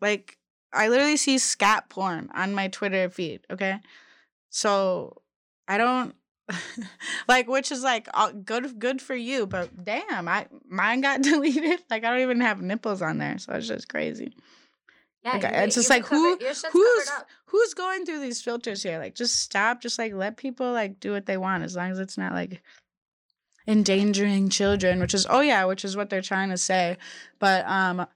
like 0.00 0.38
I 0.72 0.88
literally 0.88 1.16
see 1.16 1.38
scat 1.38 1.88
porn 1.88 2.30
on 2.34 2.54
my 2.54 2.68
Twitter 2.68 3.08
feed, 3.10 3.40
okay? 3.50 3.78
So 4.50 5.22
I 5.66 5.78
don't 5.78 6.14
like 7.28 7.48
which 7.48 7.70
is 7.72 7.82
like 7.82 8.08
good 8.44 8.78
good 8.78 9.00
for 9.02 9.14
you, 9.14 9.46
but 9.46 9.84
damn, 9.84 10.28
I 10.28 10.46
mine 10.68 11.00
got 11.00 11.22
deleted. 11.22 11.80
Like 11.90 12.04
I 12.04 12.10
don't 12.10 12.20
even 12.20 12.40
have 12.40 12.60
nipples 12.62 13.02
on 13.02 13.18
there, 13.18 13.38
so 13.38 13.52
it's 13.54 13.68
just 13.68 13.88
crazy. 13.88 14.32
Yeah, 15.24 15.36
Okay, 15.36 15.48
you- 15.58 15.64
it's 15.64 15.74
just 15.74 15.90
like, 15.90 16.06
who- 16.06 16.36
covered- 16.36 16.46
shit's 16.46 16.64
who's- 16.72 17.10
Who's 17.50 17.72
going 17.72 18.04
through 18.04 18.20
these 18.20 18.42
filters 18.42 18.82
here? 18.82 18.98
Like 18.98 19.14
just 19.14 19.36
stop, 19.40 19.80
just 19.80 19.98
like 19.98 20.12
let 20.12 20.36
people 20.36 20.70
like 20.70 21.00
do 21.00 21.12
what 21.12 21.24
they 21.24 21.38
want 21.38 21.64
as 21.64 21.76
long 21.76 21.90
as 21.90 21.98
it's 21.98 22.18
not 22.18 22.34
like 22.34 22.60
endangering 23.66 24.48
children, 24.48 25.00
which 25.00 25.14
is 25.14 25.26
oh 25.28 25.40
yeah, 25.40 25.64
which 25.64 25.84
is 25.84 25.96
what 25.96 26.10
they're 26.10 26.22
trying 26.22 26.50
to 26.50 26.58
say. 26.58 26.96
But 27.38 27.66
um 27.66 28.06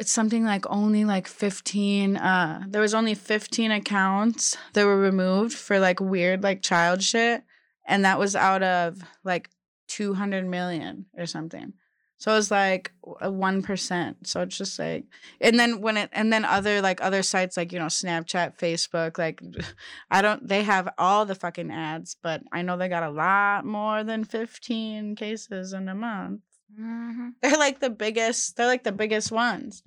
it's 0.00 0.10
something 0.10 0.44
like 0.44 0.64
only 0.70 1.04
like 1.04 1.28
15 1.28 2.16
uh 2.16 2.64
there 2.66 2.80
was 2.80 2.94
only 2.94 3.14
15 3.14 3.70
accounts 3.70 4.56
that 4.72 4.84
were 4.86 4.98
removed 4.98 5.54
for 5.54 5.78
like 5.78 6.00
weird 6.00 6.42
like 6.42 6.62
child 6.62 7.02
shit 7.02 7.44
and 7.86 8.04
that 8.04 8.18
was 8.18 8.34
out 8.34 8.62
of 8.62 9.02
like 9.24 9.50
200 9.90 10.46
million 10.46 11.06
or 11.18 11.26
something. 11.26 11.74
So 12.18 12.32
it 12.32 12.36
was 12.36 12.50
like 12.50 12.92
one 13.02 13.62
percent. 13.62 14.26
So 14.26 14.42
it's 14.42 14.56
just 14.56 14.78
like, 14.78 15.04
and 15.40 15.58
then 15.58 15.80
when 15.80 15.96
it, 15.96 16.10
and 16.12 16.30
then 16.30 16.44
other 16.44 16.82
like 16.82 17.02
other 17.02 17.22
sites 17.22 17.56
like 17.56 17.72
you 17.72 17.78
know 17.78 17.86
Snapchat, 17.86 18.58
Facebook, 18.58 19.16
like 19.16 19.42
I 20.10 20.20
don't, 20.20 20.46
they 20.46 20.62
have 20.62 20.92
all 20.98 21.24
the 21.24 21.34
fucking 21.34 21.70
ads, 21.70 22.16
but 22.22 22.42
I 22.52 22.60
know 22.60 22.76
they 22.76 22.88
got 22.88 23.02
a 23.02 23.10
lot 23.10 23.64
more 23.64 24.04
than 24.04 24.24
fifteen 24.24 25.16
cases 25.16 25.72
in 25.72 25.88
a 25.88 25.94
month. 25.94 26.42
Mm-hmm. 26.78 27.28
They're 27.42 27.58
like 27.58 27.80
the 27.80 27.90
biggest. 27.90 28.56
They're 28.56 28.66
like 28.66 28.84
the 28.84 28.92
biggest 28.92 29.30
ones. 29.32 29.82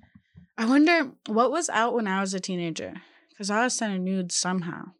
I 0.58 0.66
wonder 0.66 1.10
what 1.26 1.50
was 1.50 1.68
out 1.70 1.94
when 1.94 2.06
I 2.06 2.20
was 2.20 2.34
a 2.34 2.40
teenager 2.40 2.94
because 3.30 3.50
I 3.50 3.64
was 3.64 3.74
sending 3.74 4.04
nudes 4.04 4.34
somehow. 4.36 4.92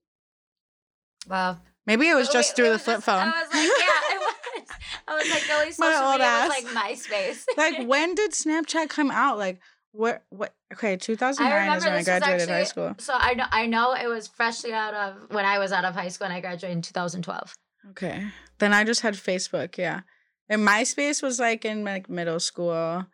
Well, 1.29 1.61
Maybe 1.87 2.09
it 2.09 2.15
was 2.15 2.31
Oh, 2.31 2.33
just 2.33 2.51
wait, 2.53 2.57
through 2.57 2.71
the 2.73 2.79
flip 2.79 2.97
just- 2.97 3.07
phone. 3.07 3.19
I 3.29 3.43
was 3.43 3.53
like, 3.53 3.63
yeah, 3.63 4.15
it 4.15 4.19
was. 4.21 4.69
I 5.07 5.15
was 5.15 5.31
like, 5.31 5.47
the 5.47 5.53
only 5.53 5.67
My 5.67 5.71
social 5.73 6.03
old 6.03 6.13
media 6.13 6.27
ass. 6.27 6.49
was 6.65 6.75
like 6.75 6.85
MySpace. 6.99 7.45
like 7.59 7.87
when 7.89 8.15
did 8.15 8.31
Snapchat 8.33 8.89
come 8.89 9.11
out? 9.11 9.37
Like 9.39 9.61
what? 9.93 10.25
What? 10.31 10.55
Okay, 10.73 10.97
two 10.97 11.15
thousand 11.15 11.45
I 11.47 11.51
nine 11.51 11.59
remember 11.61 11.77
is 11.79 11.85
when 11.85 11.93
I 11.93 11.97
this 11.99 12.07
was 12.07 12.49
high 12.49 12.55
actually- 12.61 12.65
school. 12.65 12.95
So 12.99 13.15
I 13.17 13.35
know 13.35 13.45
I 13.51 13.67
know 13.67 13.93
it 13.95 14.07
was 14.09 14.27
freshly 14.27 14.73
out 14.73 14.95
of 14.95 15.31
when 15.31 15.45
I 15.45 15.59
was 15.59 15.73
out 15.73 15.85
of 15.85 15.95
high 15.95 16.09
school 16.09 16.25
and 16.25 16.35
I 16.35 16.41
graduated 16.41 16.77
in 16.77 16.83
2012. 16.83 17.55
Okay, 17.91 18.27
then 18.61 18.73
I 18.73 18.83
just 18.85 19.03
had 19.03 19.13
Facebook. 19.15 19.77
Yeah, 19.77 20.01
and 20.49 20.67
MySpace 20.67 21.23
was 21.23 21.39
like 21.39 21.65
in 21.65 21.85
like 21.85 22.09
middle 22.09 22.41
school, 22.41 23.07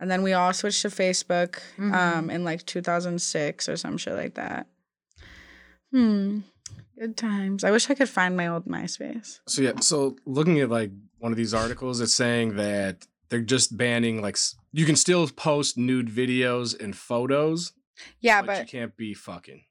and 0.00 0.10
then 0.10 0.22
we 0.22 0.32
all 0.32 0.52
switched 0.52 0.82
to 0.82 0.88
Facebook 0.88 1.60
Mhm. 1.76 1.92
um 1.94 2.30
in 2.30 2.44
like 2.44 2.64
two 2.66 2.82
thousand 2.82 3.20
six 3.20 3.68
or 3.68 3.76
some 3.76 3.96
shit 3.98 4.14
like 4.14 4.34
that. 4.34 4.66
Hmm. 5.92 6.40
Good 6.98 7.16
times. 7.16 7.62
I 7.64 7.70
wish 7.70 7.88
I 7.90 7.94
could 7.94 8.08
find 8.08 8.36
my 8.36 8.48
old 8.48 8.66
MySpace. 8.66 9.38
So 9.46 9.62
yeah, 9.62 9.78
so 9.80 10.16
looking 10.26 10.58
at 10.60 10.68
like 10.68 10.90
one 11.18 11.30
of 11.32 11.38
these 11.38 11.54
articles, 11.54 12.00
it's 12.00 12.12
saying 12.14 12.56
that 12.56 13.06
they're 13.28 13.40
just 13.40 13.76
banning 13.76 14.20
like 14.20 14.36
you 14.72 14.84
can 14.84 14.96
still 14.96 15.28
post 15.28 15.78
nude 15.78 16.08
videos 16.08 16.78
and 16.78 16.96
photos, 16.96 17.72
Yeah, 18.20 18.42
but, 18.42 18.60
you 18.60 18.66
can't 18.66 18.96
be 18.96 19.14
fucking. 19.14 19.64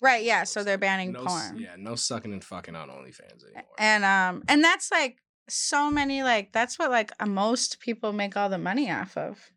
right, 0.00 0.22
yeah. 0.24 0.44
So 0.44 0.62
they're 0.64 0.78
banning 0.78 1.12
no, 1.12 1.24
porn. 1.24 1.58
Yeah, 1.58 1.74
no 1.76 1.94
sucking 1.96 2.32
and 2.32 2.42
fucking 2.44 2.76
on 2.76 2.88
OnlyFans 2.88 3.44
anymore. 3.44 3.64
and 3.78 4.04
um 4.04 4.44
and 4.48 4.62
that's 4.62 4.90
like 4.92 5.16
so 5.50 5.90
many 5.90 6.22
like 6.22 6.52
that's 6.52 6.78
what 6.78 6.90
like 6.90 7.10
most 7.26 7.80
people 7.80 8.12
make 8.12 8.36
all 8.36 8.48
the 8.48 8.58
money 8.58 8.90
off 8.90 9.16
of 9.16 9.50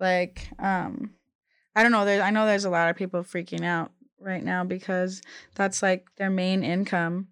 like 0.00 0.48
um 0.58 1.10
i 1.74 1.82
don't 1.82 1.92
know 1.92 2.04
there 2.04 2.22
i 2.22 2.30
know 2.30 2.46
there's 2.46 2.64
a 2.64 2.70
lot 2.70 2.90
of 2.90 2.96
people 2.96 3.22
freaking 3.22 3.64
out 3.64 3.92
right 4.20 4.44
now 4.44 4.64
because 4.64 5.22
that's 5.54 5.82
like 5.82 6.06
their 6.16 6.30
main 6.30 6.62
income 6.64 7.28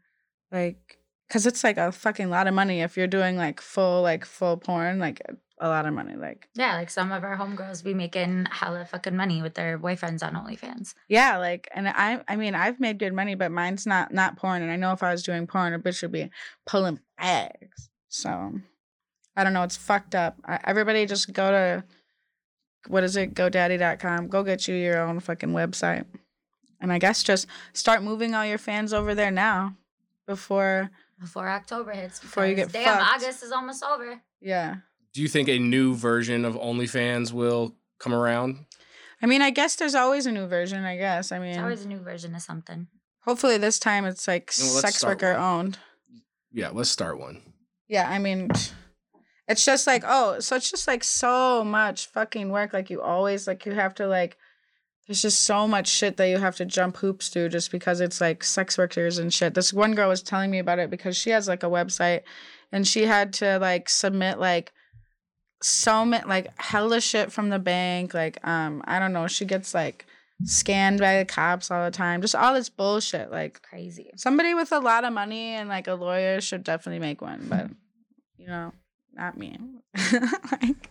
like 0.52 0.98
because 1.28 1.46
it's 1.46 1.64
like 1.64 1.76
a 1.76 1.90
fucking 1.90 2.30
lot 2.30 2.46
of 2.46 2.54
money 2.54 2.80
if 2.80 2.96
you're 2.96 3.06
doing 3.06 3.36
like 3.36 3.60
full 3.60 4.02
like 4.02 4.24
full 4.24 4.56
porn 4.56 4.98
like 4.98 5.20
a 5.60 5.68
lot 5.68 5.86
of 5.86 5.94
money 5.94 6.16
like 6.16 6.48
Yeah, 6.56 6.74
like 6.74 6.90
some 6.90 7.12
of 7.12 7.22
our 7.22 7.36
homegirls 7.36 7.82
be 7.84 7.94
making 7.94 8.46
hella 8.50 8.84
fucking 8.84 9.16
money 9.16 9.40
with 9.40 9.54
their 9.54 9.78
boyfriends 9.78 10.22
on 10.22 10.34
OnlyFans. 10.34 10.94
yeah 11.08 11.38
like 11.38 11.68
and 11.74 11.88
i 11.88 12.22
i 12.28 12.36
mean 12.36 12.54
i've 12.54 12.80
made 12.80 12.98
good 12.98 13.12
money 13.14 13.34
but 13.34 13.52
mine's 13.52 13.86
not 13.86 14.12
not 14.12 14.36
porn 14.36 14.62
and 14.62 14.70
i 14.70 14.76
know 14.76 14.92
if 14.92 15.02
i 15.02 15.12
was 15.12 15.22
doing 15.22 15.46
porn 15.46 15.72
a 15.72 15.78
bitch 15.78 16.02
would 16.02 16.12
be 16.12 16.28
pulling 16.66 16.98
bags 17.18 17.88
so 18.14 18.52
i 19.36 19.42
don't 19.44 19.52
know 19.52 19.62
it's 19.64 19.76
fucked 19.76 20.14
up 20.14 20.36
I, 20.44 20.60
everybody 20.64 21.04
just 21.06 21.32
go 21.32 21.50
to 21.50 21.84
what 22.88 23.02
is 23.04 23.16
it 23.16 23.34
godaddy.com 23.34 24.28
go 24.28 24.42
get 24.42 24.68
you 24.68 24.74
your 24.76 25.00
own 25.02 25.18
fucking 25.20 25.50
website 25.50 26.04
and 26.80 26.92
i 26.92 26.98
guess 26.98 27.22
just 27.22 27.46
start 27.72 28.02
moving 28.02 28.34
all 28.34 28.46
your 28.46 28.58
fans 28.58 28.92
over 28.92 29.14
there 29.14 29.30
now 29.32 29.76
before 30.26 30.90
Before 31.20 31.48
October 31.48 31.92
hits. 31.92 32.18
Before 32.20 32.46
you 32.46 32.54
because 32.56 32.72
get 32.72 32.84
Damn, 32.84 32.98
fucked. 32.98 33.14
August 33.22 33.42
is 33.42 33.52
almost 33.52 33.82
over. 33.84 34.20
yeah 34.40 34.76
Do 35.12 35.20
you 35.22 35.28
think 35.28 35.48
a 35.48 35.58
new 35.58 35.94
version 35.94 36.44
of 36.44 36.54
OnlyFans 36.54 37.32
will 37.32 37.74
come 37.98 38.14
around? 38.14 38.64
i 39.22 39.26
mean 39.26 39.42
i 39.42 39.50
guess 39.50 39.76
there's 39.76 39.94
always 39.94 40.26
a 40.26 40.32
new 40.32 40.46
version 40.46 40.84
i 40.84 40.96
guess 40.96 41.32
i 41.32 41.38
mean 41.38 41.50
It's 41.50 41.58
always 41.58 41.84
a 41.84 41.88
new 41.88 41.98
version 42.00 42.34
of 42.34 42.42
something. 42.42 42.86
hopefully 43.24 43.58
this 43.58 43.78
time 43.78 44.04
it's 44.04 44.26
like 44.28 44.52
You 44.58 44.64
know, 44.64 44.70
sex 44.80 45.02
worker 45.04 45.32
one. 45.32 45.42
owned 45.42 45.78
Yeah, 46.52 46.70
let's 46.72 46.90
start 46.90 47.18
one. 47.18 47.42
Yeah, 47.88 48.08
I 48.08 48.18
mean, 48.18 48.50
it's 49.46 49.64
just 49.64 49.86
like, 49.86 50.04
oh, 50.06 50.40
so 50.40 50.56
it's 50.56 50.70
just 50.70 50.88
like 50.88 51.04
so 51.04 51.62
much 51.64 52.06
fucking 52.06 52.50
work. 52.50 52.72
Like, 52.72 52.90
you 52.90 53.02
always, 53.02 53.46
like, 53.46 53.66
you 53.66 53.72
have 53.72 53.94
to, 53.96 54.06
like, 54.06 54.36
there's 55.06 55.20
just 55.20 55.42
so 55.42 55.68
much 55.68 55.88
shit 55.88 56.16
that 56.16 56.28
you 56.28 56.38
have 56.38 56.56
to 56.56 56.64
jump 56.64 56.96
hoops 56.96 57.28
through 57.28 57.50
just 57.50 57.70
because 57.70 58.00
it's 58.00 58.22
like 58.22 58.42
sex 58.42 58.78
workers 58.78 59.18
and 59.18 59.34
shit. 59.34 59.52
This 59.52 59.70
one 59.70 59.94
girl 59.94 60.08
was 60.08 60.22
telling 60.22 60.50
me 60.50 60.58
about 60.58 60.78
it 60.78 60.88
because 60.88 61.14
she 61.14 61.28
has 61.28 61.46
like 61.46 61.62
a 61.62 61.68
website 61.68 62.22
and 62.72 62.86
she 62.88 63.04
had 63.04 63.34
to 63.34 63.58
like 63.58 63.90
submit 63.90 64.38
like 64.38 64.72
so 65.60 66.06
many, 66.06 66.24
like, 66.26 66.58
hella 66.58 67.02
shit 67.02 67.32
from 67.32 67.50
the 67.50 67.58
bank. 67.58 68.14
Like, 68.14 68.38
um, 68.46 68.82
I 68.86 68.98
don't 68.98 69.12
know, 69.12 69.26
she 69.26 69.44
gets 69.44 69.74
like 69.74 70.06
scanned 70.42 70.98
by 71.00 71.18
the 71.18 71.24
cops 71.24 71.70
all 71.70 71.84
the 71.84 71.90
time. 71.90 72.20
Just 72.20 72.34
all 72.34 72.54
this 72.54 72.68
bullshit. 72.68 73.30
Like, 73.30 73.62
Crazy. 73.62 74.10
somebody 74.16 74.54
with 74.54 74.72
a 74.72 74.80
lot 74.80 75.04
of 75.04 75.12
money 75.12 75.54
and 75.54 75.68
like 75.68 75.86
a 75.86 75.94
lawyer 75.94 76.40
should 76.40 76.64
definitely 76.64 76.98
make 77.00 77.22
one, 77.22 77.46
but 77.48 77.70
you 78.36 78.46
know, 78.48 78.72
not 79.14 79.36
me. 79.38 79.56
like 80.52 80.90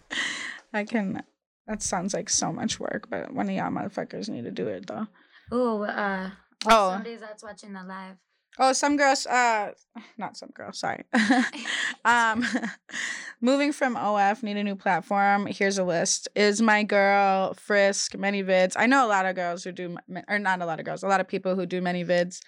I 0.74 0.84
can 0.86 1.22
that 1.68 1.82
sounds 1.82 2.14
like 2.14 2.30
so 2.30 2.52
much 2.52 2.80
work, 2.80 3.08
but 3.10 3.34
one 3.34 3.48
of 3.50 3.56
y'all 3.56 3.70
motherfuckers 3.72 4.30
need 4.30 4.44
to 4.46 4.52
do 4.52 4.68
it 4.68 4.88
though. 4.88 5.08
Ooh, 5.54 5.84
uh, 5.84 6.30
Oh. 6.66 6.92
somebody's 6.92 7.20
that's 7.20 7.44
watching 7.44 7.74
the 7.74 7.84
live. 7.84 8.16
Oh, 8.60 8.72
some 8.74 8.98
girls 8.98 9.26
uh 9.26 9.72
not 10.18 10.38
some 10.38 10.50
girls, 10.50 10.80
sorry. 10.80 11.04
um 12.06 12.46
moving 13.42 13.72
from 13.74 13.96
OF, 13.96 14.44
need 14.44 14.58
a 14.58 14.64
new 14.64 14.76
platform. 14.76 15.48
Here's 15.48 15.78
a 15.78 15.84
list. 15.84 16.28
Is 16.36 16.62
my 16.62 16.84
girl 16.84 17.54
Frisk, 17.56 18.14
ManyVids. 18.14 18.74
I 18.76 18.86
know 18.86 19.06
a 19.06 19.10
lot 19.10 19.26
of 19.26 19.36
girls 19.36 19.64
who 19.64 19.72
do 19.72 19.98
or 20.28 20.40
not 20.40 20.62
a 20.62 20.66
lot 20.66 20.80
of 20.80 20.86
girls, 20.86 21.04
a 21.04 21.08
lot 21.08 21.22
of 21.22 21.28
people 21.28 21.56
who 21.56 21.66
do 21.66 21.82
ManyVids. 21.82 22.40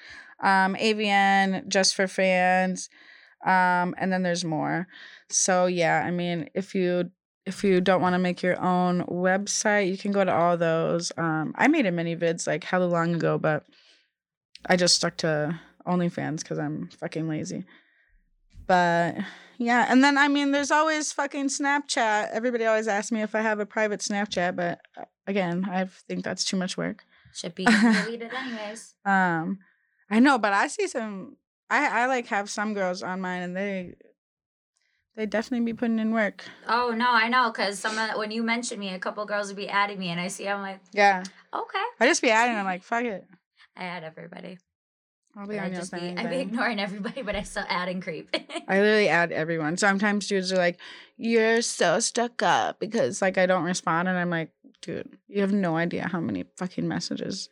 Um 0.42 0.76
AVN, 0.76 1.68
just 1.68 1.96
for 1.96 2.08
fans. 2.08 2.90
Um 3.46 3.96
and 3.98 4.12
then 4.12 4.24
there's 4.24 4.46
more. 4.46 4.88
So 5.30 5.66
yeah, 5.66 6.04
I 6.06 6.12
mean, 6.12 6.50
if 6.54 6.76
you 6.76 7.12
if 7.46 7.64
you 7.64 7.80
don't 7.80 8.02
want 8.02 8.14
to 8.14 8.20
make 8.20 8.42
your 8.42 8.60
own 8.60 9.04
website, 9.04 9.90
you 9.90 9.98
can 9.98 10.12
go 10.12 10.24
to 10.24 10.34
all 10.34 10.56
those. 10.56 11.12
Um 11.18 11.54
I 11.58 11.68
made 11.68 11.88
a 11.88 11.92
ManyVids 11.92 12.46
like 12.46 12.64
hella 12.64 12.86
long 12.86 13.16
ago, 13.16 13.40
but 13.40 13.66
I 14.68 14.76
just 14.76 14.96
stuck 14.96 15.18
to 15.18 15.60
OnlyFans 15.86 16.40
because 16.40 16.60
I'm 16.60 16.90
fucking 16.90 17.28
lazy. 17.28 17.66
But 18.68 19.18
yeah, 19.58 19.86
and 19.90 20.04
then 20.04 20.18
I 20.18 20.28
mean, 20.28 20.52
there's 20.52 20.72
always 20.72 21.12
fucking 21.12 21.48
Snapchat. 21.48 22.32
Everybody 22.32 22.66
always 22.66 22.88
asks 22.88 23.12
me 23.12 23.22
if 23.22 23.36
I 23.36 23.42
have 23.42 23.60
a 23.60 23.66
private 23.66 24.00
Snapchat, 24.00 24.56
but 24.56 24.82
uh, 24.98 25.06
again, 25.28 25.68
I 25.70 25.86
think 26.08 26.24
that's 26.24 26.44
too 26.44 26.58
much 26.58 26.78
work. 26.78 27.06
Should 27.34 27.56
be 27.56 27.66
deleted 27.66 28.32
anyways. 28.34 28.96
Um, 29.06 29.60
I 30.10 30.20
know, 30.20 30.38
but 30.38 30.54
I 30.54 30.68
see 30.68 30.88
some. 30.88 31.38
I 31.70 32.04
I 32.04 32.06
like 32.08 32.28
have 32.28 32.50
some 32.50 32.74
girls 32.74 33.04
on 33.04 33.22
mine, 33.22 33.42
and 33.42 33.56
they 33.56 33.96
they 35.16 35.26
definitely 35.26 35.66
be 35.66 35.74
putting 35.74 36.00
in 36.00 36.12
work. 36.12 36.44
Oh 36.68 36.92
no, 36.96 37.12
I 37.12 37.30
know, 37.30 37.52
cause 37.52 37.80
some 37.80 37.98
of, 37.98 38.18
when 38.18 38.32
you 38.32 38.44
mentioned 38.44 38.80
me, 38.80 38.94
a 38.94 39.00
couple 39.00 39.26
girls 39.26 39.48
would 39.48 39.56
be 39.56 39.70
adding 39.70 39.98
me, 40.00 40.10
and 40.10 40.20
I 40.20 40.28
see, 40.28 40.48
I'm 40.48 40.62
like, 40.62 40.80
Yeah, 40.92 41.24
okay, 41.54 41.84
I 42.00 42.08
just 42.08 42.22
be 42.22 42.30
adding. 42.32 42.56
I'm 42.56 42.66
like, 42.66 42.84
fuck 42.84 43.06
it. 43.06 43.26
I 43.78 43.86
add 43.86 44.04
everybody. 44.04 44.58
I'll 45.38 45.48
be 45.48 45.56
But 45.56 45.64
I 45.64 45.66
on 45.66 45.72
your 45.74 45.82
just 45.82 45.94
be. 45.94 46.16
I 46.18 46.26
be 46.28 46.38
ignoring 46.38 46.80
everybody, 46.88 47.22
but 47.22 47.36
I 47.36 47.44
still 47.44 47.66
add 47.68 47.90
and 47.90 48.02
creep. 48.02 48.30
I 48.68 48.80
literally 48.80 49.10
add 49.10 49.32
everyone. 49.32 49.78
Sometimes 49.78 50.28
dudes 50.28 50.54
are 50.54 50.58
like, 50.58 50.80
"You're 51.18 51.62
so 51.62 52.00
stuck 52.00 52.42
up" 52.42 52.80
because 52.80 53.22
like 53.22 53.38
I 53.38 53.46
don't 53.46 53.64
respond, 53.64 54.08
and 54.08 54.18
I'm 54.18 54.30
like, 54.30 54.52
"Dude, 54.82 55.18
you 55.28 55.42
have 55.42 55.52
no 55.52 55.76
idea 55.76 56.08
how 56.08 56.20
many 56.22 56.46
fucking 56.58 56.88
messages 56.88 57.50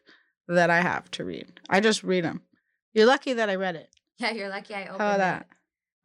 that 0.48 0.70
I 0.70 0.82
have 0.82 1.10
to 1.12 1.26
read. 1.26 1.60
I 1.70 1.80
just 1.80 2.04
read 2.04 2.24
them. 2.24 2.42
You're 2.94 3.06
lucky 3.06 3.34
that 3.34 3.50
I 3.50 3.56
read 3.56 3.76
it. 3.76 3.90
yeah, 4.18 4.32
you're 4.32 4.50
lucky 4.50 4.74
I 4.76 4.84
opened 4.86 5.02
How 5.02 5.18
that? 5.18 5.42
it. 5.42 5.48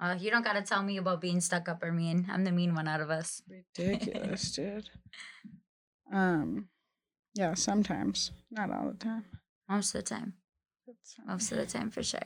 Uh, 0.00 0.14
you 0.18 0.30
don't 0.30 0.44
gotta 0.44 0.62
tell 0.62 0.82
me 0.82 0.96
about 0.96 1.20
being 1.20 1.40
stuck 1.40 1.68
up 1.68 1.82
or 1.82 1.92
mean. 1.92 2.26
I'm 2.30 2.44
the 2.44 2.52
mean 2.52 2.74
one 2.74 2.86
out 2.88 3.00
of 3.00 3.10
us. 3.10 3.42
Ridiculous, 3.48 4.52
dude. 4.56 4.88
Um, 6.12 6.68
yeah, 7.34 7.54
sometimes, 7.54 8.30
not 8.50 8.70
all 8.70 8.90
the 8.90 8.96
time. 8.96 9.24
Most 9.68 9.94
of 9.94 10.04
the 10.04 10.08
time. 10.08 10.34
That's 11.16 11.26
Most 11.26 11.52
of 11.52 11.58
the 11.58 11.66
time, 11.78 11.90
for 11.90 12.02
sure. 12.02 12.20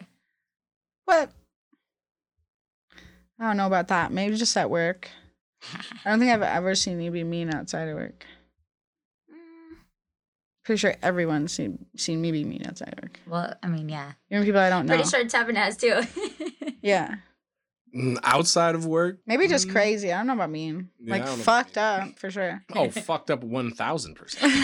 What? 1.05 1.31
I 3.41 3.45
don't 3.47 3.57
know 3.57 3.67
about 3.67 3.89
that. 3.89 4.13
Maybe 4.13 4.37
just 4.37 4.57
at 4.57 4.71
work. 4.71 5.09
I 6.05 6.11
don't 6.11 6.19
think 6.19 6.33
I've 6.33 6.43
ever 6.43 6.75
seen 6.75 7.01
you 7.01 7.11
be 7.11 7.25
mean 7.25 7.53
outside 7.55 7.89
of 7.89 7.97
work. 7.97 8.25
Mm, 9.31 9.77
Pretty 10.65 10.79
sure 10.79 10.95
everyone's 11.03 11.53
seen 11.53 11.87
seen 11.97 12.21
me 12.21 12.33
be 12.33 12.45
mean 12.45 12.65
outside 12.67 12.95
of 12.97 13.03
work. 13.03 13.21
well, 13.27 13.55
I 13.63 13.69
mean, 13.69 13.89
yeah. 13.89 14.13
Even 14.31 14.45
people 14.45 14.61
I 14.61 14.71
don't 14.71 14.87
know. 14.87 14.95
Pretty 14.97 15.09
sure 15.09 15.25
Tevin 15.25 15.57
has 15.57 15.77
too. 15.77 16.03
Yeah. 16.83 17.15
Mm, 17.95 18.19
Outside 18.25 18.75
of 18.75 18.87
work, 18.87 19.19
Maybe 19.25 19.47
just 19.47 19.69
Mm, 19.69 19.73
crazy. 19.73 20.13
I 20.13 20.17
don't 20.17 20.27
know 20.27 20.33
about 20.33 20.51
mean. 20.51 20.89
Yeah, 20.99 21.15
I 21.15 21.19
like 21.19 21.27
don't 21.27 21.39
know 21.39 21.45
fucked 21.45 21.79
up 21.79 22.19
for 22.19 22.29
sure. 22.31 22.65
Oh, 22.75 22.91
fucked 22.91 23.31
up 23.31 23.45
one 23.45 23.71
thousand 23.71 24.17
percent. 24.17 24.53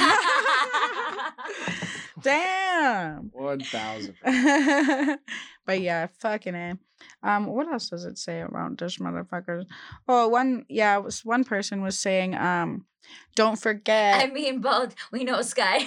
Damn. 2.23 3.31
One 3.33 3.61
thousand. 3.61 4.15
but 5.67 5.81
yeah, 5.81 6.07
fucking 6.19 6.55
a. 6.55 6.79
Um, 7.23 7.47
what 7.47 7.69
else 7.69 7.91
does 7.91 8.05
it 8.05 8.19
say 8.19 8.41
about 8.41 8.79
this 8.79 8.99
motherfuckers? 8.99 9.67
Oh, 10.09 10.29
one 10.29 10.65
yeah, 10.69 10.97
was 10.99 11.25
one 11.25 11.45
person 11.45 11.83
was 11.83 11.99
saying, 11.99 12.35
um, 12.35 12.87
don't 13.35 13.59
forget. 13.59 14.23
I 14.23 14.33
mean, 14.33 14.61
both. 14.61 14.95
We 15.13 15.25
know 15.25 15.43
Sky. 15.43 15.81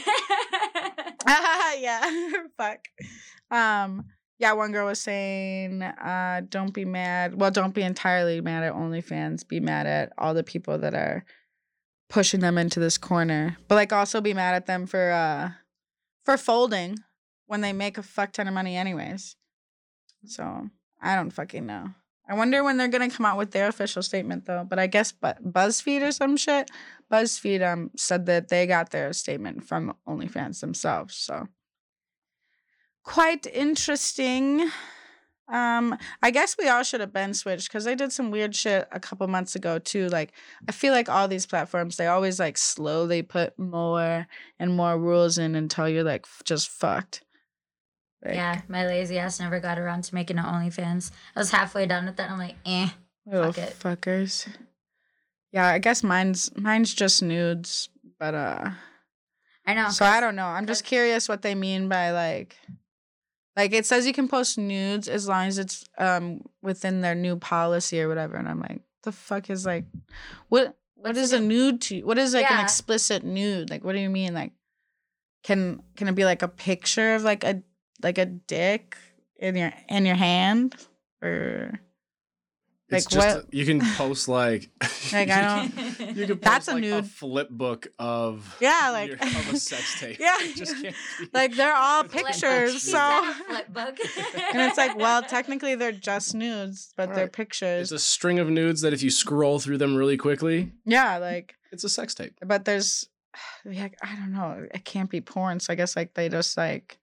ah, 1.26 1.74
yeah, 1.78 2.32
fuck. 2.58 2.88
Um, 3.50 4.06
yeah, 4.40 4.54
one 4.54 4.72
girl 4.72 4.88
was 4.88 5.00
saying, 5.00 5.84
uh, 5.84 6.42
don't 6.50 6.74
be 6.74 6.86
mad. 6.86 7.40
Well, 7.40 7.52
don't 7.52 7.76
be 7.76 7.84
entirely 7.84 8.42
mad 8.42 8.64
at 8.64 8.74
OnlyFans. 8.74 9.48
Be 9.48 9.60
mad 9.60 9.86
at 9.86 10.14
all 10.18 10.34
the 10.34 10.44
people 10.44 10.80
that 10.80 10.96
are 10.96 11.24
pushing 12.10 12.40
them 12.40 12.58
into 12.58 12.80
this 12.80 12.98
corner. 12.98 13.58
But 13.68 13.76
like 13.76 13.94
also 13.94 14.20
be 14.20 14.34
mad 14.34 14.56
at 14.56 14.66
them 14.66 14.86
for 14.86 15.12
uh 15.12 15.52
for 16.24 16.38
folding 16.38 16.98
when 17.48 17.62
they 17.62 17.74
make 17.74 17.98
a 17.98 18.04
fuck 18.04 18.32
ton 18.32 18.48
of 18.48 18.54
money 18.54 18.78
anyways. 18.78 19.36
So 20.26 20.70
I 21.02 21.16
don't 21.16 21.32
fucking 21.32 21.66
know. 21.66 21.90
I 22.30 22.36
wonder 22.36 22.64
when 22.64 22.78
they're 22.78 22.88
gonna 22.88 23.10
come 23.10 23.26
out 23.26 23.38
with 23.38 23.52
their 23.52 23.68
official 23.68 24.02
statement 24.04 24.46
though. 24.46 24.66
But 24.68 24.80
I 24.80 24.88
guess 24.88 25.12
but 25.12 25.44
BuzzFeed 25.44 26.02
or 26.02 26.12
some 26.12 26.38
shit. 26.38 26.70
BuzzFeed 27.12 27.62
um 27.62 27.92
said 27.98 28.26
that 28.28 28.50
they 28.50 28.68
got 28.68 28.92
their 28.92 29.12
statement 29.14 29.66
from 29.66 29.96
OnlyFans 30.08 30.62
themselves. 30.62 31.16
So 31.16 31.48
quite 33.04 33.48
interesting. 33.48 34.70
Um, 35.52 35.98
I 36.24 36.32
guess 36.32 36.56
we 36.58 36.70
all 36.70 36.84
should 36.84 37.02
have 37.02 37.12
been 37.12 37.34
switched 37.34 37.68
because 37.68 37.84
they 37.84 37.94
did 37.94 38.14
some 38.14 38.32
weird 38.32 38.56
shit 38.56 38.88
a 38.92 39.00
couple 39.02 39.28
months 39.28 39.54
ago 39.54 39.80
too. 39.80 40.08
Like 40.08 40.32
I 40.68 40.72
feel 40.72 40.94
like 40.94 41.10
all 41.10 41.28
these 41.28 41.46
platforms 41.46 41.98
they 41.98 42.08
always 42.08 42.40
like 42.40 42.58
slowly 42.58 43.22
put 43.22 43.60
more 43.60 44.28
and 44.60 44.76
more 44.76 44.98
rules 44.98 45.38
in 45.38 45.56
until 45.56 45.90
you're 45.90 46.06
like 46.06 46.26
f- 46.26 46.42
just 46.46 46.70
fucked. 46.70 47.24
Like, 48.24 48.36
yeah, 48.36 48.62
my 48.70 48.86
lazy 48.86 49.20
ass 49.20 49.40
never 49.40 49.60
got 49.60 49.78
around 49.78 50.04
to 50.06 50.16
making 50.16 50.38
an 50.38 50.46
OnlyFans. 50.46 51.12
I 51.36 51.40
was 51.40 51.52
halfway 51.52 51.86
done 51.86 52.06
with 52.06 52.16
that. 52.18 52.30
I'm 52.30 52.38
like, 52.38 52.56
eh. 52.66 52.90
fuck 53.30 53.58
it. 53.58 53.76
fuckers. 53.78 54.48
Yeah, 55.52 55.68
I 55.68 55.80
guess 55.80 56.02
mine's 56.02 56.50
mine's 56.56 56.94
just 56.94 57.22
nudes, 57.22 57.90
but 58.20 58.34
uh 58.34 58.72
I 59.66 59.74
know. 59.74 59.90
So 59.90 60.06
I 60.06 60.22
don't 60.22 60.36
know. 60.36 60.46
I'm 60.46 60.66
just 60.66 60.86
curious 60.86 61.28
what 61.28 61.42
they 61.42 61.56
mean 61.56 61.90
by 61.90 62.12
like 62.12 62.56
like 63.56 63.74
it 63.74 63.86
says 63.86 64.08
you 64.08 64.14
can 64.14 64.28
post 64.28 64.58
nudes 64.58 65.08
as 65.08 65.28
long 65.28 65.48
as 65.48 65.58
it's 65.58 65.84
um 65.98 66.42
within 66.62 67.02
their 67.02 67.16
new 67.16 67.36
policy 67.36 68.02
or 68.02 68.08
whatever 68.08 68.36
and 68.36 68.48
I'm 68.48 68.60
like 68.60 68.82
the 69.04 69.12
fuck 69.12 69.50
is 69.50 69.66
like 69.66 69.86
what 70.50 70.78
what 70.96 71.16
What's 71.16 71.20
is 71.20 71.34
a 71.34 71.40
nude 71.40 71.82
to 71.82 71.98
you? 71.98 72.06
What 72.06 72.20
is 72.20 72.36
like 72.36 72.50
an 72.50 72.60
explicit 72.60 73.24
nude? 73.24 73.72
Like 73.72 73.84
what 73.84 73.94
do 73.94 74.00
you 74.00 74.10
mean 74.10 74.36
like 74.36 74.52
can 75.44 75.82
can 75.96 76.08
it 76.08 76.16
be 76.16 76.26
like 76.26 76.44
a 76.44 76.48
picture 76.48 77.16
of 77.16 77.24
like 77.24 77.44
a 77.44 77.64
like 78.04 78.20
a 78.20 78.26
dick 78.26 78.96
in 79.38 79.56
your 79.56 79.74
in 79.90 80.06
your 80.06 80.16
hand 80.16 80.76
or 81.24 81.80
Like, 82.92 83.08
just 83.08 83.38
what- 83.38 83.54
you 83.54 83.66
can 83.66 83.80
post 83.96 84.28
like 84.28 84.70
Like, 85.14 85.30
I 85.30 85.42
don't- 85.70 86.16
You 86.18 86.28
can 86.28 86.38
post 86.38 86.42
That's 86.42 86.68
a 86.68 86.74
like 86.74 86.82
nude. 86.82 87.06
flip 87.08 87.50
book 87.50 87.88
of 87.98 88.58
Yeah, 88.60 88.90
like- 88.92 89.08
your- 89.10 89.18
of 89.18 89.54
a 89.54 89.58
sex 89.58 89.98
tape. 90.00 90.20
Yeah. 90.20 90.38
Just 90.56 90.76
can't 90.82 90.96
like 91.34 91.56
they're 91.56 91.74
all 91.76 92.04
pictures 92.04 92.74
She 92.74 92.80
so 92.92 93.34
flip 93.48 93.72
book. 93.74 93.98
and 94.54 94.62
it's 94.62 94.78
like 94.78 94.98
well 94.98 95.22
technically 95.24 95.76
they're 95.76 95.92
just 95.92 96.36
nudes 96.36 96.94
but 96.98 97.14
they're 97.16 97.26
Right. 97.26 97.34
pictures 97.34 97.92
It's 97.92 98.04
a 98.04 98.06
string 98.06 98.40
of 98.40 98.50
nudes 98.50 98.82
that 98.82 98.94
if 98.94 99.02
you 99.02 99.10
scroll 99.10 99.60
through 99.60 99.78
them 99.78 99.96
really 99.96 100.18
quickly, 100.18 100.72
yeah 100.86 101.18
like 101.18 101.56
it's 101.72 101.84
a 101.84 101.90
sex 101.90 102.14
tape. 102.14 102.34
but 102.46 102.66
there's 102.66 103.08
like 103.66 103.96
i 104.04 104.14
don't 104.16 104.34
know 104.34 104.68
it 104.74 104.84
can't 104.84 105.10
be 105.10 105.22
porn 105.22 105.60
so 105.60 105.72
i 105.72 105.76
guess 105.76 105.96
like 105.96 106.14
they 106.16 106.28
just 106.28 106.58
like 106.58 106.98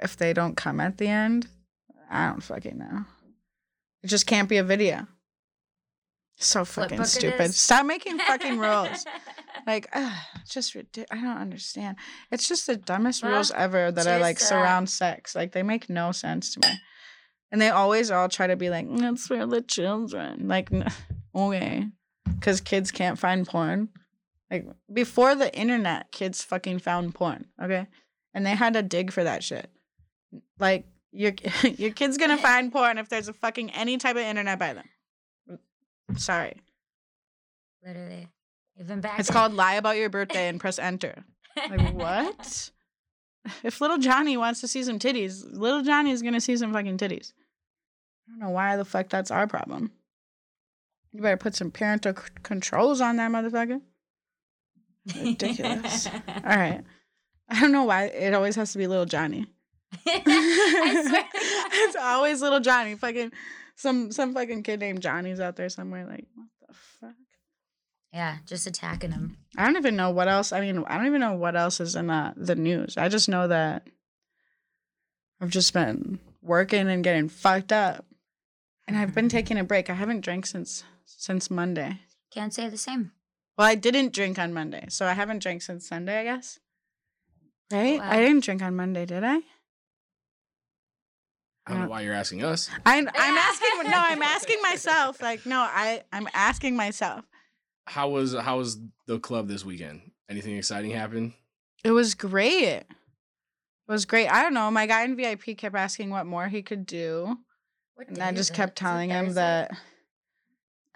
if 0.00 0.16
they 0.16 0.32
don't 0.32 0.56
come 0.56 0.78
at 0.80 0.96
the 0.98 1.08
end 1.08 1.48
i 2.10 2.28
don't 2.28 2.42
fucking 2.42 2.78
know 2.78 3.04
it 4.02 4.06
just 4.06 4.26
can't 4.26 4.48
be 4.48 4.56
a 4.58 4.64
video. 4.64 5.06
So 6.38 6.64
fucking 6.64 7.04
stupid. 7.04 7.52
stop 7.52 7.84
making 7.84 8.18
fucking 8.18 8.58
rules. 8.58 9.04
Like 9.66 9.88
ugh, 9.92 10.12
just 10.48 10.74
ridiculous 10.74 11.08
i 11.10 11.16
don't 11.16 11.36
understand. 11.36 11.96
It's 12.30 12.48
just 12.48 12.66
the 12.66 12.76
dumbest 12.76 13.22
Well, 13.22 13.32
rules 13.32 13.50
ever 13.50 13.90
that 13.92 14.06
are 14.06 14.18
like 14.18 14.38
that. 14.38 14.44
surround 14.44 14.88
sex. 14.88 15.34
Like 15.34 15.52
they 15.52 15.62
make 15.62 15.90
no 15.90 16.12
sense 16.12 16.54
to 16.54 16.60
me. 16.66 16.74
And 17.52 17.60
they 17.60 17.68
always 17.68 18.10
all 18.10 18.28
try 18.28 18.46
to 18.46 18.56
be 18.56 18.70
like 18.70 18.86
"Mm, 18.88 19.12
it's 19.12 19.26
for 19.26 19.44
the 19.46 19.60
children. 19.60 20.46
Like 20.48 20.70
okay. 21.34 21.88
Because 22.24 22.60
kids 22.60 22.90
can't 22.90 23.18
find 23.18 23.46
porn. 23.46 23.90
Like 24.50 24.66
before 24.90 25.34
the 25.34 25.54
internet 25.54 26.10
kids 26.10 26.42
fucking 26.42 26.78
found 26.78 27.14
porn 27.14 27.46
okay? 27.62 27.86
And 28.32 28.46
they 28.46 28.54
had 28.54 28.74
to 28.74 28.82
dig 28.82 29.12
for 29.12 29.24
that 29.24 29.44
shit. 29.44 29.68
Like 30.58 30.86
your 31.12 31.32
your 31.76 31.90
kid's 31.90 32.16
gonna 32.18 32.36
find 32.38 32.72
porn 32.72 32.98
if 32.98 33.08
there's 33.08 33.28
a 33.28 33.32
fucking 33.32 33.70
any 33.70 33.96
type 33.98 34.16
of 34.16 34.22
internet 34.22 34.58
by 34.58 34.72
them 34.74 34.88
sorry 36.16 36.54
Literally. 37.84 38.28
Even 38.78 39.00
back. 39.00 39.18
it's 39.18 39.28
then. 39.28 39.34
called 39.34 39.54
lie 39.54 39.74
about 39.74 39.96
your 39.96 40.08
birthday 40.10 40.48
and 40.48 40.60
press 40.60 40.78
enter 40.78 41.24
like 41.56 41.92
what 41.94 42.70
if 43.64 43.80
little 43.80 43.98
johnny 43.98 44.36
wants 44.36 44.60
to 44.60 44.68
see 44.68 44.82
some 44.82 44.98
titties 44.98 45.42
little 45.52 45.82
johnny's 45.82 46.22
gonna 46.22 46.40
see 46.40 46.56
some 46.56 46.72
fucking 46.72 46.98
titties 46.98 47.32
i 48.28 48.32
don't 48.32 48.40
know 48.40 48.50
why 48.50 48.76
the 48.76 48.84
fuck 48.84 49.08
that's 49.08 49.30
our 49.30 49.46
problem 49.46 49.90
you 51.12 51.20
better 51.22 51.36
put 51.36 51.54
some 51.54 51.70
parental 51.70 52.14
c- 52.14 52.22
controls 52.42 53.00
on 53.00 53.16
that 53.16 53.30
motherfucker 53.30 53.80
ridiculous. 55.16 56.06
all 56.28 56.42
right 56.44 56.82
i 57.48 57.60
don't 57.60 57.72
know 57.72 57.84
why 57.84 58.04
it 58.04 58.34
always 58.34 58.56
has 58.56 58.72
to 58.72 58.78
be 58.78 58.86
little 58.86 59.06
johnny 59.06 59.46
I 60.06 61.04
swear. 61.06 61.24
it's 61.34 61.96
always 61.96 62.42
little 62.42 62.60
johnny 62.60 62.94
fucking 62.94 63.32
some 63.74 64.12
some 64.12 64.34
fucking 64.34 64.62
kid 64.62 64.80
named 64.80 65.02
johnny's 65.02 65.40
out 65.40 65.56
there 65.56 65.68
somewhere 65.68 66.06
like 66.06 66.26
what 66.34 66.48
the 66.68 66.74
fuck 66.74 67.14
yeah, 68.12 68.38
just 68.44 68.66
attacking 68.66 69.12
him. 69.12 69.36
I 69.56 69.64
don't 69.64 69.76
even 69.76 69.96
know 69.96 70.10
what 70.10 70.26
else. 70.28 70.52
I 70.52 70.60
mean, 70.60 70.84
I 70.86 70.96
don't 70.96 71.06
even 71.06 71.20
know 71.20 71.34
what 71.34 71.54
else 71.54 71.80
is 71.80 71.94
in 71.94 72.08
the, 72.08 72.32
the 72.36 72.56
news. 72.56 72.96
I 72.96 73.08
just 73.08 73.28
know 73.28 73.46
that 73.46 73.86
I've 75.40 75.50
just 75.50 75.72
been 75.72 76.18
working 76.42 76.88
and 76.88 77.04
getting 77.04 77.28
fucked 77.28 77.72
up. 77.72 78.04
And 78.88 78.98
I've 78.98 79.14
been 79.14 79.28
taking 79.28 79.58
a 79.58 79.64
break. 79.64 79.88
I 79.88 79.94
haven't 79.94 80.22
drank 80.22 80.46
since 80.46 80.82
since 81.04 81.50
Monday. 81.50 82.00
Can't 82.32 82.52
say 82.52 82.68
the 82.68 82.76
same. 82.76 83.12
Well, 83.56 83.68
I 83.68 83.76
didn't 83.76 84.12
drink 84.12 84.38
on 84.38 84.52
Monday. 84.52 84.86
So 84.88 85.06
I 85.06 85.12
haven't 85.12 85.42
drank 85.42 85.62
since 85.62 85.86
Sunday, 85.86 86.18
I 86.18 86.24
guess. 86.24 86.58
Right? 87.72 88.00
I 88.00 88.16
didn't 88.16 88.42
drink 88.42 88.62
on 88.62 88.74
Monday, 88.74 89.06
did 89.06 89.22
I? 89.22 89.40
I 91.70 91.74
don't 91.74 91.82
know 91.84 91.90
why 91.90 92.00
you're 92.02 92.14
asking 92.14 92.42
us. 92.42 92.68
I'm 92.84 93.08
I'm 93.08 93.38
asking 93.38 93.90
no, 93.90 93.96
I'm 93.96 94.22
asking 94.22 94.60
myself. 94.62 95.22
Like, 95.22 95.46
no, 95.46 95.60
I 95.60 96.02
I'm 96.12 96.28
asking 96.34 96.76
myself. 96.76 97.24
How 97.86 98.08
was 98.08 98.34
how 98.34 98.58
was 98.58 98.78
the 99.06 99.18
club 99.18 99.48
this 99.48 99.64
weekend? 99.64 100.02
Anything 100.28 100.56
exciting 100.56 100.90
happen? 100.90 101.34
It 101.84 101.92
was 101.92 102.14
great. 102.14 102.64
It 102.64 102.86
was 103.88 104.04
great. 104.04 104.28
I 104.28 104.42
don't 104.42 104.54
know. 104.54 104.70
My 104.70 104.86
guy 104.86 105.02
in 105.04 105.16
VIP 105.16 105.56
kept 105.56 105.74
asking 105.74 106.10
what 106.10 106.26
more 106.26 106.48
he 106.48 106.62
could 106.62 106.86
do. 106.86 107.36
What 107.94 108.08
And 108.08 108.22
I 108.22 108.32
just 108.32 108.54
kept 108.54 108.76
telling 108.76 109.10
him 109.10 109.34
that 109.34 109.70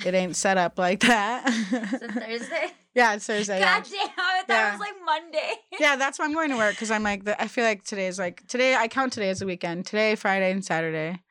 it 0.04 0.14
ain't 0.14 0.36
set 0.36 0.58
up 0.58 0.78
like 0.78 1.00
that. 1.00 1.48
Is 1.48 2.02
it 2.02 2.10
Thursday? 2.12 2.72
Yeah, 2.94 3.14
it's 3.14 3.26
Thursday. 3.26 3.58
yeah. 3.58 3.80
God 3.80 3.88
damn 3.90 4.06
it! 4.06 4.12
That 4.16 4.48
Yeah. 4.48 4.70
was 4.72 4.80
like 4.80 4.94
Monday. 5.04 5.52
yeah, 5.80 5.96
that's 5.96 6.18
why 6.18 6.24
I'm 6.26 6.32
going 6.32 6.50
to 6.50 6.56
work 6.56 6.72
because 6.72 6.90
I'm 6.90 7.02
like, 7.02 7.24
the, 7.24 7.40
I 7.42 7.48
feel 7.48 7.64
like 7.64 7.84
today's 7.84 8.18
like, 8.18 8.46
today, 8.46 8.74
I 8.76 8.88
count 8.88 9.12
today 9.12 9.30
as 9.30 9.42
a 9.42 9.46
weekend. 9.46 9.86
Today, 9.86 10.14
Friday, 10.14 10.50
and 10.52 10.64
Saturday. 10.64 11.22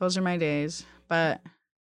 Those 0.00 0.16
are 0.16 0.22
my 0.22 0.36
days. 0.36 0.84
But 1.08 1.40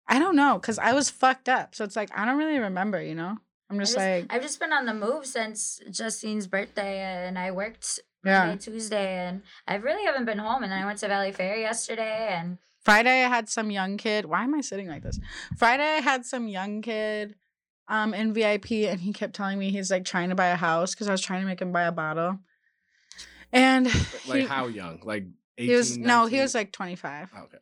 I 0.08 0.18
don't 0.18 0.36
know 0.36 0.58
because 0.60 0.78
I 0.78 0.92
was 0.92 1.10
fucked 1.10 1.48
up. 1.48 1.74
So 1.74 1.84
it's 1.84 1.96
like, 1.96 2.10
I 2.16 2.24
don't 2.24 2.38
really 2.38 2.58
remember, 2.58 3.00
you 3.02 3.14
know? 3.14 3.36
I'm 3.70 3.78
just, 3.78 3.94
just- 3.94 3.98
like, 3.98 4.26
I've 4.30 4.42
just 4.42 4.60
been 4.60 4.72
on 4.72 4.84
the 4.84 4.94
move 4.94 5.26
since 5.26 5.80
Justine's 5.90 6.46
birthday, 6.46 6.98
and 7.00 7.38
I 7.38 7.50
worked 7.52 8.00
yeah. 8.24 8.46
Monday, 8.46 8.62
Tuesday, 8.62 9.26
and 9.26 9.42
I 9.66 9.76
really 9.76 10.04
haven't 10.04 10.24
been 10.26 10.38
home. 10.38 10.62
And 10.62 10.70
then 10.72 10.82
I 10.82 10.86
went 10.86 10.98
to 10.98 11.08
Valleyfair 11.08 11.58
yesterday, 11.58 12.28
and 12.32 12.58
Friday 12.82 13.24
I 13.24 13.28
had 13.28 13.48
some 13.48 13.70
young 13.70 13.96
kid. 13.96 14.26
Why 14.26 14.44
am 14.44 14.54
I 14.54 14.60
sitting 14.60 14.88
like 14.88 15.02
this? 15.02 15.18
Friday 15.56 15.82
I 15.84 16.00
had 16.00 16.26
some 16.26 16.46
young 16.48 16.82
kid 16.82 17.34
um 17.88 18.14
in 18.14 18.32
VIP 18.32 18.70
and 18.88 19.00
he 19.00 19.12
kept 19.12 19.34
telling 19.34 19.58
me 19.58 19.70
he's 19.70 19.90
like 19.90 20.04
trying 20.04 20.30
to 20.30 20.34
buy 20.34 20.46
a 20.48 20.56
house 20.56 20.94
because 20.94 21.08
I 21.08 21.12
was 21.12 21.20
trying 21.20 21.40
to 21.42 21.46
make 21.46 21.60
him 21.60 21.72
buy 21.72 21.82
a 21.82 21.92
bottle. 21.92 22.38
And 23.52 23.86
Like 24.26 24.40
he, 24.40 24.46
how 24.46 24.66
young? 24.66 25.00
Like 25.04 25.26
18, 25.58 25.70
he 25.70 25.76
was 25.76 25.96
no, 25.98 26.26
he 26.26 26.40
was 26.40 26.54
like 26.54 26.72
25, 26.72 27.30
okay. 27.44 27.58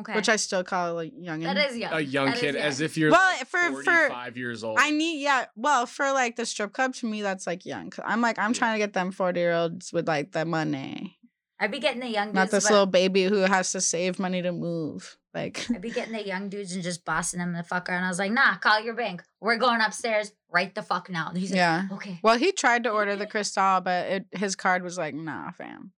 okay, 0.00 0.14
which 0.14 0.28
I 0.28 0.36
still 0.36 0.62
call 0.64 0.94
like 0.94 1.12
young. 1.16 1.40
that 1.40 1.56
is 1.70 1.76
young. 1.76 1.92
A 1.92 2.00
young 2.00 2.26
That 2.26 2.34
is 2.34 2.40
kid, 2.40 2.56
as 2.56 2.80
if 2.80 2.98
you're 2.98 3.10
Well, 3.10 3.36
like 3.38 3.46
for- 3.46 3.58
for- 3.82 4.08
45 4.08 4.36
years 4.36 4.62
old. 4.64 4.78
I 4.80 4.90
need 4.90 5.22
yeah, 5.22 5.46
well, 5.56 5.86
for 5.86 6.12
like 6.12 6.36
the 6.36 6.44
strip 6.44 6.72
club 6.74 6.94
to 6.96 7.06
me 7.06 7.22
that's 7.22 7.46
like 7.46 7.64
young. 7.64 7.88
'Cause 7.90 8.04
I'm 8.06 8.20
like 8.20 8.38
I'm 8.38 8.50
Yeah. 8.52 8.58
trying 8.58 8.74
to 8.74 8.78
get 8.78 8.92
them 8.92 9.10
40 9.10 9.40
year 9.40 9.52
olds 9.54 9.92
with 9.92 10.06
like 10.06 10.32
the 10.32 10.44
money. 10.44 11.18
I'd 11.58 11.70
be 11.70 11.78
getting 11.78 12.00
the 12.00 12.08
young 12.08 12.26
dudes. 12.26 12.34
Not 12.34 12.50
this 12.50 12.64
but 12.64 12.70
little 12.72 12.86
baby 12.86 13.24
who 13.24 13.36
has 13.36 13.72
to 13.72 13.80
save 13.80 14.18
money 14.18 14.42
to 14.42 14.52
move. 14.52 15.16
Like, 15.36 15.66
I'd 15.70 15.82
be 15.82 15.90
getting 15.90 16.14
the 16.14 16.26
young 16.26 16.48
dudes 16.48 16.72
and 16.74 16.82
just 16.82 17.04
bossing 17.04 17.40
them 17.40 17.52
the 17.52 17.62
fuck 17.62 17.90
around. 17.90 18.04
I 18.04 18.08
was 18.08 18.18
like, 18.18 18.32
nah, 18.32 18.56
call 18.56 18.80
your 18.80 18.94
bank. 18.94 19.22
We're 19.38 19.58
going 19.58 19.82
upstairs 19.82 20.32
right 20.50 20.74
the 20.74 20.82
fuck 20.82 21.10
now. 21.10 21.28
And 21.28 21.36
he's 21.36 21.50
like, 21.50 21.58
yeah. 21.58 21.88
okay. 21.92 22.18
Well, 22.22 22.38
he 22.38 22.52
tried 22.52 22.84
to 22.84 22.90
order 22.90 23.16
the 23.16 23.26
crystal, 23.32 23.82
but 23.82 24.06
it, 24.06 24.26
his 24.32 24.56
card 24.56 24.82
was 24.82 24.96
like, 24.96 25.14
nah, 25.14 25.50
fam. 25.50 25.92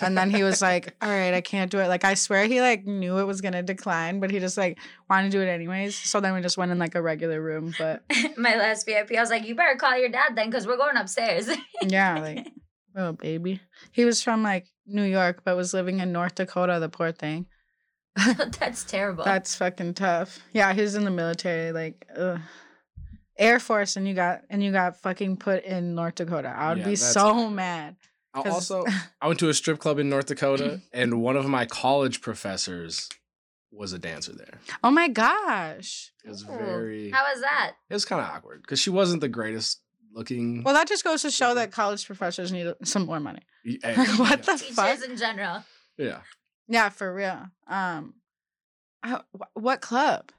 And 0.00 0.16
then 0.16 0.30
he 0.30 0.42
was 0.42 0.62
like, 0.62 0.96
all 1.02 1.10
right, 1.10 1.34
I 1.34 1.42
can't 1.42 1.70
do 1.70 1.78
it. 1.78 1.88
Like, 1.88 2.04
I 2.04 2.14
swear 2.14 2.46
he 2.46 2.60
like 2.62 2.86
knew 2.86 3.18
it 3.18 3.24
was 3.24 3.42
going 3.42 3.52
to 3.52 3.62
decline, 3.62 4.18
but 4.18 4.30
he 4.30 4.38
just 4.38 4.56
like 4.56 4.78
wanted 5.08 5.30
to 5.30 5.38
do 5.38 5.42
it 5.42 5.48
anyways. 5.48 5.94
So 5.96 6.20
then 6.20 6.34
we 6.34 6.40
just 6.40 6.56
went 6.56 6.72
in 6.72 6.78
like 6.78 6.94
a 6.94 7.02
regular 7.02 7.40
room. 7.40 7.74
But 7.78 8.02
My 8.36 8.56
last 8.56 8.86
VIP, 8.86 9.12
I 9.16 9.20
was 9.20 9.30
like, 9.30 9.46
you 9.46 9.54
better 9.54 9.76
call 9.76 9.98
your 9.98 10.08
dad 10.08 10.36
then 10.36 10.48
because 10.48 10.66
we're 10.66 10.76
going 10.76 10.96
upstairs. 10.96 11.48
yeah, 11.82 12.18
like, 12.18 12.46
little 12.94 13.12
baby. 13.12 13.60
He 13.92 14.04
was 14.06 14.22
from 14.22 14.42
like 14.42 14.66
New 14.86 15.04
York, 15.04 15.42
but 15.44 15.56
was 15.56 15.74
living 15.74 16.00
in 16.00 16.12
North 16.12 16.34
Dakota, 16.34 16.78
the 16.80 16.88
poor 16.88 17.12
thing. 17.12 17.46
That's 18.58 18.84
terrible. 18.84 19.24
That's 19.24 19.54
fucking 19.54 19.94
tough. 19.94 20.40
Yeah, 20.52 20.72
he 20.72 20.80
was 20.82 20.94
in 20.94 21.04
the 21.04 21.10
military, 21.10 21.72
like 21.72 22.06
ugh. 22.16 22.40
Air 23.38 23.58
Force, 23.58 23.96
and 23.96 24.06
you 24.06 24.14
got 24.14 24.42
and 24.50 24.62
you 24.62 24.70
got 24.72 24.96
fucking 25.00 25.38
put 25.38 25.64
in 25.64 25.94
North 25.94 26.16
Dakota. 26.16 26.48
I 26.54 26.70
would 26.70 26.78
Yeah, 26.78 26.84
be 26.84 26.96
so 26.96 27.22
terrible. 27.22 27.50
mad. 27.50 27.96
I 28.34 28.42
'Cause- 28.42 28.52
also, 28.52 28.84
I 29.20 29.26
went 29.28 29.40
to 29.40 29.48
a 29.48 29.54
strip 29.54 29.78
club 29.78 29.98
in 29.98 30.08
North 30.10 30.26
Dakota, 30.26 30.80
and 30.92 31.22
one 31.22 31.36
of 31.36 31.46
my 31.46 31.64
college 31.66 32.20
professors 32.20 33.08
was 33.72 33.92
a 33.92 33.98
dancer 33.98 34.32
there. 34.34 34.58
Oh 34.84 34.90
my 34.90 35.08
gosh. 35.08 36.12
It 36.24 36.28
was 36.28 36.42
Ooh, 36.44 36.48
very, 36.48 37.10
How 37.10 37.22
was 37.32 37.40
that? 37.40 37.72
it 37.88 37.94
was 37.94 38.04
kind 38.04 38.20
of 38.20 38.28
awkward 38.28 38.62
because 38.62 38.80
she 38.80 38.90
wasn't 38.90 39.20
the 39.20 39.28
greatest 39.28 39.80
looking. 40.12 40.62
Well, 40.64 40.74
that 40.74 40.88
just 40.88 41.04
goes 41.04 41.22
to 41.22 41.30
show 41.30 41.54
that 41.54 41.70
college 41.70 42.04
professors 42.04 42.50
need 42.52 42.66
some 42.84 43.06
more 43.06 43.20
money. 43.20 43.42
Yeah, 43.64 44.04
what 44.16 44.42
the 44.42 44.52
Teachers 44.56 44.74
fuck? 44.74 45.04
in 45.08 45.16
general. 45.16 45.64
Yeah. 45.96 46.18
Yeah, 46.70 46.88
for 46.88 47.12
real. 47.12 47.48
Um, 47.66 48.14
how- 49.02 49.24
what 49.54 49.80
club? 49.82 50.30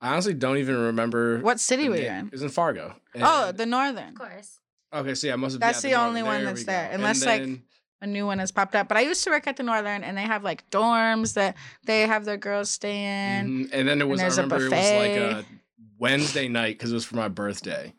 I 0.00 0.12
honestly 0.12 0.32
don't 0.32 0.56
even 0.56 0.76
remember. 0.78 1.40
What 1.40 1.54
the 1.54 1.58
city 1.58 1.88
were 1.90 1.96
you 1.96 2.06
in? 2.08 2.26
It 2.26 2.32
was 2.32 2.42
in 2.42 2.48
Fargo. 2.48 2.94
Oh, 3.20 3.52
the 3.52 3.66
Northern. 3.66 4.08
Of 4.10 4.14
course. 4.14 4.60
okay, 4.94 5.14
so 5.14 5.26
yeah, 5.26 5.34
I 5.34 5.36
must 5.36 5.54
have. 5.54 5.60
That's 5.60 5.84
yeah, 5.84 5.90
the 5.90 5.96
Northern. 5.96 6.08
only 6.08 6.22
one 6.22 6.36
There 6.44 6.52
that's 6.54 6.64
there, 6.64 6.88
go. 6.88 6.94
unless, 6.94 7.22
And 7.26 7.50
like, 7.52 7.60
A 8.02 8.06
new 8.06 8.24
one 8.24 8.38
has 8.38 8.50
popped 8.50 8.74
up. 8.74 8.88
But 8.88 8.96
I 8.96 9.00
used 9.02 9.22
to 9.24 9.30
work 9.30 9.46
at 9.46 9.58
the 9.58 9.62
Northern, 9.62 10.02
and 10.04 10.16
they 10.16 10.22
have 10.22 10.42
like 10.42 10.68
dorms 10.70 11.34
that 11.34 11.54
they 11.84 12.06
have 12.06 12.24
their 12.24 12.38
girls 12.38 12.70
stay 12.70 13.04
in. 13.40 13.66
Mhm. 13.66 13.70
And 13.74 13.86
then 13.88 14.00
it 14.00 14.08
was, 14.08 14.22
I 14.22 14.28
remember 14.28 14.56
it 14.56 14.62
was 14.62 14.72
like 14.72 15.10
a 15.10 15.44
Wednesday 15.98 16.48
night 16.48 16.78
because 16.78 16.92
it 16.92 16.94
was 16.94 17.04
for 17.04 17.16
my 17.16 17.28
birthday. 17.28 17.92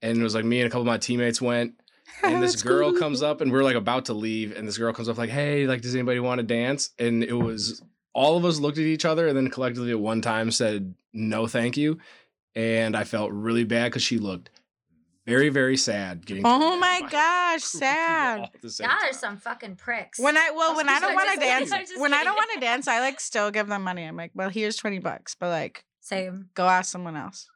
And 0.00 0.18
it 0.18 0.22
was 0.22 0.34
like 0.34 0.44
me 0.46 0.60
and 0.60 0.68
a 0.68 0.70
couple 0.70 0.80
of 0.82 0.86
my 0.86 0.96
teammates 0.98 1.42
went. 1.42 1.74
And 2.24 2.42
this 2.42 2.62
girl 2.62 2.90
cool. 2.90 3.00
comes 3.00 3.22
up 3.22 3.40
and 3.40 3.50
we're 3.50 3.64
like 3.64 3.74
about 3.76 4.04
to 4.06 4.14
leave. 4.14 4.56
And 4.56 4.66
this 4.66 4.78
girl 4.78 4.92
comes 4.92 5.08
up 5.08 5.18
like, 5.18 5.30
hey, 5.30 5.66
like, 5.66 5.80
does 5.82 5.94
anybody 5.94 6.20
want 6.20 6.38
to 6.38 6.44
dance? 6.44 6.90
And 6.98 7.24
it 7.24 7.32
was 7.32 7.82
all 8.14 8.36
of 8.36 8.44
us 8.44 8.60
looked 8.60 8.78
at 8.78 8.84
each 8.84 9.04
other 9.04 9.26
and 9.26 9.36
then 9.36 9.50
collectively 9.50 9.90
at 9.90 9.98
one 9.98 10.20
time 10.20 10.50
said, 10.50 10.94
no, 11.12 11.46
thank 11.46 11.76
you. 11.76 11.98
And 12.54 12.96
I 12.96 13.04
felt 13.04 13.32
really 13.32 13.64
bad 13.64 13.86
because 13.86 14.02
she 14.02 14.18
looked 14.18 14.50
very, 15.26 15.48
very 15.48 15.76
sad 15.76 16.26
getting. 16.26 16.44
Oh 16.46 16.58
turned 16.70 16.80
my 16.80 17.00
gosh, 17.10 17.70
group 17.72 17.82
of 17.82 17.82
people 17.82 18.00
sad. 18.00 18.38
all 18.38 18.44
at 18.44 18.62
Y'all 18.80 18.88
are 18.90 19.00
time. 19.00 19.12
some 19.12 19.36
fucking 19.36 19.76
pricks. 19.76 20.18
When 20.18 20.36
I 20.36 20.50
well, 20.54 20.76
when 20.76 20.88
I 20.88 20.98
don't 21.00 21.14
want 21.14 21.32
to 21.32 21.40
dance, 21.40 21.72
I'm 21.94 22.00
when 22.00 22.12
I 22.12 22.24
don't 22.24 22.34
want 22.36 22.50
to 22.54 22.60
dance, 22.60 22.88
I 22.88 23.00
like 23.00 23.20
still 23.20 23.50
give 23.50 23.68
them 23.68 23.82
money. 23.82 24.04
I'm 24.04 24.16
like, 24.16 24.32
well, 24.34 24.48
here's 24.50 24.76
twenty 24.76 24.98
bucks, 24.98 25.34
but 25.38 25.48
like, 25.48 25.84
Same. 26.00 26.50
go 26.54 26.66
ask 26.66 26.90
someone 26.90 27.16
else. 27.16 27.48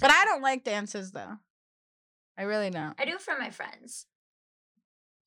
But 0.00 0.10
I 0.10 0.24
don't 0.24 0.42
like 0.42 0.64
dances 0.64 1.12
though. 1.12 1.36
I 2.38 2.42
really 2.42 2.70
don't. 2.70 2.94
I 2.98 3.04
do 3.04 3.18
for 3.18 3.38
my 3.38 3.50
friends. 3.50 4.06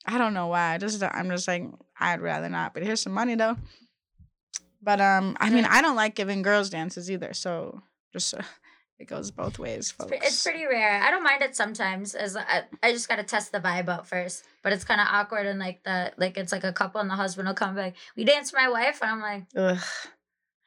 I 0.05 0.17
don't 0.17 0.33
know 0.33 0.47
why. 0.47 0.73
I 0.73 0.77
just 0.77 1.01
I'm 1.03 1.29
just 1.29 1.47
like 1.47 1.63
I'd 1.99 2.21
rather 2.21 2.49
not. 2.49 2.73
But 2.73 2.83
here's 2.83 3.01
some 3.01 3.13
money 3.13 3.35
though. 3.35 3.57
But 4.81 5.01
um, 5.01 5.35
I 5.39 5.49
mean, 5.49 5.65
I 5.65 5.81
don't 5.81 5.95
like 5.95 6.13
giving 6.15 6.43
girls 6.43 6.69
dances 6.69 7.09
either. 7.09 7.33
So 7.33 7.81
just 8.13 8.33
uh, 8.35 8.41
it 8.99 9.05
goes 9.05 9.31
both 9.31 9.57
ways, 9.57 9.77
It's, 9.77 9.91
folks. 9.91 10.11
it's 10.13 10.43
pretty 10.43 10.65
rare. 10.65 11.01
I 11.01 11.09
don't 11.09 11.23
mind 11.23 11.41
it 11.41 11.55
sometimes. 11.55 12.13
As 12.13 12.37
I, 12.37 12.63
I 12.83 12.91
just 12.91 13.09
gotta 13.09 13.23
test 13.23 13.51
the 13.51 13.59
vibe 13.59 13.89
out 13.89 14.07
first. 14.07 14.43
But 14.61 14.73
it's 14.73 14.83
kind 14.83 15.01
of 15.01 15.07
awkward 15.09 15.47
and 15.47 15.59
like 15.59 15.83
the 15.83 16.11
like 16.17 16.37
it's 16.37 16.51
like 16.51 16.63
a 16.63 16.73
couple 16.73 17.01
and 17.01 17.09
the 17.09 17.15
husband 17.15 17.47
will 17.47 17.55
come 17.55 17.75
back. 17.75 17.95
We 18.15 18.25
dance 18.25 18.51
for 18.51 18.57
my 18.57 18.69
wife 18.69 18.99
and 19.01 19.11
I'm 19.11 19.21
like, 19.21 19.45
Ugh. 19.55 19.77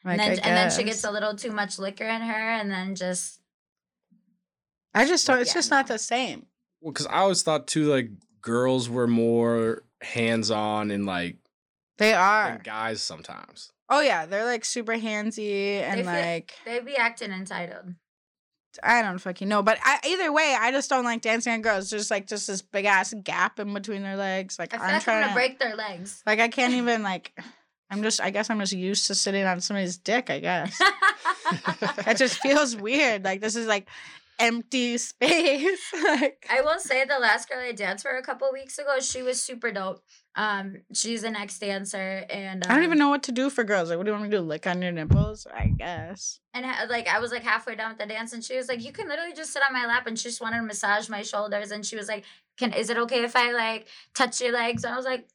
Like, 0.05 0.19
and 0.19 0.21
then 0.21 0.39
and 0.41 0.57
then 0.57 0.71
she 0.71 0.85
gets 0.85 1.05
a 1.05 1.11
little 1.11 1.35
too 1.37 1.51
much 1.53 1.79
liquor 1.79 2.05
in 2.05 2.23
her 2.23 2.51
and 2.51 2.71
then 2.71 2.95
just 2.97 3.41
I 4.95 5.05
just 5.07 5.27
don't. 5.27 5.39
It's 5.41 5.51
Yeah, 5.51 5.55
just 5.55 5.71
not 5.71 5.87
the 5.87 5.99
same. 5.99 6.47
Well, 6.81 6.93
because 6.93 7.07
I 7.07 7.19
always 7.19 7.43
thought 7.43 7.67
too, 7.67 7.85
like 7.85 8.09
girls 8.41 8.89
were 8.89 9.07
more 9.07 9.83
hands 10.03 10.51
on 10.51 10.91
and 10.91 11.07
like 11.07 11.37
They 11.99 12.15
are. 12.15 12.53
than 12.53 12.61
guys 12.63 13.01
sometimes. 13.03 13.73
Oh 13.91 14.01
yeah, 14.01 14.27
they're 14.27 14.45
like 14.45 14.65
super 14.65 14.93
handsy 14.95 15.81
and 15.81 16.01
They 16.01 16.05
feel- 16.05 16.13
like 16.13 16.55
they 16.65 16.81
be 16.81 16.97
acting 16.97 17.33
entitled. 17.33 17.95
I 18.83 19.03
don't 19.03 19.19
fucking 19.19 19.49
know. 19.49 19.63
But 19.63 19.79
I, 19.83 19.99
either 20.07 20.31
way, 20.31 20.55
I 20.57 20.71
just 20.71 20.89
don't 20.91 21.05
like 21.05 21.21
dancing 21.23 21.53
on 21.53 21.63
girls. 21.63 21.91
There's 21.91 22.11
like 22.13 22.29
just 22.29 22.47
this 22.47 22.63
big 22.63 22.85
ass 22.85 23.13
gap 23.25 23.59
in 23.59 23.75
between 23.75 24.03
their 24.03 24.15
legs. 24.17 24.57
Like 24.59 24.73
I 24.75 24.77
feel 24.77 24.87
I'm 24.87 24.93
like 24.93 25.03
trying 25.03 25.21
gonna 25.23 25.33
to 25.33 25.35
break 25.35 25.59
their 25.59 25.75
legs. 25.75 26.23
Like 26.27 26.39
I 26.39 26.49
can't 26.49 26.75
even 26.75 27.03
like. 27.03 27.33
I'm 27.91 28.03
just. 28.03 28.21
I 28.21 28.29
guess 28.31 28.51
I'm 28.51 28.61
just 28.61 28.75
used 28.75 29.07
to 29.07 29.15
sitting 29.15 29.45
on 29.47 29.63
somebody's 29.63 29.97
dick. 29.97 30.29
I 30.29 30.39
guess 30.41 30.79
it 32.07 32.17
just 32.19 32.39
feels 32.41 32.77
weird. 32.77 33.25
Like 33.25 33.41
this 33.41 33.57
is 33.57 33.67
like 33.67 33.89
empty 34.39 34.99
space. 34.99 35.93
like 36.05 36.47
I 36.51 36.61
will 36.61 36.79
say 36.79 37.05
the 37.05 37.19
last 37.19 37.49
girl 37.49 37.61
I 37.61 37.73
danced 37.73 38.05
for 38.05 38.17
a 38.17 38.23
couple 38.23 38.49
weeks 38.53 38.79
ago, 38.79 39.01
she 39.01 39.23
was 39.23 39.43
super 39.43 39.71
dope. 39.71 40.03
Um, 40.35 40.83
she's 40.93 41.25
an 41.25 41.35
ex 41.35 41.59
dancer, 41.59 42.25
and 42.31 42.65
I 42.65 42.75
don't 42.75 42.85
even 42.85 42.93
um, 42.93 42.99
know 42.99 43.09
what 43.09 43.25
to 43.25 43.33
do 43.33 43.51
for 43.51 43.65
girls. 43.65 43.89
Like, 43.89 43.99
what 43.99 44.05
do 44.05 44.11
you 44.11 44.17
want 44.17 44.25
me 44.25 44.31
to 44.31 44.37
do? 44.37 44.43
Lick 44.43 44.67
on 44.67 44.81
your 44.81 44.93
nipples? 44.93 45.47
I 45.53 45.67
guess. 45.67 46.39
And 46.55 46.65
like 46.89 47.09
I 47.09 47.19
was 47.19 47.33
like 47.33 47.43
halfway 47.43 47.75
done 47.75 47.91
with 47.91 47.99
the 47.99 48.07
dance, 48.07 48.33
and 48.33 48.45
she 48.45 48.57
was 48.57 48.69
like, 48.69 48.85
"You 48.85 48.93
can 48.93 49.09
literally 49.09 49.35
just 49.35 49.53
sit 49.53 49.63
on 49.67 49.73
my 49.73 49.87
lap," 49.87 50.07
and 50.07 50.19
she 50.19 50.29
just 50.29 50.41
wanted 50.41 50.59
to 50.59 50.63
massage 50.63 51.09
my 51.09 51.23
shoulders, 51.23 51.73
and 51.73 51.85
she 51.85 51.97
was 51.97 52.09
like, 52.09 52.25
"Can 52.57 52.73
is 52.73 52.89
it 52.89 52.99
okay 52.99 53.25
if 53.25 53.35
I 53.35 53.53
like 53.53 53.89
touch 54.15 54.41
your 54.41 54.53
legs?" 54.53 54.85
And 54.85 54.95
I 54.95 54.97
was 54.97 55.07
like, 55.07 55.29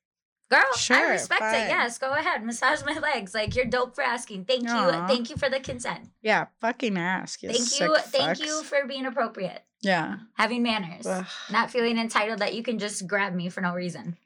"Girl, 0.54 0.98
I 0.98 1.12
respect 1.12 1.40
fine. 1.42 1.54
it. 1.56 1.70
Yes, 1.70 1.98
go 1.98 2.12
ahead, 2.14 2.44
massage 2.44 2.84
my 2.86 2.98
legs. 3.00 3.34
Like 3.34 3.56
you're 3.56 3.66
dope 3.66 3.96
for 3.96 4.02
asking. 4.04 4.46
Thank 4.46 4.70
Aw. 4.70 4.86
you, 5.02 5.08
thank 5.08 5.30
you 5.30 5.36
for 5.38 5.50
the 5.50 5.60
consent. 5.60 6.10
Yeah. 6.22 6.46
Fucking 6.62 6.98
ask. 6.98 7.42
You 7.44 7.50
thank 7.50 7.62
sick 7.62 7.82
you, 7.88 7.98
thank 7.98 8.40
you 8.40 8.64
for 8.64 8.86
being 8.88 9.06
appropriate, 9.06 9.64
Yeah. 9.82 10.18
having 10.36 10.64
manners, 10.64 11.06
Ugh. 11.06 11.26
not 11.52 11.72
feeling 11.72 11.98
entitled 11.98 12.40
that 12.40 12.54
you 12.56 12.64
can 12.64 12.80
just 12.80 13.08
grab 13.08 13.34
me 13.34 13.50
for 13.50 13.62
no 13.62 13.74
reason." 13.74 14.18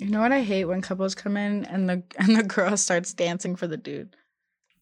You 0.00 0.08
know 0.10 0.20
what 0.20 0.32
I 0.32 0.42
hate 0.42 0.64
when 0.64 0.80
couples 0.82 1.14
come 1.14 1.36
in 1.36 1.64
and 1.66 1.88
the 1.88 2.02
and 2.18 2.36
the 2.36 2.42
girl 2.42 2.76
starts 2.76 3.12
dancing 3.14 3.54
for 3.56 3.66
the 3.66 3.76
dude. 3.76 4.16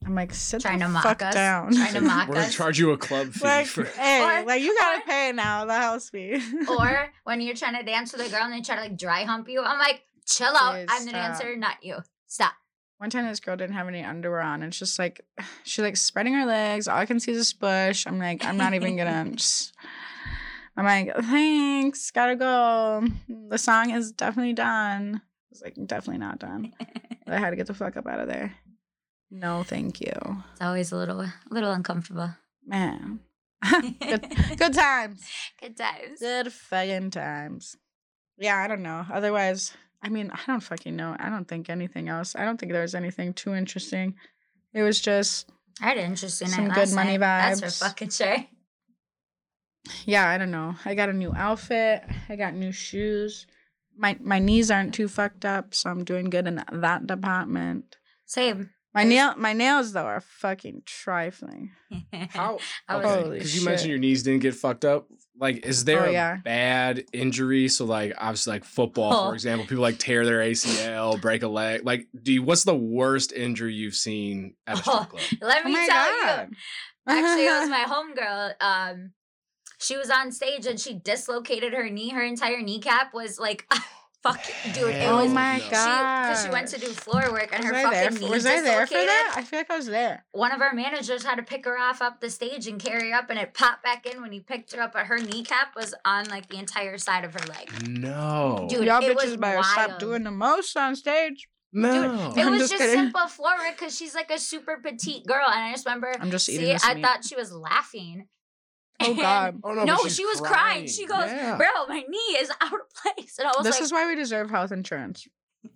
I'm 0.04 0.16
like, 0.16 0.34
sit 0.34 0.62
Trying 0.62 0.80
the 0.80 0.86
to 0.86 0.90
mock 0.90 1.04
fuck 1.04 1.22
us? 1.22 1.32
down. 1.34 1.72
Trying 1.74 1.92
to 1.94 2.00
mock 2.12 2.22
us. 2.22 2.28
We're 2.28 2.34
gonna 2.34 2.46
us. 2.48 2.54
charge 2.56 2.76
you 2.80 2.90
a 2.90 2.96
club 2.98 3.28
fee 3.32 3.44
like, 3.44 3.66
for. 3.68 3.84
hey, 3.96 4.20
Or- 4.42 4.44
like 4.46 4.60
you 4.60 4.76
gotta 4.76 4.98
or- 5.00 5.04
pay 5.06 5.30
now 5.30 5.64
the 5.64 5.74
house 5.74 6.10
fee. 6.10 6.42
or 6.68 7.12
when 7.22 7.40
you're 7.40 7.54
trying 7.54 7.76
to 7.76 7.84
dance 7.84 8.12
with 8.12 8.26
a 8.26 8.28
girl 8.28 8.42
and 8.42 8.52
they 8.52 8.62
try 8.62 8.74
to 8.74 8.80
like 8.82 8.96
dry 8.98 9.22
hump 9.22 9.48
you, 9.48 9.62
I'm 9.62 9.78
like, 9.78 10.02
chill 10.26 10.54
out. 10.56 10.74
Please 10.74 10.86
I'm 10.90 11.04
the 11.04 11.10
stop. 11.10 11.38
dancer, 11.38 11.52
uh, 11.52 11.56
not 11.56 11.76
you. 11.82 11.98
Stop. 12.26 12.52
One 12.98 13.10
time 13.10 13.26
this 13.26 13.40
girl 13.40 13.56
didn't 13.56 13.74
have 13.74 13.88
any 13.88 14.02
underwear 14.02 14.40
on. 14.40 14.62
And 14.62 14.72
she's 14.72 14.80
just 14.90 14.98
like 14.98 15.20
she's 15.64 15.82
like 15.82 15.96
spreading 15.96 16.34
her 16.34 16.46
legs. 16.46 16.88
All 16.88 16.98
I 16.98 17.06
can 17.06 17.20
see 17.20 17.32
is 17.32 17.38
this 17.38 17.52
bush. 17.52 18.06
I'm 18.06 18.18
like, 18.18 18.44
I'm 18.44 18.56
not 18.56 18.74
even 18.74 18.96
gonna 18.96 19.30
just 19.34 19.74
I'm 20.76 20.84
like, 20.84 21.14
thanks, 21.14 22.10
gotta 22.10 22.36
go. 22.36 23.06
The 23.28 23.58
song 23.58 23.90
is 23.90 24.12
definitely 24.12 24.54
done. 24.54 25.20
It's 25.50 25.62
like 25.62 25.74
definitely 25.86 26.18
not 26.18 26.38
done. 26.38 26.72
I 27.26 27.38
had 27.38 27.50
to 27.50 27.56
get 27.56 27.66
the 27.66 27.74
fuck 27.74 27.96
up 27.96 28.06
out 28.06 28.20
of 28.20 28.28
there. 28.28 28.54
No, 29.30 29.62
thank 29.62 30.00
you. 30.00 30.12
It's 30.52 30.62
always 30.62 30.92
a 30.92 30.96
little, 30.96 31.20
a 31.20 31.32
little 31.50 31.72
uncomfortable. 31.72 32.34
Man. 32.66 33.20
good, 33.70 34.26
good 34.56 34.74
times. 34.74 35.22
Good 35.60 35.76
times. 35.76 36.20
Good 36.20 36.52
fucking 36.52 37.10
times. 37.10 37.76
Yeah, 38.38 38.56
I 38.56 38.66
don't 38.66 38.82
know. 38.82 39.06
Otherwise, 39.12 39.72
I 40.02 40.08
mean, 40.08 40.30
I 40.32 40.40
don't 40.46 40.60
fucking 40.60 40.96
know. 40.96 41.16
I 41.18 41.28
don't 41.30 41.46
think 41.46 41.70
anything 41.70 42.08
else. 42.08 42.34
I 42.34 42.44
don't 42.44 42.58
think 42.58 42.72
there 42.72 42.82
was 42.82 42.94
anything 42.94 43.32
too 43.34 43.54
interesting. 43.54 44.14
It 44.74 44.82
was 44.82 45.00
just, 45.00 45.50
I 45.80 45.86
had 45.88 45.98
an 45.98 46.06
interesting 46.10 46.48
Some 46.48 46.68
night 46.68 46.74
good 46.74 46.92
money 46.92 47.18
night. 47.18 47.18
That's 47.18 47.60
vibes. 47.60 47.78
for 47.78 47.84
fucking 47.86 48.10
sure. 48.10 48.46
yeah, 50.04 50.28
I 50.28 50.38
don't 50.38 50.50
know. 50.50 50.74
I 50.84 50.94
got 50.94 51.08
a 51.08 51.12
new 51.12 51.32
outfit. 51.34 52.02
I 52.28 52.36
got 52.36 52.54
new 52.54 52.72
shoes. 52.72 53.46
My 53.96 54.16
my 54.20 54.38
knees 54.38 54.70
aren't 54.70 54.94
too 54.94 55.08
fucked 55.08 55.44
up, 55.44 55.74
so 55.74 55.90
I'm 55.90 56.04
doing 56.04 56.30
good 56.30 56.46
in 56.46 56.64
that 56.72 57.06
department. 57.06 57.96
Same. 58.24 58.70
My 58.94 59.04
nail 59.04 59.34
my 59.36 59.52
nails 59.54 59.92
though 59.92 60.04
are 60.04 60.20
fucking 60.20 60.82
trifling. 60.84 61.70
How? 62.30 62.58
I 62.88 62.96
was- 62.96 63.06
Holy 63.06 63.38
because 63.38 63.56
you 63.58 63.64
mentioned 63.64 63.90
your 63.90 63.98
knees 63.98 64.22
didn't 64.22 64.42
get 64.42 64.54
fucked 64.54 64.84
up. 64.84 65.06
Like, 65.38 65.64
is 65.66 65.84
there 65.84 66.02
Oh, 66.04 66.10
a 66.10 66.12
yeah. 66.12 66.36
bad 66.44 67.04
injury? 67.12 67.66
So, 67.68 67.84
like, 67.86 68.12
obviously, 68.18 68.52
like 68.52 68.64
football, 68.64 69.12
Oh. 69.14 69.28
for 69.30 69.34
example, 69.34 69.66
people 69.66 69.82
like 69.82 69.98
tear 69.98 70.24
their 70.26 70.40
ACL, 70.40 71.20
break 71.20 71.42
a 71.42 71.48
leg. 71.48 71.84
Like, 71.84 72.06
do 72.22 72.34
you? 72.34 72.42
What's 72.42 72.64
the 72.64 72.74
worst 72.76 73.32
injury 73.32 73.74
you've 73.74 73.94
seen 73.96 74.54
at 74.66 74.78
a 74.78 74.82
strip 74.82 74.96
Oh. 74.96 75.04
club? 75.06 75.22
Let 75.40 75.62
Oh 75.64 75.68
me 75.68 75.72
my 75.72 75.86
tell 75.88 76.26
god. 76.26 76.48
you. 76.50 76.56
Actually, 77.08 77.46
it 77.46 77.60
was 77.60 77.68
my 77.70 77.84
homegirl. 77.88 78.52
Um, 78.60 79.12
she 79.80 79.96
was 79.96 80.10
on 80.10 80.30
stage 80.30 80.66
and 80.66 80.78
she 80.78 80.94
dislocated 80.94 81.72
her 81.72 81.88
knee. 81.88 82.10
Her 82.10 82.22
entire 82.22 82.60
kneecap 82.60 83.12
was 83.14 83.38
like 83.40 83.66
fucking 84.22 84.72
dude. 84.72 84.90
It 84.90 85.02
Hell 85.02 85.16
was 85.18 85.30
oh 85.30 85.34
my 85.34 85.58
no. 85.58 85.64
she 85.64 85.70
god! 85.70 86.22
because 86.22 86.44
she 86.44 86.50
went 86.50 86.68
to 86.68 86.78
do 86.80 86.86
floor 86.88 87.30
work 87.32 87.50
and 87.52 87.62
was 87.64 87.72
her 87.72 87.74
I 87.74 87.82
fucking 87.82 88.16
For, 88.18 88.24
knee 88.24 88.30
was 88.30 88.46
I 88.46 88.60
there 88.60 88.86
for 88.86 88.94
dislocated. 88.94 89.08
that? 89.08 89.34
I 89.36 89.42
feel 89.42 89.58
like 89.58 89.70
I 89.70 89.76
was 89.76 89.86
there. 89.86 90.24
One 90.32 90.52
of 90.52 90.60
our 90.60 90.72
managers 90.74 91.24
had 91.24 91.36
to 91.36 91.42
pick 91.42 91.64
her 91.64 91.78
off 91.78 92.00
up 92.02 92.20
the 92.20 92.30
stage 92.30 92.66
and 92.66 92.80
carry 92.80 93.10
her 93.10 93.16
up, 93.16 93.30
and 93.30 93.38
it 93.38 93.54
popped 93.54 93.82
back 93.82 94.06
in 94.06 94.22
when 94.22 94.32
he 94.32 94.40
picked 94.40 94.72
her 94.74 94.82
up. 94.82 94.92
But 94.92 95.06
her 95.06 95.18
kneecap 95.18 95.74
was 95.76 95.94
on 96.04 96.26
like 96.26 96.48
the 96.48 96.58
entire 96.58 96.98
side 96.98 97.24
of 97.24 97.34
her 97.34 97.46
leg. 97.46 97.88
No. 97.88 98.66
Dude, 98.70 98.84
Y'all 98.84 99.02
it 99.02 99.16
bitches 99.16 99.24
was 99.24 99.36
better 99.36 99.62
stop 99.62 99.98
doing 99.98 100.22
the 100.24 100.30
most 100.30 100.76
on 100.76 100.96
stage. 100.96 101.48
no. 101.72 102.32
It 102.36 102.44
I'm 102.44 102.52
was 102.52 102.68
just 102.70 102.72
just, 102.80 102.92
simple 102.92 103.26
floor 103.28 103.52
work 103.58 103.78
because 103.78 103.96
she's 103.96 104.14
like 104.14 104.30
a 104.30 104.38
super 104.38 104.78
petite 104.82 105.26
girl, 105.26 105.44
and 105.46 105.60
I 105.64 105.72
just 105.72 105.86
remember. 105.86 106.14
I'm 106.20 106.30
just 106.30 106.48
eating 106.48 106.66
See, 106.66 106.72
this 106.72 106.84
I 106.84 106.94
meat. 106.94 107.02
thought 107.04 107.24
she 107.24 107.34
was 107.36 107.52
laughing. 107.52 108.26
Oh 109.00 109.14
god. 109.14 109.60
oh 109.64 109.72
no, 109.74 109.84
No, 109.84 109.96
she's 110.04 110.16
she 110.16 110.24
was 110.24 110.40
crying. 110.40 110.86
She 110.86 111.06
goes, 111.06 111.26
Yeah. 111.26 111.56
"Bro, 111.56 111.86
my 111.88 112.04
knee 112.08 112.36
is 112.38 112.50
out 112.60 112.72
of 112.72 112.80
place," 113.16 113.36
and 113.38 113.48
I 113.48 113.52
was 113.56 113.64
This 113.64 113.76
like, 113.76 113.82
is 113.82 113.92
why 113.92 114.06
we 114.06 114.14
deserve 114.14 114.50
health 114.50 114.72
insurance. 114.72 115.26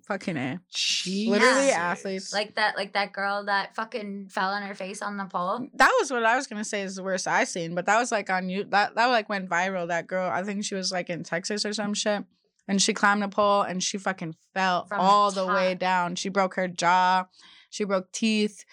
Fucking 0.07 0.37
a. 0.37 0.61
Jesus. 0.73 1.31
Literally 1.31 1.71
athletes. 1.71 2.33
like 2.33 2.57
that, 2.57 2.77
like 2.77 2.95
that 2.95 3.13
girl 3.13 3.45
that 3.47 3.75
fucking 3.77 4.29
fell 4.31 4.51
on 4.51 4.63
her 4.63 4.75
face 4.75 5.01
on 5.01 5.17
the 5.17 5.25
pole. 5.27 5.69
That 5.75 5.93
was 6.01 6.11
what 6.11 6.25
I 6.25 6.37
was 6.37 6.47
gonna 6.49 6.65
say 6.65 6.83
is 6.83 6.97
the 6.97 7.05
worst 7.05 7.29
I 7.29 7.45
seen, 7.45 7.75
but 7.75 7.87
that 7.87 7.99
was 7.99 8.11
like 8.11 8.29
on 8.29 8.49
you. 8.49 8.65
That 8.65 8.95
that 8.97 9.07
like 9.07 9.29
went 9.29 9.49
viral. 9.49 9.89
That 9.89 10.07
girl, 10.07 10.29
I 10.31 10.43
think 10.43 10.65
she 10.65 10.75
was 10.75 10.91
like 10.91 11.09
in 11.09 11.23
Texas 11.23 11.65
or 11.65 11.73
some 11.73 11.95
shit, 11.95 12.25
and 12.67 12.83
she 12.83 12.95
climbed 12.95 13.23
a 13.23 13.29
pole 13.29 13.63
and 13.63 13.83
she 13.83 13.97
fucking 13.99 14.35
fell 14.55 14.87
From 14.87 15.01
all 15.01 15.31
the 15.31 15.47
way 15.47 15.75
down. 15.75 16.17
She 16.17 16.29
broke 16.31 16.55
her 16.55 16.67
jaw. 16.69 17.27
She 17.71 17.85
broke 17.85 18.11
teeth. 18.13 18.65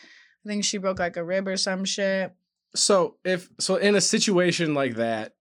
I 0.45 0.49
think 0.49 0.63
she 0.63 0.77
broke 0.77 0.99
like 0.99 1.15
a 1.17 1.23
rib 1.23 1.47
or 1.47 1.57
some 1.57 1.85
shit. 1.85 2.33
So 2.75 3.17
if 3.23 3.49
so 3.59 3.75
in 3.75 3.95
a 3.95 4.01
situation 4.01 4.73
like 4.73 4.95
that, 4.95 5.35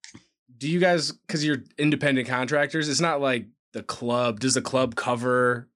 do 0.58 0.68
you 0.68 0.78
guys 0.80 1.12
because 1.12 1.44
you're 1.44 1.64
independent 1.78 2.28
contractors, 2.28 2.88
it's 2.88 3.00
not 3.00 3.20
like 3.20 3.46
the 3.72 3.82
club. 3.82 4.40
Does 4.40 4.54
the 4.54 4.62
club 4.62 4.94
cover 4.94 5.68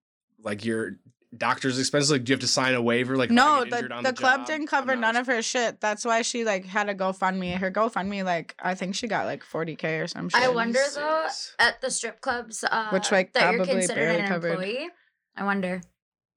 like 0.42 0.64
your 0.64 0.98
doctor's 1.36 1.78
expenses? 1.78 2.10
Like 2.10 2.24
do 2.24 2.30
you 2.30 2.34
have 2.34 2.40
to 2.40 2.46
sign 2.46 2.74
a 2.74 2.82
waiver? 2.82 3.16
Like 3.16 3.30
No, 3.30 3.64
get 3.64 3.88
the, 3.88 4.02
the 4.02 4.12
club 4.12 4.40
job, 4.40 4.46
didn't 4.46 4.66
cover 4.66 4.94
none 4.94 5.16
of 5.16 5.26
her 5.26 5.40
shit. 5.42 5.80
That's 5.80 6.04
why 6.04 6.22
she 6.22 6.44
like 6.44 6.66
had 6.66 6.88
a 6.88 6.94
GoFundMe. 6.94 7.56
Her 7.56 7.70
GoFundMe, 7.70 8.24
like 8.24 8.54
I 8.60 8.74
think 8.74 8.94
she 8.94 9.08
got 9.08 9.24
like 9.26 9.42
40k 9.42 10.04
or 10.04 10.06
some 10.06 10.28
shit. 10.28 10.40
I 10.40 10.48
wonder 10.48 10.80
though 10.94 11.26
at 11.58 11.80
the 11.80 11.90
strip 11.90 12.20
clubs, 12.20 12.62
uh, 12.62 12.90
Which, 12.90 13.10
like, 13.10 13.32
that 13.32 13.54
you're 13.54 13.64
probably 13.64 13.80
considered 13.80 14.20
an 14.20 14.28
covered. 14.28 14.50
employee. 14.52 14.88
I 15.36 15.44
wonder 15.44 15.80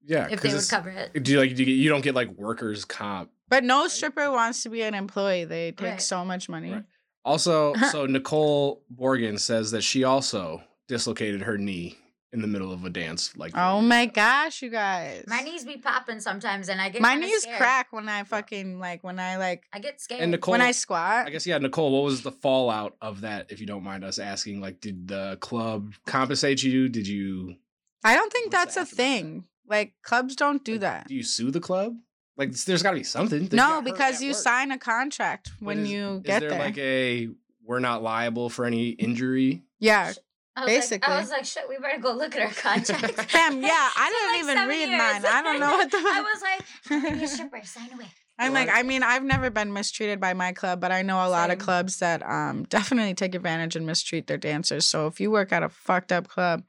Yeah, 0.04 0.28
if 0.30 0.40
they 0.40 0.52
would 0.52 0.68
cover 0.68 0.90
it. 0.90 1.22
Do 1.22 1.32
you 1.32 1.40
like 1.40 1.54
do 1.54 1.62
you, 1.62 1.66
get, 1.66 1.72
you 1.72 1.88
don't 1.88 2.02
get 2.02 2.14
like 2.14 2.30
workers 2.30 2.84
comp? 2.84 3.30
But 3.50 3.64
no 3.64 3.86
stripper 3.88 4.30
wants 4.30 4.62
to 4.62 4.70
be 4.70 4.80
an 4.82 4.94
employee. 4.94 5.44
They 5.44 5.72
take 5.72 5.86
Right. 5.88 6.00
so 6.02 6.24
much 6.24 6.48
money. 6.48 6.72
Right. 6.72 6.84
Also, 7.22 7.74
so 7.92 8.06
Nicole 8.06 8.82
Borgen 8.94 9.38
says 9.38 9.72
that 9.72 9.82
she 9.82 10.04
also 10.04 10.62
dislocated 10.88 11.42
her 11.42 11.58
knee 11.58 11.98
in 12.32 12.40
the 12.40 12.46
middle 12.48 12.72
of 12.72 12.82
a 12.86 12.88
dance. 12.88 13.36
Like 13.36 13.52
Oh 13.54 13.82
my 13.82 14.06
gosh, 14.06 14.62
you 14.62 14.70
guys. 14.70 15.24
My 15.28 15.40
knees 15.42 15.66
be 15.66 15.76
popping 15.76 16.20
sometimes, 16.20 16.70
and 16.70 16.80
I 16.80 16.88
get 16.88 17.02
My 17.02 17.10
kinda 17.10 17.26
knees 17.26 17.42
scared. 17.42 17.58
crack 17.58 17.92
when 17.92 18.08
I 18.08 18.22
fucking 18.24 18.78
like 18.80 19.04
when 19.04 19.18
I 19.18 19.36
like 19.36 19.64
I 19.70 19.80
get 19.80 20.00
scared. 20.00 20.22
And 20.22 20.30
Nicole, 20.32 20.52
when 20.52 20.62
I 20.62 20.70
squat. 20.72 21.26
I 21.26 21.30
guess 21.30 21.46
yeah, 21.46 21.58
Nicole. 21.58 21.92
What 21.92 22.04
was 22.04 22.22
the 22.22 22.32
fallout 22.32 22.96
of 23.02 23.20
that? 23.20 23.52
If 23.52 23.60
you 23.60 23.66
don't 23.66 23.84
mind 23.84 24.02
us 24.02 24.18
asking, 24.18 24.62
like, 24.62 24.80
did 24.80 25.06
the 25.08 25.36
club 25.42 25.92
compensate 26.06 26.62
you? 26.62 26.88
Did 26.88 27.06
you 27.06 27.56
I 28.02 28.14
don't 28.14 28.32
think 28.32 28.50
What's 28.50 28.76
that's 28.76 28.76
a 28.78 28.80
after 28.80 28.94
that? 28.96 29.02
thing. 29.02 29.44
Like 29.66 29.92
clubs 30.02 30.36
don't 30.36 30.64
do 30.64 30.72
like, 30.72 30.80
that. 30.80 31.08
Do 31.08 31.14
you 31.14 31.22
sue 31.22 31.50
the 31.50 31.60
club? 31.60 31.96
Like, 32.40 32.52
there's 32.52 32.82
got 32.82 32.90
to 32.92 32.96
be 32.96 33.04
something. 33.04 33.46
They 33.46 33.56
No, 33.56 33.82
because 33.82 34.20
you 34.22 34.30
work. 34.30 34.38
sign 34.38 34.72
a 34.72 34.78
contract 34.78 35.50
But 35.60 35.66
when 35.66 35.78
is- 35.80 35.90
you 35.90 36.20
get 36.24 36.40
there 36.40 36.50
there. 36.50 36.58
like 36.58 36.78
a 36.78 37.28
we're 37.64 37.78
not 37.80 38.02
liable 38.02 38.48
for 38.50 38.64
any 38.64 38.88
injury? 38.90 39.62
yeah. 39.78 40.12
I 40.56 40.64
was 40.64 40.66
Like, 40.68 40.76
basically. 40.80 41.12
I 41.14 41.20
was 41.20 41.30
like, 41.30 41.44
shit, 41.44 41.68
we 41.68 41.78
better 41.78 42.00
go 42.00 42.12
look 42.12 42.34
at 42.34 42.42
our 42.42 42.52
contract. 42.66 43.14
Fam, 43.30 43.62
yeah, 43.62 43.68
I 43.72 44.10
It's 44.10 44.46
didn't 44.46 44.46
been, 44.48 44.56
even 44.58 44.68
read 44.68 44.88
years. 44.88 45.22
mine. 45.22 45.24
I 45.32 45.42
don't 45.42 45.60
know 45.60 45.70
what 45.70 45.90
the 45.92 45.96
I 45.98 46.20
was 46.32 46.42
like, 46.42 46.62
I'm 46.90 47.02
gonna 47.04 47.16
be 47.18 47.24
a 47.24 47.28
stripper, 47.28 47.60
sign 47.64 47.92
away. 47.92 48.06
I'm 48.38 48.52
like, 48.54 48.68
I 48.72 48.82
mean, 48.82 49.02
I've 49.04 49.22
never 49.22 49.50
been 49.50 49.72
mistreated 49.72 50.18
by 50.18 50.32
my 50.34 50.52
club, 50.52 50.80
but 50.80 50.90
I 50.90 51.02
know 51.02 51.24
a 51.24 51.28
lot 51.28 51.50
of 51.50 51.58
clubs 51.58 51.98
that 51.98 52.22
um 52.28 52.64
definitely 52.64 53.14
take 53.14 53.34
advantage 53.36 53.76
and 53.76 53.86
mistreat 53.86 54.26
their 54.26 54.38
dancers. 54.38 54.86
So 54.86 55.06
if 55.06 55.20
you 55.20 55.30
work 55.30 55.52
at 55.52 55.62
a 55.62 55.68
fucked 55.68 56.10
up 56.10 56.26
club, 56.26 56.64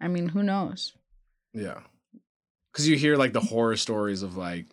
I 0.00 0.08
mean, 0.08 0.30
who 0.30 0.42
knows? 0.42 0.94
Yeah, 1.52 1.80
because 2.80 2.88
you 2.88 2.96
hear 2.96 3.16
like 3.16 3.32
the 3.34 3.40
horror 3.40 3.76
stories 3.76 4.22
of 4.22 4.36
like 4.36 4.66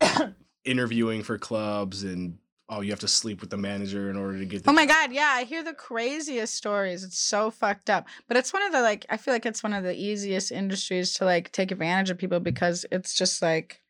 interviewing 0.64 1.22
for 1.22 1.38
clubs 1.38 2.04
and 2.04 2.38
oh, 2.68 2.80
you 2.80 2.90
have 2.90 3.00
to 3.00 3.08
sleep 3.08 3.40
with 3.40 3.50
the 3.50 3.56
manager 3.56 4.08
in 4.10 4.16
order 4.16 4.38
to 4.38 4.44
get. 4.46 4.62
The 4.62 4.70
Oh 4.70 4.72
my 4.72 4.86
job. 4.86 4.94
god, 4.94 5.12
yeah, 5.12 5.32
I 5.34 5.42
hear 5.44 5.64
the 5.64 5.74
craziest 5.74 6.54
stories. 6.54 7.02
It's 7.02 7.18
so 7.18 7.50
fucked 7.50 7.90
up. 7.90 8.06
But 8.28 8.36
it's 8.36 8.52
one 8.52 8.62
of 8.62 8.72
the 8.72 8.80
like 8.80 9.04
I 9.10 9.16
feel 9.16 9.34
like 9.34 9.44
it's 9.44 9.62
one 9.62 9.72
of 9.72 9.82
the 9.82 9.94
easiest 9.94 10.52
industries 10.52 11.14
to 11.14 11.24
like 11.24 11.50
take 11.50 11.72
advantage 11.72 12.10
of 12.10 12.18
people 12.18 12.38
because 12.40 12.86
it's 12.92 13.14
just 13.14 13.42
like 13.42 13.80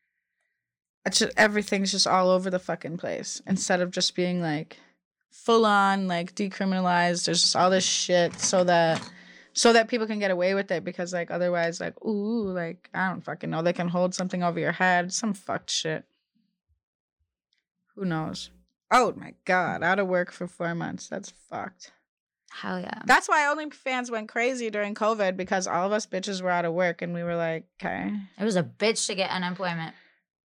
it's 1.04 1.18
just 1.18 1.32
everything's 1.36 1.90
just 1.90 2.06
all 2.06 2.30
over 2.30 2.48
the 2.48 2.58
fucking 2.58 2.96
place 2.96 3.42
instead 3.46 3.80
of 3.80 3.90
just 3.90 4.14
being 4.14 4.40
like 4.40 4.78
full 5.30 5.66
on 5.66 6.08
like 6.08 6.34
decriminalized. 6.34 7.26
There's 7.26 7.42
just 7.42 7.56
all 7.56 7.68
this 7.68 7.84
shit 7.84 8.38
so 8.40 8.64
that 8.64 9.06
so 9.54 9.72
that 9.72 9.88
people 9.88 10.06
can 10.06 10.18
get 10.18 10.30
away 10.30 10.54
with 10.54 10.70
it 10.70 10.84
because 10.84 11.12
like 11.12 11.30
otherwise 11.30 11.80
like 11.80 12.02
ooh 12.04 12.50
like 12.50 12.88
I 12.94 13.08
don't 13.08 13.24
fucking 13.24 13.50
know 13.50 13.62
they 13.62 13.72
can 13.72 13.88
hold 13.88 14.14
something 14.14 14.42
over 14.42 14.58
your 14.58 14.72
head 14.72 15.12
some 15.12 15.34
fucked 15.34 15.70
shit. 15.70 16.04
Who 17.94 18.04
knows? 18.04 18.50
Oh 18.90 19.14
my 19.16 19.34
god, 19.44 19.82
out 19.82 19.98
of 19.98 20.06
work 20.06 20.32
for 20.32 20.46
four 20.46 20.74
months. 20.74 21.08
That's 21.08 21.32
fucked. 21.50 21.92
Hell 22.50 22.80
yeah. 22.80 23.00
That's 23.06 23.28
why 23.28 23.40
OnlyFans 23.40 24.10
went 24.10 24.28
crazy 24.28 24.68
during 24.68 24.94
COVID 24.94 25.36
because 25.36 25.66
all 25.66 25.86
of 25.86 25.92
us 25.92 26.06
bitches 26.06 26.42
were 26.42 26.50
out 26.50 26.66
of 26.66 26.74
work 26.74 27.00
and 27.00 27.14
we 27.14 27.22
were 27.22 27.36
like, 27.36 27.64
okay. 27.80 28.12
It 28.38 28.44
was 28.44 28.56
a 28.56 28.62
bitch 28.62 29.06
to 29.06 29.14
get 29.14 29.30
unemployment. 29.30 29.94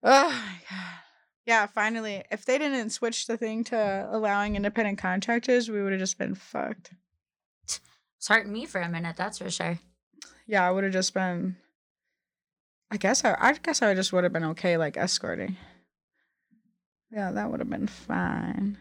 Oh 0.03 0.29
my 0.29 0.59
god. 0.69 0.99
Yeah, 1.45 1.65
finally. 1.65 2.23
If 2.31 2.45
they 2.45 2.57
didn't 2.57 2.89
switch 2.91 3.27
the 3.27 3.37
thing 3.37 3.63
to 3.65 4.07
allowing 4.11 4.55
independent 4.55 4.97
contractors, 4.97 5.69
we 5.69 5.81
would 5.81 5.91
have 5.91 5.99
just 5.99 6.17
been 6.17 6.35
fucked. 6.35 6.91
It's 8.27 8.35
hurting 8.35 8.51
me 8.51 8.65
for 8.65 8.81
a 8.81 8.89
minute, 8.89 9.15
that's 9.15 9.37
for 9.37 9.49
sure. 9.49 9.79
Yeah, 10.47 10.67
I 10.67 10.69
would 10.69 10.83
have 10.83 10.91
just 10.91 11.13
been. 11.13 11.55
I 12.91 12.97
guess 12.97 13.23
I. 13.23 13.37
I 13.39 13.53
guess 13.53 13.81
I 13.81 13.93
just 13.93 14.11
would 14.11 14.25
have 14.25 14.33
been 14.33 14.43
okay, 14.43 14.75
like 14.75 14.97
escorting. 14.97 15.55
Yeah, 17.09 17.31
that 17.31 17.49
would 17.49 17.61
have 17.61 17.69
been 17.69 17.87
fine. 17.87 18.79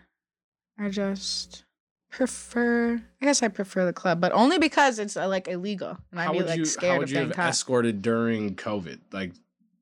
I 0.77 0.89
just 0.89 1.63
prefer. 2.11 3.01
I 3.23 3.25
guess 3.25 3.41
I 3.41 3.47
prefer 3.47 3.85
the 3.85 3.93
club, 3.93 4.21
but 4.21 4.33
only 4.33 4.59
because 4.59 4.99
it's 4.99 5.17
uh, 5.17 5.29
like 5.29 5.47
illegal, 5.47 5.97
and 6.11 6.19
I'd 6.21 6.25
How 6.25 6.33
be 6.33 6.39
would 6.39 6.49
like 6.49 6.59
you? 6.59 6.65
scared 6.65 6.91
How 6.91 6.95
of 6.97 6.99
would 7.03 7.11
you 7.11 7.15
being 7.19 7.29
have 7.29 7.37
caught. 7.37 7.51
escorted 7.51 8.03
during 8.03 8.57
COVID? 8.57 8.99
Like, 9.13 9.31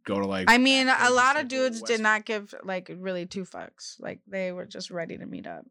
go 0.04 0.20
to 0.20 0.26
like. 0.26 0.50
I 0.50 0.58
mean, 0.58 0.88
a 0.90 1.08
lot 1.08 1.40
of 1.40 1.48
dudes 1.48 1.80
West- 1.80 1.86
did 1.90 2.02
not 2.02 2.26
give 2.26 2.54
like 2.64 2.90
really 2.94 3.24
two 3.24 3.44
fucks. 3.46 3.98
Like 3.98 4.20
they 4.26 4.52
were 4.52 4.66
just 4.66 4.90
ready 4.90 5.16
to 5.16 5.24
meet 5.24 5.46
up. 5.46 5.64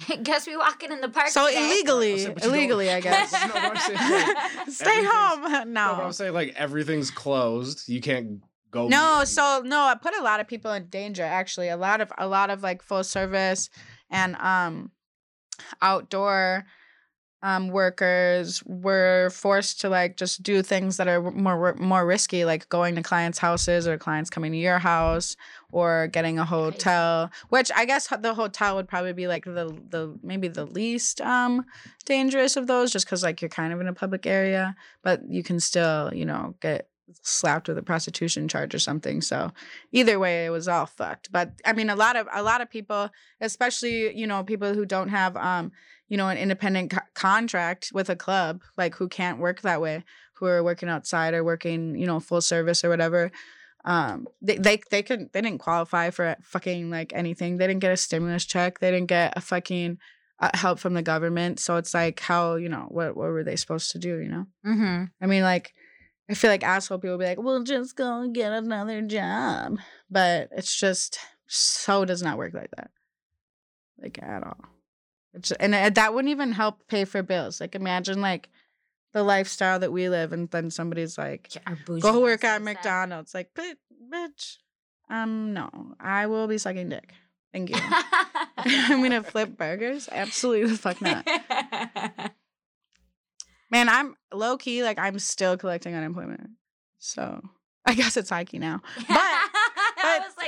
Guess 0.22 0.46
we 0.46 0.56
walking 0.56 0.90
in 0.92 1.00
the 1.00 1.08
park. 1.08 1.28
So 1.28 1.46
today. 1.46 1.64
illegally, 1.66 2.18
say, 2.18 2.28
but 2.30 2.42
you 2.44 2.50
don't- 2.50 2.58
illegally, 2.58 2.90
I 2.90 3.00
guess. 3.00 3.32
No, 3.46 3.52
but 3.52 3.64
I'm 3.64 3.76
saying, 3.76 3.98
like, 4.10 4.68
Stay 4.70 5.04
home. 5.04 5.42
No, 5.42 5.64
No. 5.64 5.94
but 5.96 6.04
I'm 6.04 6.12
saying 6.12 6.32
like 6.34 6.54
everything's 6.56 7.10
closed. 7.10 7.88
You 7.88 8.00
can't 8.00 8.40
go. 8.70 8.88
No, 8.88 9.20
meet- 9.20 9.28
so 9.28 9.62
no, 9.64 9.80
I 9.80 9.94
put 9.94 10.14
a 10.18 10.22
lot 10.22 10.40
of 10.40 10.48
people 10.48 10.72
in 10.72 10.86
danger 10.88 11.22
actually. 11.22 11.68
A 11.68 11.76
lot 11.76 12.00
of 12.00 12.10
a 12.18 12.26
lot 12.26 12.50
of 12.50 12.62
like 12.62 12.82
full 12.82 13.04
service 13.04 13.70
and 14.10 14.34
um 14.36 14.90
outdoor 15.80 16.64
um 17.42 17.68
workers 17.68 18.62
were 18.66 19.30
forced 19.30 19.80
to 19.80 19.88
like 19.88 20.16
just 20.16 20.42
do 20.42 20.62
things 20.62 20.96
that 20.96 21.08
are 21.08 21.30
more 21.32 21.74
more 21.74 22.06
risky 22.06 22.44
like 22.44 22.68
going 22.68 22.94
to 22.94 23.02
clients' 23.02 23.38
houses 23.38 23.86
or 23.86 23.98
clients 23.98 24.30
coming 24.30 24.52
to 24.52 24.58
your 24.58 24.78
house 24.78 25.36
or 25.72 26.06
getting 26.08 26.38
a 26.38 26.44
hotel, 26.44 27.30
which 27.48 27.70
I 27.74 27.84
guess 27.84 28.08
the 28.20 28.34
hotel 28.34 28.76
would 28.76 28.88
probably 28.88 29.12
be 29.12 29.26
like 29.26 29.44
the 29.44 29.76
the 29.88 30.16
maybe 30.22 30.48
the 30.48 30.66
least 30.66 31.20
um 31.20 31.64
dangerous 32.04 32.56
of 32.56 32.66
those 32.66 32.92
just 32.92 33.06
cuz 33.06 33.22
like 33.22 33.42
you're 33.42 33.48
kind 33.48 33.72
of 33.72 33.80
in 33.80 33.88
a 33.88 33.94
public 33.94 34.26
area, 34.26 34.76
but 35.02 35.20
you 35.28 35.42
can 35.42 35.58
still, 35.58 36.12
you 36.14 36.24
know, 36.24 36.54
get 36.60 36.88
slapped 37.22 37.68
with 37.68 37.76
a 37.76 37.82
prostitution 37.82 38.48
charge 38.48 38.74
or 38.74 38.78
something. 38.78 39.20
So 39.20 39.52
either 39.90 40.18
way, 40.18 40.46
it 40.46 40.50
was 40.50 40.68
all 40.68 40.86
fucked. 40.86 41.30
But 41.32 41.52
I 41.64 41.72
mean, 41.72 41.90
a 41.90 41.96
lot 41.96 42.16
of 42.16 42.28
a 42.32 42.42
lot 42.42 42.60
of 42.60 42.70
people, 42.70 43.10
especially 43.40 44.16
you 44.16 44.26
know 44.26 44.44
people 44.44 44.74
who 44.74 44.86
don't 44.86 45.08
have 45.08 45.36
um 45.36 45.72
you 46.12 46.18
know 46.18 46.28
an 46.28 46.36
independent 46.36 46.90
co- 46.90 47.08
contract 47.14 47.90
with 47.94 48.10
a 48.10 48.14
club, 48.14 48.60
like 48.76 48.94
who 48.96 49.08
can't 49.08 49.38
work 49.38 49.62
that 49.62 49.80
way, 49.80 50.04
who 50.34 50.44
are 50.44 50.62
working 50.62 50.90
outside 50.90 51.32
or 51.32 51.42
working 51.42 51.96
you 51.96 52.06
know 52.06 52.20
full 52.20 52.42
service 52.42 52.84
or 52.84 52.90
whatever. 52.90 53.32
Um, 53.86 54.28
they 54.42 54.58
they 54.58 54.82
they 54.90 55.02
couldn't 55.02 55.32
they 55.32 55.40
didn't 55.40 55.60
qualify 55.60 56.10
for 56.10 56.36
fucking 56.42 56.90
like 56.90 57.14
anything. 57.14 57.56
They 57.56 57.66
didn't 57.66 57.80
get 57.80 57.92
a 57.92 57.96
stimulus 57.96 58.44
check. 58.44 58.78
They 58.78 58.90
didn't 58.90 59.08
get 59.08 59.32
a 59.38 59.40
fucking 59.40 59.96
uh, 60.38 60.50
help 60.52 60.80
from 60.80 60.92
the 60.92 61.00
government. 61.00 61.60
So 61.60 61.76
it's 61.76 61.94
like 61.94 62.20
how 62.20 62.56
you 62.56 62.68
know 62.68 62.88
what 62.90 63.16
what 63.16 63.30
were 63.30 63.42
they 63.42 63.56
supposed 63.56 63.90
to 63.92 63.98
do? 63.98 64.18
You 64.18 64.28
know. 64.28 64.46
Mm-hmm. 64.66 65.04
I 65.18 65.26
mean, 65.26 65.42
like, 65.44 65.72
I 66.28 66.34
feel 66.34 66.50
like 66.50 66.62
asshole 66.62 66.98
people 66.98 67.16
be 67.16 67.24
like, 67.24 67.42
well, 67.42 67.62
just 67.62 67.96
go 67.96 68.20
and 68.20 68.34
get 68.34 68.52
another 68.52 69.00
job. 69.00 69.78
But 70.10 70.50
it's 70.52 70.78
just 70.78 71.18
so 71.46 72.04
does 72.04 72.22
not 72.22 72.36
work 72.36 72.52
like 72.52 72.70
that. 72.76 72.90
Like 73.98 74.22
at 74.22 74.44
all. 74.44 74.60
And 75.58 75.74
that 75.74 76.14
wouldn't 76.14 76.30
even 76.30 76.52
help 76.52 76.86
pay 76.88 77.04
for 77.04 77.22
bills. 77.22 77.60
Like 77.60 77.74
imagine 77.74 78.20
like 78.20 78.48
the 79.12 79.22
lifestyle 79.22 79.78
that 79.78 79.92
we 79.92 80.08
live, 80.08 80.32
and 80.32 80.50
then 80.50 80.70
somebody's 80.70 81.18
like, 81.18 81.52
go 82.00 82.20
work 82.20 82.44
at 82.44 82.62
McDonald's. 82.62 83.34
Like, 83.34 83.50
bitch, 83.54 84.56
um, 85.10 85.52
no, 85.52 85.70
I 86.00 86.26
will 86.26 86.46
be 86.46 86.58
sucking 86.58 86.88
dick. 86.88 87.12
Thank 87.52 87.70
you. 87.70 87.76
I'm 88.56 89.02
gonna 89.02 89.22
flip 89.22 89.56
burgers? 89.58 90.08
Absolutely 90.10 90.76
fuck 90.76 91.00
not. 91.02 91.26
Man, 93.70 93.88
I'm 93.88 94.16
low 94.32 94.56
key, 94.56 94.82
like 94.82 94.98
I'm 94.98 95.18
still 95.18 95.56
collecting 95.56 95.94
unemployment. 95.94 96.50
So 96.98 97.42
I 97.84 97.94
guess 97.94 98.16
it's 98.16 98.30
hikey 98.30 98.58
now. 98.58 98.80
But 99.08 99.40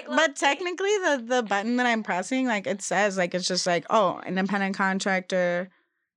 like, 0.09 0.17
but 0.17 0.37
technically 0.37 0.91
the 0.99 1.23
the 1.27 1.43
button 1.43 1.77
that 1.77 1.87
I'm 1.87 2.03
pressing, 2.03 2.47
like 2.47 2.67
it 2.67 2.83
says 2.83 3.17
like 3.17 3.35
it's 3.35 3.47
just 3.49 3.67
like, 3.67 3.85
oh, 3.91 4.21
independent 4.27 4.77
contractor 4.77 5.71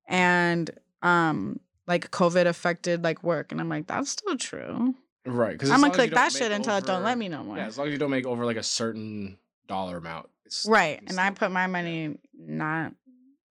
and 0.08 0.70
um 1.02 1.60
like 1.88 2.12
COVID 2.12 2.46
affected 2.46 3.04
like 3.04 3.24
work. 3.24 3.52
And 3.52 3.62
I'm 3.62 3.70
like, 3.70 3.88
that's 3.88 4.10
still 4.12 4.38
true. 4.38 4.96
Right. 5.26 5.52
Because 5.54 5.72
I'm 5.72 5.82
gonna 5.82 5.94
click 5.94 6.14
that 6.14 6.32
shit 6.32 6.52
until 6.52 6.78
it 6.78 6.86
don't 6.86 7.04
let 7.04 7.18
me 7.18 7.28
no 7.30 7.44
more. 7.44 7.58
Yeah, 7.58 7.68
as 7.68 7.78
long 7.78 7.88
as 7.88 7.94
you 7.94 8.00
don't 8.00 8.12
make 8.12 8.26
over 8.26 8.46
like 8.46 8.58
a 8.58 8.64
certain 8.64 9.38
dollar 9.68 9.98
amount. 9.98 10.30
It's, 10.46 10.66
Right. 10.68 11.00
it's 11.02 11.12
And 11.12 11.20
I 11.20 11.30
put 11.32 11.52
my 11.52 11.68
money 11.68 12.18
not 12.34 12.94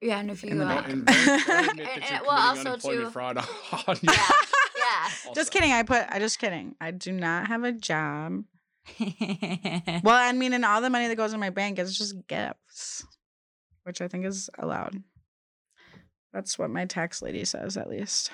yeah, 0.02 0.18
and 0.18 0.30
if 0.30 0.42
you 0.44 0.50
in 0.50 0.58
the 0.58 0.66
uh. 0.66 0.82
And 0.86 1.06
don't, 1.06 1.46
don't 1.46 1.80
And- 1.80 1.80
and- 1.80 2.26
well, 2.26 2.30
also, 2.30 2.60
unemployment 2.60 3.04
too- 3.06 3.10
fraud 3.10 3.38
on 3.88 3.96
yeah, 4.02 4.12
you. 5.26 5.30
just 5.34 5.50
kidding. 5.50 5.72
I 5.72 5.82
put 5.82 6.04
I 6.10 6.18
just 6.18 6.38
kidding. 6.38 6.74
I 6.80 6.90
do 6.90 7.12
not 7.12 7.48
have 7.48 7.64
a 7.64 7.72
job. 7.72 8.44
Yeah. 8.98 10.00
Well, 10.04 10.14
I 10.14 10.32
mean, 10.32 10.52
and 10.52 10.64
all 10.64 10.80
the 10.80 10.90
money 10.90 11.08
that 11.08 11.16
goes 11.16 11.32
in 11.32 11.40
my 11.40 11.50
bank 11.50 11.78
is 11.78 11.96
just 11.96 12.14
gifts, 12.26 13.04
which 13.84 14.00
I 14.00 14.08
think 14.08 14.24
is 14.26 14.48
allowed. 14.58 15.02
That's 16.32 16.58
what 16.58 16.70
my 16.70 16.84
tax 16.84 17.22
lady 17.22 17.44
says, 17.44 17.76
at 17.76 17.88
least. 17.88 18.30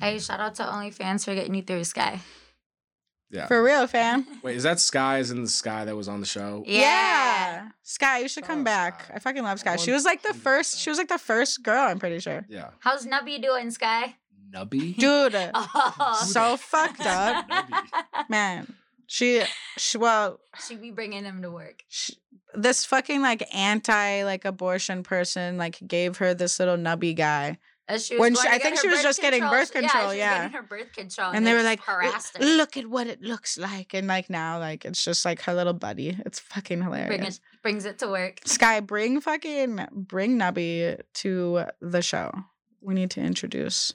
hey, 0.00 0.18
shout 0.18 0.40
out 0.40 0.54
to 0.56 0.62
OnlyFans 0.64 1.24
for 1.24 1.34
getting 1.34 1.54
you 1.54 1.62
through 1.62 1.84
Sky. 1.84 2.20
Yeah. 3.30 3.46
For 3.46 3.60
real, 3.62 3.86
fam. 3.88 4.24
Wait, 4.42 4.56
is 4.56 4.62
that 4.62 4.78
Skies 4.78 5.30
in 5.32 5.42
the 5.42 5.48
Sky 5.48 5.84
that 5.84 5.96
was 5.96 6.08
on 6.08 6.20
the 6.20 6.26
show? 6.26 6.62
Yeah. 6.66 7.70
Sky, 7.82 8.18
you 8.20 8.28
should 8.28 8.44
come 8.44 8.60
out 8.60 8.64
back. 8.66 9.04
Sky. 9.04 9.12
I 9.16 9.18
fucking 9.18 9.42
love 9.42 9.58
Sky. 9.58 9.76
She 9.76 9.90
was 9.90 10.04
like 10.04 10.22
the 10.22 10.32
first. 10.34 10.78
She 10.78 10.90
was 10.90 10.98
like 10.98 11.08
the 11.08 11.18
first 11.18 11.62
girl. 11.64 11.82
I'm 11.88 11.98
pretty 11.98 12.20
sure. 12.20 12.44
Yeah. 12.48 12.70
How's 12.80 13.04
Nubby 13.06 13.42
doing, 13.42 13.70
Sky? 13.72 14.14
Nubby? 14.54 14.96
Dude, 14.96 15.34
Oh. 15.54 16.22
so 16.24 16.56
fucked 16.56 17.00
up, 17.04 17.48
Nubby. 17.48 18.28
man. 18.28 18.74
She, 19.06 19.42
she 19.76 19.98
well, 19.98 20.40
She 20.66 20.76
be 20.76 20.90
bringing 20.90 21.24
him 21.24 21.42
to 21.42 21.50
work. 21.50 21.84
sh 21.88 22.10
this 22.54 22.84
fucking 22.86 23.20
like 23.20 23.42
anti 23.54 24.22
like 24.24 24.44
abortion 24.44 25.02
person 25.02 25.58
like 25.58 25.78
gave 25.86 26.16
her 26.18 26.32
this 26.34 26.58
little 26.58 26.76
nubby 26.76 27.14
guy, 27.14 27.58
she 27.98 28.16
When 28.18 28.34
she- 28.34 28.48
I 28.48 28.58
think 28.58 28.80
she 28.80 28.88
was 28.88 29.02
just 29.02 29.20
getting 29.20 29.42
birth 29.42 29.70
Yeah, 29.74 29.80
control, 29.82 30.02
she 30.04 30.06
was 30.08 30.16
yeah. 30.16 30.36
getting 30.38 30.52
her 30.56 30.62
birth 30.62 30.92
control, 30.92 31.30
and 31.32 31.46
they 31.46 31.52
were 31.52 31.62
like, 31.62 31.80
harassed. 31.82 32.40
"Look 32.40 32.76
at 32.76 32.86
what 32.86 33.06
it 33.06 33.20
looks 33.22 33.58
like," 33.58 33.92
and 33.94 34.08
like 34.08 34.28
now, 34.30 34.58
like 34.58 34.84
it's 34.84 35.04
just 35.04 35.24
like 35.24 35.42
her 35.42 35.54
little 35.54 35.72
buddy. 35.74 36.18
It's 36.26 36.40
fucking 36.40 36.82
hilarious. 36.82 37.08
Bring 37.08 37.22
it, 37.24 37.40
brings 37.62 37.84
it 37.84 37.98
to 38.00 38.08
work. 38.08 38.40
Sky, 38.46 38.80
bring 38.80 39.20
fucking 39.20 39.86
bring 39.92 40.38
Nubby 40.38 40.98
to 41.14 41.64
the 41.80 42.02
show. 42.02 42.32
We 42.80 42.94
need 42.94 43.10
to 43.12 43.20
introduce. 43.20 43.92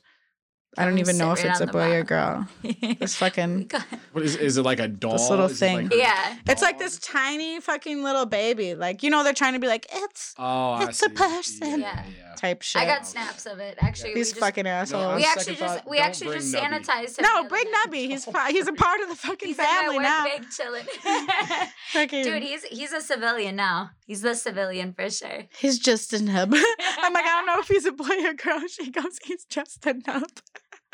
I 0.77 0.85
don't 0.85 0.99
even 0.99 1.17
know 1.17 1.33
if 1.33 1.39
right 1.43 1.47
it's 1.51 1.59
a 1.59 1.63
on 1.63 1.67
the 1.67 1.73
boy 1.73 1.91
or 1.95 2.03
girl. 2.03 2.47
This 2.99 3.15
fucking 3.17 3.69
What 4.13 4.23
is, 4.23 4.37
is 4.37 4.57
it 4.57 4.63
like 4.63 4.79
a 4.79 4.87
doll? 4.87 5.13
This 5.13 5.29
little 5.29 5.45
Is 5.47 5.61
it 5.61 5.65
like 5.65 5.77
thing. 5.89 5.89
her 5.91 5.95
Yeah. 5.97 6.37
It's 6.47 6.61
like 6.61 6.79
this 6.79 6.97
tiny 6.99 7.59
fucking 7.59 8.03
little 8.03 8.25
baby. 8.25 8.73
Like 8.75 9.03
you 9.03 9.09
know, 9.09 9.23
they're 9.23 9.33
trying 9.33 9.53
to 9.53 9.59
be 9.59 9.67
like 9.67 9.85
it's 9.91 10.33
Oh, 10.37 10.71
I 10.73 10.85
it's 10.85 11.03
a 11.03 11.09
person. 11.09 11.81
Yeah, 11.81 12.03
yeah. 12.17 12.35
type 12.35 12.61
shit. 12.61 12.81
I 12.81 12.85
got 12.85 13.05
snaps 13.05 13.45
of 13.45 13.59
it. 13.59 13.77
Actually, 13.81 14.13
These 14.13 14.29
just, 14.29 14.39
fucking 14.39 14.65
on 14.65 14.71
assholes. 14.71 15.15
we 15.17 15.23
second 15.23 15.39
actually 15.39 15.55
just 15.55 15.75
thought, 15.75 15.89
we 15.89 15.97
actually 15.97 16.35
just 16.37 16.55
Nubby. 16.55 16.61
sanitized 16.61 17.19
him. 17.19 17.23
no, 17.25 17.33
the 17.33 17.39
other 17.39 17.49
bring. 17.49 17.65
Nubby. 17.85 18.07
He's 18.09 18.25
pa- 18.25 18.47
he's 18.49 18.67
a 18.67 18.73
part 18.73 19.01
of 19.01 19.09
the 19.09 19.15
fucking 19.15 19.49
He's 19.49 19.57
family 19.57 19.97
work 19.97 20.03
now. 20.03 20.23
bag 20.23 20.45
chilling. 20.55 20.85
Dude, 22.23 22.43
he's 22.43 22.63
he's 22.63 22.93
a 22.93 23.01
civilian 23.01 23.55
now. 23.57 23.91
He's 24.11 24.23
the 24.23 24.35
civilian 24.35 24.91
for 24.91 25.09
sure. 25.09 25.45
He's 25.57 25.79
just 25.79 26.11
a 26.11 26.21
nub. 26.21 26.53
I'm 26.97 27.13
like, 27.13 27.23
I 27.23 27.29
don't 27.29 27.45
know 27.45 27.59
if 27.59 27.69
he's 27.69 27.85
a 27.85 27.93
boy 27.93 28.25
or 28.25 28.33
girl. 28.33 28.59
She 28.67 28.91
goes, 28.91 29.17
he's 29.23 29.45
just 29.45 29.85
a 29.85 29.93
nub. 29.93 30.27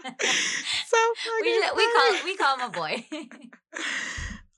so 0.21 0.97
we 1.41 1.59
we 1.75 1.91
call 1.95 2.11
we 2.23 2.37
call 2.37 2.59
him 2.59 2.65
a 2.67 2.69
boy. 2.69 3.07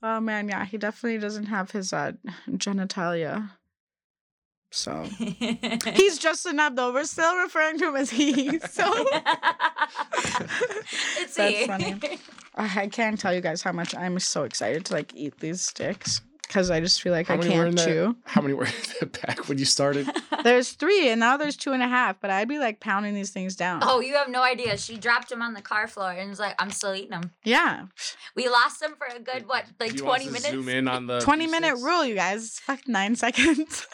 Oh 0.02 0.20
man, 0.20 0.50
yeah, 0.50 0.66
he 0.66 0.76
definitely 0.76 1.18
doesn't 1.18 1.46
have 1.46 1.70
his 1.70 1.94
uh, 1.94 2.12
genitalia. 2.50 3.48
So 4.70 5.04
he's 5.94 6.18
just 6.18 6.44
a 6.44 6.52
nub, 6.52 6.76
though. 6.76 6.92
We're 6.92 7.04
still 7.04 7.34
referring 7.38 7.78
to 7.78 7.88
him 7.88 7.96
as 7.96 8.10
he. 8.10 8.58
So 8.58 8.92
it's 11.18 11.34
That's 11.34 11.56
he. 11.56 11.66
funny. 11.66 11.98
I 12.56 12.88
can't 12.88 13.18
tell 13.18 13.34
you 13.34 13.40
guys 13.40 13.62
how 13.62 13.72
much 13.72 13.94
I'm 13.96 14.18
so 14.18 14.44
excited 14.44 14.84
to 14.84 14.92
like 14.92 15.14
eat 15.14 15.38
these 15.40 15.62
sticks 15.62 16.20
because 16.50 16.68
I 16.68 16.80
just 16.80 17.00
feel 17.00 17.12
like 17.12 17.28
How 17.28 17.34
I 17.34 17.36
many 17.36 17.56
were 17.56 17.66
in 17.66 17.74
can't 17.76 17.86
that- 17.86 17.86
chew. 17.86 18.16
How 18.24 18.40
many 18.40 18.54
were 18.54 18.64
in 18.64 18.72
the 18.98 19.06
pack 19.06 19.48
when 19.48 19.56
you 19.56 19.64
started? 19.64 20.10
There's 20.42 20.72
three, 20.72 21.08
and 21.08 21.20
now 21.20 21.36
there's 21.36 21.56
two 21.56 21.72
and 21.72 21.82
a 21.82 21.86
half. 21.86 22.20
But 22.20 22.30
I'd 22.30 22.48
be 22.48 22.58
like 22.58 22.80
pounding 22.80 23.14
these 23.14 23.30
things 23.30 23.54
down. 23.54 23.80
Oh, 23.84 24.00
you 24.00 24.14
have 24.14 24.28
no 24.28 24.42
idea. 24.42 24.76
She 24.78 24.96
dropped 24.96 25.28
them 25.28 25.42
on 25.42 25.54
the 25.54 25.60
car 25.62 25.86
floor 25.86 26.10
and 26.10 26.28
was 26.28 26.40
like, 26.40 26.54
"I'm 26.60 26.70
still 26.70 26.92
eating 26.94 27.10
them." 27.10 27.30
yeah, 27.44 27.86
We 28.34 28.48
lost 28.48 28.82
him 28.82 28.94
for 28.98 29.06
a 29.14 29.20
good 29.20 29.46
what, 29.46 29.66
like 29.78 29.92
you 29.92 29.98
twenty 29.98 30.24
us 30.24 30.28
to 30.28 30.32
minutes. 30.32 30.50
Zoom 30.50 30.68
in 30.68 30.88
on 30.88 31.06
the 31.06 31.20
twenty 31.20 31.44
beef 31.46 31.52
minute 31.52 31.76
rule, 31.76 32.04
you 32.04 32.14
guys. 32.16 32.44
It's 32.46 32.58
fuck 32.58 32.80
nine 32.88 33.14
seconds. 33.24 33.86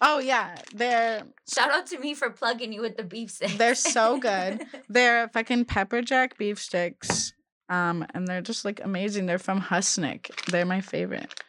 oh 0.00 0.18
yeah, 0.18 0.54
they're 0.74 1.24
Shout 1.52 1.70
out 1.70 1.86
to 1.88 1.98
me 1.98 2.14
for 2.14 2.30
plugging 2.30 2.72
you 2.72 2.80
with 2.80 2.96
the 2.96 3.04
beef 3.04 3.30
sticks. 3.32 3.56
They're 3.56 3.74
so 3.74 4.18
good. 4.18 4.64
they're 4.88 5.28
fucking 5.28 5.66
pepper 5.66 6.00
jack 6.00 6.38
beef 6.38 6.58
sticks. 6.58 7.32
Um, 7.72 8.06
and 8.12 8.28
they're 8.28 8.42
just 8.42 8.64
like 8.64 8.80
amazing. 8.84 9.24
They're 9.26 9.38
from 9.38 9.60
Husnik. 9.60 10.26
They're 10.50 10.66
my 10.66 10.80
favorite. 10.82 11.42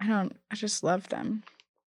I 0.00 0.06
don't. 0.06 0.34
I 0.50 0.54
just 0.54 0.82
love 0.82 1.08
them. 1.10 1.42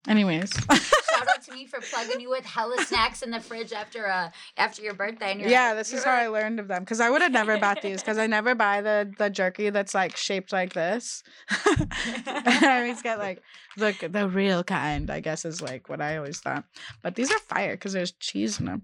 Anyways, 0.07 0.53
Shout 0.53 1.29
out 1.29 1.43
to 1.45 1.53
me 1.55 1.65
for 1.65 1.81
plugging 1.91 2.21
you 2.21 2.29
with 2.29 2.45
hella 2.45 2.77
snacks 2.85 3.23
in 3.23 3.31
the 3.31 3.41
fridge 3.41 3.73
after 3.73 4.07
uh 4.07 4.29
after 4.59 4.83
your 4.83 4.93
birthday. 4.93 5.33
And 5.33 5.41
yeah, 5.41 5.69
like- 5.69 5.79
this 5.79 5.95
is 5.95 6.05
how 6.05 6.13
I 6.13 6.27
learned 6.27 6.61
of 6.61 6.69
them 6.69 6.83
because 6.83 7.01
I 7.01 7.09
would 7.09 7.23
have 7.23 7.33
never 7.33 7.59
bought 7.59 7.81
these 7.81 8.03
because 8.03 8.19
I 8.19 8.27
never 8.27 8.55
buy 8.55 8.83
the 8.83 9.11
the 9.17 9.31
jerky 9.31 9.71
that's 9.71 9.95
like 9.95 10.15
shaped 10.17 10.53
like 10.53 10.75
this. 10.75 11.23
I 11.49 12.81
always 12.83 13.01
get 13.01 13.19
like 13.19 13.43
the 13.79 13.95
the 14.11 14.29
real 14.29 14.63
kind. 14.63 15.11
I 15.11 15.21
guess 15.21 15.47
is 15.47 15.63
like 15.63 15.89
what 15.89 16.03
I 16.03 16.19
always 16.19 16.39
thought. 16.39 16.65
But 17.03 17.15
these 17.15 17.31
are 17.33 17.39
fire 17.39 17.73
because 17.73 17.95
there's 17.95 18.13
cheese 18.13 18.61
in 18.61 18.67
them. 18.67 18.83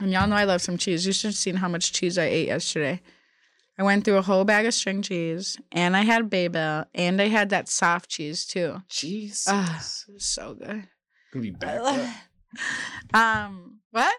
And 0.00 0.10
y'all 0.10 0.26
know 0.26 0.36
I 0.36 0.44
love 0.44 0.62
some 0.62 0.78
cheese. 0.78 1.06
You 1.06 1.12
should 1.12 1.28
have 1.28 1.34
seen 1.36 1.56
how 1.56 1.68
much 1.68 1.92
cheese 1.92 2.16
I 2.16 2.24
ate 2.24 2.48
yesterday. 2.48 3.02
I 3.78 3.82
went 3.82 4.04
through 4.04 4.18
a 4.18 4.22
whole 4.22 4.44
bag 4.44 4.66
of 4.66 4.74
string 4.74 5.00
cheese, 5.02 5.58
and 5.72 5.96
I 5.96 6.02
had 6.02 6.28
Babybel, 6.30 6.86
and 6.94 7.20
I 7.20 7.28
had 7.28 7.48
that 7.50 7.68
soft 7.68 8.10
cheese 8.10 8.44
too. 8.44 8.82
Jesus. 8.88 9.46
Ah, 9.48 9.76
it 10.08 10.12
was 10.12 10.24
so 10.24 10.54
good. 10.54 10.88
gonna 11.32 11.42
be 11.42 11.50
I 11.50 11.52
backed 11.58 11.84
up. 13.14 13.18
Um, 13.20 13.80
what? 13.90 14.14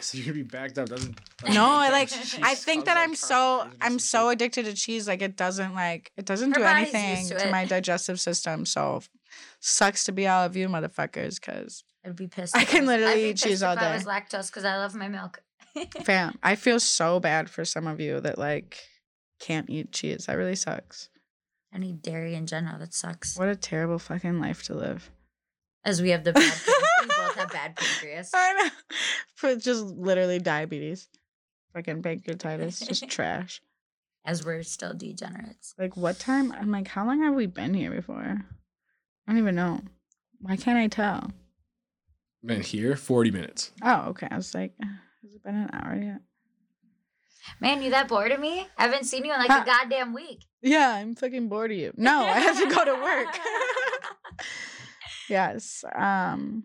So 0.00 0.16
you're 0.16 0.24
gonna 0.26 0.34
be 0.36 0.42
backed 0.44 0.78
up. 0.78 0.88
Doesn't 0.88 1.18
No, 1.52 1.66
I 1.66 1.90
like. 1.90 2.10
I 2.42 2.54
think 2.54 2.80
was 2.80 2.84
that 2.86 2.94
like 2.94 3.08
I'm 3.08 3.14
so 3.14 3.68
I'm 3.82 3.98
so 3.98 4.30
addicted 4.30 4.64
to 4.64 4.72
cheese. 4.74 5.06
Like 5.06 5.20
it 5.20 5.36
doesn't 5.36 5.74
like 5.74 6.10
it 6.16 6.24
doesn't 6.24 6.52
Her 6.52 6.54
do 6.58 6.62
body's 6.62 6.94
anything 6.94 7.18
used 7.18 7.28
to 7.32 7.38
to, 7.38 7.48
it. 7.48 7.50
my 7.50 7.66
digestive 7.66 8.18
system. 8.18 8.64
So 8.64 9.02
sucks 9.60 10.04
to 10.04 10.12
be 10.12 10.26
all 10.26 10.44
of 10.44 10.56
you 10.56 10.68
motherfuckers. 10.68 11.38
Cause 11.40 11.84
I'd 12.06 12.16
be 12.16 12.28
pissed. 12.28 12.56
I 12.56 12.62
if 12.62 12.70
can 12.70 12.86
literally 12.86 13.12
I'd 13.12 13.16
be 13.16 13.28
eat 13.30 13.36
cheese 13.36 13.50
pissed 13.60 13.62
all 13.64 13.74
if 13.74 13.80
I 13.80 13.88
day. 13.88 13.94
was 13.94 14.04
lactose 14.04 14.46
because 14.46 14.64
I 14.64 14.78
love 14.78 14.94
my 14.94 15.08
milk. 15.08 15.42
fam, 16.04 16.38
I 16.42 16.54
feel 16.54 16.80
so 16.80 17.20
bad 17.20 17.50
for 17.50 17.64
some 17.64 17.86
of 17.86 18.00
you 18.00 18.20
that 18.20 18.38
like 18.38 18.78
can't 19.40 19.68
eat 19.68 19.92
cheese. 19.92 20.26
That 20.26 20.34
really 20.34 20.56
sucks. 20.56 21.08
I 21.72 21.78
need 21.78 22.02
dairy 22.02 22.34
in 22.34 22.46
general. 22.46 22.78
That 22.78 22.94
sucks. 22.94 23.36
What 23.36 23.48
a 23.48 23.56
terrible 23.56 23.98
fucking 23.98 24.40
life 24.40 24.62
to 24.64 24.74
live. 24.74 25.10
As 25.84 26.00
we 26.00 26.10
have 26.10 26.24
the 26.24 26.32
bad, 26.32 26.52
we 27.02 27.06
both 27.08 27.34
have 27.34 27.50
bad 27.50 27.76
pancreas. 27.76 28.30
I 28.32 28.52
know. 28.52 28.96
For 29.34 29.56
just 29.56 29.84
literally 29.84 30.38
diabetes. 30.38 31.08
Fucking 31.74 32.02
pancreatitis. 32.02 32.86
Just 32.86 33.08
trash. 33.08 33.60
As 34.24 34.44
we're 34.44 34.62
still 34.62 34.94
degenerates. 34.94 35.74
Like 35.76 35.96
what 35.96 36.18
time? 36.18 36.52
I'm 36.52 36.70
like, 36.70 36.88
how 36.88 37.04
long 37.04 37.22
have 37.22 37.34
we 37.34 37.46
been 37.46 37.74
here 37.74 37.90
before? 37.90 38.22
I 39.26 39.30
don't 39.30 39.38
even 39.38 39.56
know. 39.56 39.80
Why 40.40 40.56
can't 40.56 40.78
I 40.78 40.86
tell? 40.86 41.32
Been 42.42 42.62
here 42.62 42.96
40 42.96 43.30
minutes. 43.30 43.72
Oh, 43.82 44.08
okay. 44.10 44.28
I 44.30 44.36
was 44.36 44.54
like, 44.54 44.72
has 45.24 45.34
it 45.34 45.42
been 45.42 45.56
an 45.56 45.70
hour 45.72 45.96
yet? 46.00 46.20
Man, 47.60 47.82
you 47.82 47.90
that 47.90 48.08
bored 48.08 48.30
of 48.32 48.40
me? 48.40 48.66
I 48.78 48.82
haven't 48.84 49.04
seen 49.04 49.24
you 49.24 49.32
in 49.32 49.38
like 49.38 49.50
Huh. 49.50 49.62
a 49.62 49.66
goddamn 49.66 50.14
week. 50.14 50.44
Yeah, 50.62 50.94
I'm 50.94 51.14
fucking 51.14 51.48
bored 51.48 51.72
of 51.72 51.76
you. 51.76 51.92
No, 51.96 52.20
I 52.24 52.38
have 52.40 52.58
to 52.58 52.74
go 52.74 52.84
to 52.84 52.94
work. 52.94 53.38
yes. 55.28 55.84
Um 55.94 56.64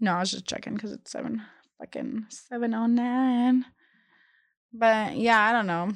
no, 0.00 0.12
I 0.14 0.20
was 0.20 0.30
just 0.30 0.46
checking 0.46 0.74
because 0.74 0.92
it's 0.92 1.10
seven 1.10 1.42
fucking 1.78 2.26
seven 2.28 2.74
oh 2.74 2.86
nine. 2.86 3.64
But 4.72 5.16
yeah, 5.16 5.40
I 5.40 5.52
don't 5.52 5.66
know. 5.66 5.92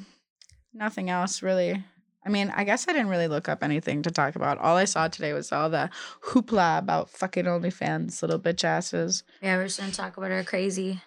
Nothing 0.73 1.09
else 1.09 1.41
really. 1.43 1.83
I 2.25 2.29
mean, 2.29 2.51
I 2.55 2.63
guess 2.63 2.87
I 2.87 2.91
didn't 2.93 3.09
really 3.09 3.27
look 3.27 3.47
up 3.47 3.63
anything 3.63 4.01
to 4.03 4.11
talk 4.11 4.35
about. 4.35 4.57
All 4.57 4.75
I 4.75 4.85
saw 4.85 5.07
today 5.07 5.33
was 5.33 5.51
all 5.51 5.69
the 5.69 5.89
hoopla 6.25 6.77
about 6.79 7.09
fucking 7.09 7.45
OnlyFans, 7.45 8.21
little 8.21 8.39
bitch 8.39 8.63
asses. 8.63 9.23
yeah, 9.41 9.55
we're 9.55 9.65
just 9.65 9.79
gonna 9.79 9.91
talk 9.91 10.17
about 10.17 10.31
our 10.31 10.43
crazy, 10.43 11.01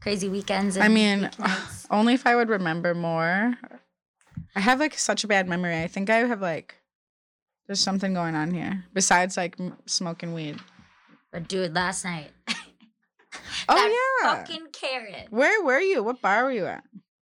crazy 0.00 0.28
weekends. 0.28 0.76
I 0.78 0.88
mean, 0.88 1.22
weeknights. 1.32 1.86
only 1.90 2.14
if 2.14 2.26
I 2.26 2.36
would 2.36 2.48
remember 2.48 2.94
more. 2.94 3.54
I 4.56 4.60
have 4.60 4.80
like 4.80 4.94
such 4.98 5.22
a 5.24 5.28
bad 5.28 5.48
memory. 5.48 5.80
I 5.82 5.86
think 5.86 6.10
I 6.10 6.18
have 6.18 6.40
like 6.42 6.76
there's 7.66 7.80
something 7.80 8.14
going 8.14 8.34
on 8.34 8.52
here 8.52 8.84
besides 8.92 9.36
like 9.36 9.58
m- 9.60 9.76
smoking 9.86 10.34
weed. 10.34 10.58
but 11.32 11.46
dude, 11.48 11.74
last 11.74 12.04
night. 12.04 12.30
Oh 13.68 14.18
yeah. 14.24 14.34
fucking 14.34 14.68
Karen. 14.72 15.26
Where 15.30 15.62
were 15.62 15.78
you? 15.78 16.02
What 16.02 16.20
bar 16.20 16.44
were 16.44 16.50
you 16.52 16.66
at? 16.66 16.82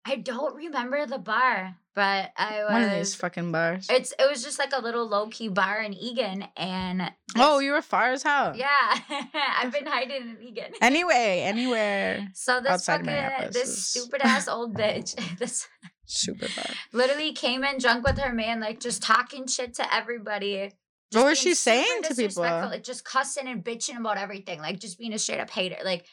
I 0.05 0.17
don't 0.17 0.55
remember 0.55 1.05
the 1.07 1.17
bar, 1.17 1.75
but 1.97 2.31
I 2.37 2.61
was. 2.63 2.71
One 2.71 2.83
of 2.83 2.91
these 2.91 3.15
fucking 3.15 3.51
bars. 3.51 3.87
It's 3.89 4.13
it 4.19 4.29
was 4.29 4.43
just 4.43 4.59
like 4.59 4.71
a 4.71 4.79
little 4.79 5.09
low 5.09 5.27
key 5.29 5.47
bar 5.49 5.81
in 5.81 5.93
Eagan, 5.93 6.45
and 6.55 7.11
Oh, 7.35 7.57
you 7.57 7.71
were 7.71 7.81
far 7.81 8.11
as 8.11 8.21
hell. 8.21 8.55
yeah, 8.55 8.99
I've 9.59 9.71
been 9.73 9.87
hiding 9.87 10.21
in 10.21 10.37
Eagan. 10.47 10.73
Anyway, 10.79 11.41
anywhere. 11.43 12.27
So 12.35 12.61
this 12.61 12.71
outside 12.71 13.05
fucking 13.07 13.51
this 13.51 13.69
is- 13.69 13.85
stupid 13.87 14.21
ass 14.23 14.47
old 14.55 14.75
bitch, 14.77 15.15
this 15.39 15.67
Super 16.05 16.47
far. 16.47 16.71
literally 16.93 17.33
came 17.33 17.63
in 17.63 17.79
drunk 17.79 18.05
with 18.05 18.19
her 18.19 18.31
man, 18.31 18.59
like 18.59 18.79
just 18.79 19.01
talking 19.01 19.47
shit 19.47 19.73
to 19.73 19.93
everybody. 19.93 20.71
What 21.13 21.25
was 21.25 21.39
she 21.39 21.55
saying 21.55 22.03
to 22.03 22.13
people? 22.13 22.43
Like 22.43 22.83
just 22.83 23.03
cussing 23.05 23.47
and 23.47 23.63
bitching 23.63 23.97
about 23.97 24.17
everything, 24.19 24.59
like 24.59 24.79
just 24.79 24.99
being 24.99 25.13
a 25.13 25.17
straight 25.19 25.39
up 25.39 25.49
hater, 25.49 25.77
like 25.83 26.05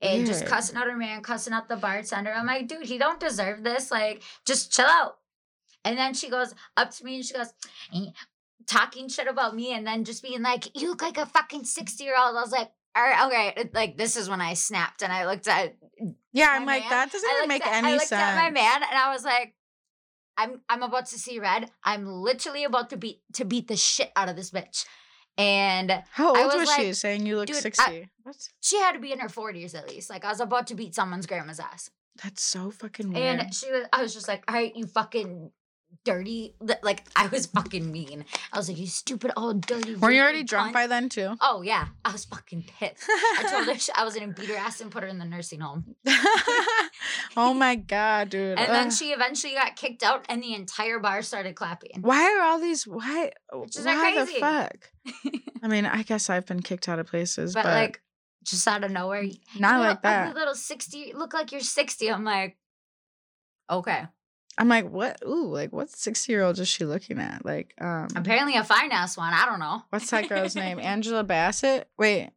and 0.00 0.26
just 0.26 0.46
cussing 0.46 0.76
out 0.76 0.88
her 0.88 0.96
man, 0.96 1.22
cussing 1.22 1.52
out 1.52 1.68
the 1.68 1.76
bartender. 1.76 2.32
I'm 2.32 2.44
like, 2.44 2.66
dude, 2.66 2.86
he 2.86 2.98
don't 2.98 3.20
deserve 3.20 3.62
this. 3.62 3.90
Like, 3.92 4.22
just 4.44 4.72
chill 4.72 4.84
out. 4.84 5.16
And 5.84 5.98
then 5.98 6.14
she 6.14 6.28
goes 6.30 6.54
up 6.76 6.90
to 6.92 7.04
me 7.04 7.16
and 7.16 7.24
she 7.24 7.34
goes, 7.34 7.52
"Eh," 7.94 8.06
talking 8.66 9.08
shit 9.08 9.26
about 9.28 9.54
me, 9.56 9.72
and 9.74 9.86
then 9.86 10.04
just 10.04 10.22
being 10.22 10.42
like, 10.42 10.78
"You 10.80 10.88
look 10.90 11.02
like 11.02 11.18
a 11.18 11.26
fucking 11.26 11.64
sixty 11.64 12.04
year 12.04 12.14
old." 12.16 12.36
I 12.36 12.40
was 12.42 12.52
like, 12.52 12.70
"All 12.94 13.02
right, 13.02 13.26
okay." 13.54 13.70
Like 13.74 13.96
this 13.96 14.16
is 14.16 14.28
when 14.30 14.40
I 14.40 14.54
snapped 14.54 15.02
and 15.02 15.12
I 15.12 15.26
looked 15.26 15.48
at 15.48 15.74
Yeah, 16.32 16.48
I'm 16.50 16.64
like 16.66 16.82
man. 16.82 16.90
that 16.90 17.12
doesn't 17.12 17.30
even 17.36 17.48
make 17.48 17.66
at- 17.66 17.84
any 17.84 17.88
sense. 17.88 17.92
I 17.92 17.94
looked 17.96 18.08
sense. 18.08 18.22
at 18.22 18.36
my 18.36 18.50
man 18.50 18.82
and 18.88 18.98
I 18.98 19.12
was 19.12 19.24
like, 19.24 19.54
I'm 20.36 20.60
I'm 20.68 20.82
about 20.82 21.06
to 21.06 21.18
see 21.18 21.38
red. 21.38 21.70
I'm 21.84 22.06
literally 22.06 22.64
about 22.64 22.90
to 22.90 22.96
beat 22.96 23.20
to 23.34 23.44
beat 23.44 23.68
the 23.68 23.76
shit 23.76 24.12
out 24.16 24.28
of 24.28 24.36
this 24.36 24.50
bitch. 24.50 24.86
And 25.38 26.02
How 26.10 26.34
I 26.34 26.42
old 26.42 26.54
was 26.54 26.68
was, 26.68 26.74
she? 26.76 26.92
Saying 26.92 27.26
you 27.26 27.36
look 27.38 27.52
sixty. 27.52 28.08
what? 28.22 28.36
she 28.60 28.76
had 28.78 28.92
to 28.92 28.98
be 28.98 29.12
in 29.12 29.18
her 29.18 29.28
40s 29.28 29.74
at 29.74 29.88
least. 29.88 30.10
Like 30.10 30.24
I 30.24 30.28
was 30.28 30.40
about 30.40 30.66
to 30.68 30.74
beat 30.74 30.94
someone's 30.94 31.26
grandma's 31.26 31.58
ass. 31.58 31.90
That's 32.22 32.42
so 32.42 32.70
fucking 32.70 33.12
weird. 33.12 33.40
And 33.40 33.54
she 33.54 33.70
was 33.72 33.86
I 33.92 34.02
was 34.02 34.12
just 34.14 34.28
like, 34.28 34.44
all 34.46 34.54
right, 34.54 34.74
you 34.76 34.86
fucking 34.86 35.50
dirty. 36.04 36.54
Like 36.82 37.04
I 37.16 37.26
was 37.28 37.46
fucking 37.46 37.90
mean. 37.90 38.24
I 38.52 38.58
was 38.58 38.68
like, 38.68 38.78
you 38.78 38.86
stupid 38.86 39.32
old 39.36 39.66
dirty. 39.66 39.96
Were 39.96 40.10
you 40.10 40.22
already 40.22 40.44
drunk 40.44 40.70
cunt." 40.70 40.74
by 40.74 40.86
then 40.86 41.08
too? 41.08 41.36
Oh 41.40 41.62
yeah. 41.62 41.88
I 42.04 42.12
was 42.12 42.24
fucking 42.24 42.64
pissed. 42.64 43.04
I 43.08 43.46
told 43.50 43.66
her 43.66 43.92
I 43.96 44.04
was 44.04 44.14
gonna 44.14 44.32
beat 44.32 44.48
her 44.48 44.56
ass 44.56 44.80
and 44.80 44.90
put 44.90 45.02
her 45.02 45.08
in 45.08 45.18
the 45.18 45.24
nursing 45.24 45.60
home. 45.60 45.94
oh 47.36 47.54
my 47.54 47.76
god, 47.76 48.30
dude. 48.30 48.58
And 48.58 48.72
then 48.72 48.90
she 48.90 49.12
eventually 49.12 49.54
got 49.54 49.76
kicked 49.76 50.02
out 50.02 50.24
and 50.28 50.42
the 50.42 50.54
entire 50.54 50.98
bar 50.98 51.22
started 51.22 51.54
clapping. 51.54 52.00
Why 52.00 52.36
are 52.36 52.42
all 52.42 52.60
these 52.60 52.86
why 52.86 53.30
Just 53.70 53.86
like 53.86 53.96
why 53.96 54.24
the 54.24 54.26
fuck? 54.26 54.90
I 55.62 55.68
mean, 55.68 55.86
I 55.86 56.02
guess 56.02 56.30
I've 56.30 56.46
been 56.46 56.62
kicked 56.62 56.88
out 56.88 56.98
of 56.98 57.06
places, 57.06 57.54
but, 57.54 57.64
but, 57.64 57.72
like 57.72 58.02
just 58.44 58.66
out 58.66 58.84
of 58.84 58.90
nowhere, 58.90 59.22
you 59.22 59.36
not 59.58 59.78
little 59.78 59.90
like 59.90 60.02
that. 60.02 60.28
ugly 60.28 60.40
little 60.40 60.54
sixty. 60.54 61.12
Look 61.14 61.34
like 61.34 61.52
you're 61.52 61.60
sixty. 61.60 62.10
I'm 62.10 62.24
like, 62.24 62.56
okay. 63.70 64.06
I'm 64.58 64.68
like, 64.68 64.88
what? 64.90 65.22
Ooh, 65.26 65.46
like 65.52 65.72
what 65.72 65.90
sixty 65.90 66.32
year 66.32 66.42
old 66.42 66.58
is 66.58 66.68
she 66.68 66.84
looking 66.84 67.18
at? 67.18 67.44
Like, 67.44 67.74
um, 67.80 68.08
Apparently 68.16 68.56
a 68.56 68.64
fine 68.64 68.92
ass 68.92 69.16
one. 69.16 69.32
I 69.32 69.46
don't 69.46 69.58
know. 69.60 69.82
what's 69.90 70.10
that 70.10 70.28
girl's 70.28 70.54
name? 70.54 70.78
Angela 70.82 71.24
Bassett. 71.24 71.88
Wait, 71.98 72.30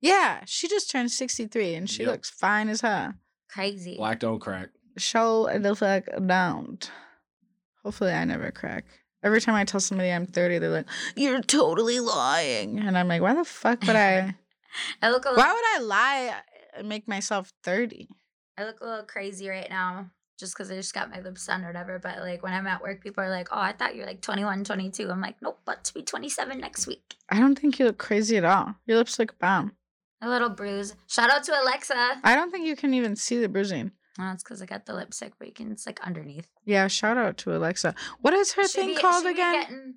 yeah, 0.00 0.40
she 0.46 0.68
just 0.68 0.90
turned 0.90 1.10
sixty 1.10 1.46
three 1.46 1.74
and 1.74 1.88
she 1.88 2.02
Yep. 2.02 2.10
looks 2.12 2.30
fine 2.30 2.68
as 2.68 2.80
her. 2.80 3.14
Crazy. 3.48 3.96
Black 3.96 4.18
don't 4.20 4.40
crack. 4.40 4.70
Show 4.98 5.48
the 5.58 5.74
fuck 5.76 6.04
down. 6.26 6.78
Hopefully, 7.84 8.12
I 8.12 8.24
never 8.24 8.50
crack. 8.50 8.84
Every 9.22 9.40
time 9.40 9.54
I 9.54 9.64
tell 9.64 9.80
somebody 9.80 10.10
I'm 10.10 10.26
30, 10.26 10.58
they're 10.58 10.70
like, 10.70 10.86
You're 11.16 11.40
totally 11.40 12.00
lying. 12.00 12.78
And 12.80 12.98
I'm 12.98 13.08
like, 13.08 13.22
Why 13.22 13.34
the 13.34 13.44
fuck 13.44 13.80
would 13.82 13.96
I? 13.96 14.34
I 15.02 15.10
look 15.10 15.24
a 15.24 15.28
little. 15.30 15.42
Why 15.42 15.52
would 15.52 15.82
I 15.82 15.84
lie 15.86 16.34
and 16.76 16.88
make 16.88 17.06
myself 17.08 17.52
30? 17.62 18.08
I 18.58 18.64
look 18.64 18.80
a 18.80 18.84
little 18.84 19.04
crazy 19.04 19.48
right 19.48 19.68
now. 19.70 20.10
Just 20.44 20.54
because 20.54 20.70
I 20.70 20.76
just 20.76 20.92
got 20.92 21.10
my 21.10 21.20
lips 21.20 21.46
done 21.46 21.64
or 21.64 21.68
whatever. 21.68 21.98
But 21.98 22.18
like 22.18 22.42
when 22.42 22.52
I'm 22.52 22.66
at 22.66 22.82
work, 22.82 23.02
people 23.02 23.24
are 23.24 23.30
like, 23.30 23.48
oh, 23.50 23.58
I 23.58 23.72
thought 23.72 23.94
you 23.94 24.02
were 24.02 24.06
like 24.06 24.20
21, 24.20 24.62
22. 24.64 25.10
I'm 25.10 25.22
like, 25.22 25.36
nope, 25.40 25.58
but 25.64 25.84
to 25.84 25.94
be 25.94 26.02
27 26.02 26.60
next 26.60 26.86
week. 26.86 27.16
I 27.30 27.40
don't 27.40 27.58
think 27.58 27.78
you 27.78 27.86
look 27.86 27.96
crazy 27.96 28.36
at 28.36 28.44
all. 28.44 28.74
Your 28.86 28.98
lips 28.98 29.18
look 29.18 29.38
bomb. 29.38 29.72
A 30.20 30.28
little 30.28 30.50
bruise. 30.50 30.94
Shout 31.06 31.30
out 31.30 31.44
to 31.44 31.58
Alexa. 31.58 32.20
I 32.22 32.34
don't 32.34 32.50
think 32.50 32.66
you 32.66 32.76
can 32.76 32.92
even 32.92 33.16
see 33.16 33.38
the 33.38 33.48
bruising. 33.48 33.92
Oh, 34.18 34.30
it's 34.32 34.44
because 34.44 34.62
I 34.62 34.66
got 34.66 34.86
the 34.86 34.94
lipstick, 34.94 35.32
but 35.38 35.48
you 35.48 35.54
can, 35.54 35.72
it's 35.72 35.86
like 35.86 36.00
underneath. 36.06 36.48
Yeah, 36.64 36.86
shout 36.86 37.16
out 37.16 37.36
to 37.38 37.56
Alexa. 37.56 37.94
What 38.20 38.34
is 38.34 38.52
her 38.52 38.64
thing 38.64 38.94
be- 38.94 39.00
called 39.00 39.26
again? 39.26 39.94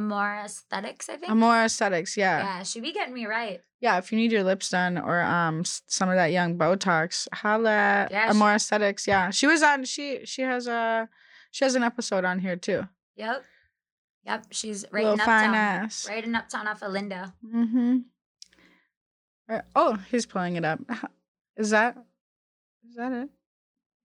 more 0.00 0.40
aesthetics, 0.44 1.08
I 1.08 1.16
think. 1.16 1.30
Amore 1.30 1.64
Aesthetics. 1.64 2.16
Yeah. 2.16 2.42
yeah, 2.42 2.62
she 2.62 2.80
be 2.80 2.92
getting 2.92 3.14
me 3.14 3.26
right. 3.26 3.60
Yeah, 3.82 3.98
if 3.98 4.12
you 4.12 4.16
need 4.16 4.30
your 4.32 4.44
lips 4.44 4.70
done 4.70 4.96
or 4.96 5.20
um 5.20 5.64
some 5.64 6.08
of 6.08 6.14
that 6.14 6.30
young 6.32 6.56
Botox, 6.56 7.26
holla 7.34 7.70
at 7.70 8.10
Yeah, 8.12 8.32
she- 8.32 8.38
Aesthetics. 8.40 9.06
Yeah, 9.06 9.30
she 9.30 9.46
was 9.46 9.62
on. 9.62 9.84
She 9.84 10.24
she 10.24 10.42
has 10.42 10.66
a 10.66 11.08
she 11.50 11.64
has 11.64 11.74
an 11.74 11.82
episode 11.82 12.24
on 12.24 12.38
here 12.38 12.56
too. 12.56 12.86
Yep. 13.16 13.44
Yep. 14.24 14.46
She's 14.52 14.84
right 14.92 15.02
Little 15.04 15.18
in 15.18 15.26
fine 15.26 15.50
uptown. 15.50 15.54
ass. 15.84 16.06
Right 16.08 16.24
in 16.24 16.34
uptown 16.34 16.66
off 16.68 16.80
of 16.82 16.92
Lyndale. 16.92 17.32
Mm-hmm. 17.44 17.98
Uh, 19.48 19.60
oh, 19.74 19.98
he's 20.10 20.26
pulling 20.26 20.56
it 20.56 20.64
up. 20.64 20.78
Is 21.56 21.70
that 21.70 21.96
is 22.88 22.94
that 22.96 23.12
it? 23.12 23.28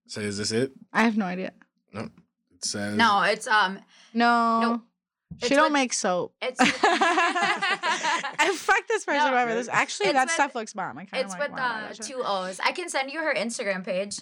So 0.07 0.19
is 0.21 0.37
this 0.37 0.51
it? 0.51 0.71
I 0.91 1.03
have 1.03 1.15
no 1.17 1.25
idea. 1.25 1.51
No, 1.93 2.09
it 2.53 2.65
says 2.65 2.95
No, 2.97 3.21
it's 3.21 3.47
um 3.47 3.79
No. 4.13 4.81
Nope. 5.29 5.39
She 5.41 5.45
It's 5.47 5.55
don't 5.55 5.63
with- 5.65 5.73
make 5.73 5.93
soap. 5.93 6.33
it's 6.41 6.59
I 6.61 8.53
fuck 8.55 8.87
this 8.87 9.05
person 9.05 9.23
No, 9.25 9.29
whoever 9.31 9.53
this. 9.53 9.67
Actually, 9.67 10.11
that 10.13 10.25
with- 10.25 10.31
stuff 10.31 10.55
looks 10.55 10.73
bomb. 10.73 10.97
I 10.97 11.05
kind 11.05 11.21
of 11.23 11.25
it's 11.25 11.33
like 11.33 11.41
with 11.41 11.51
wanna 11.51 11.61
buy 11.61 11.89
uh 11.91 11.93
two 11.93 12.21
O's. 12.25 12.59
I 12.63 12.71
can 12.71 12.89
send 12.89 13.11
you 13.11 13.19
her 13.19 13.33
Instagram 13.35 13.83
page. 13.85 14.19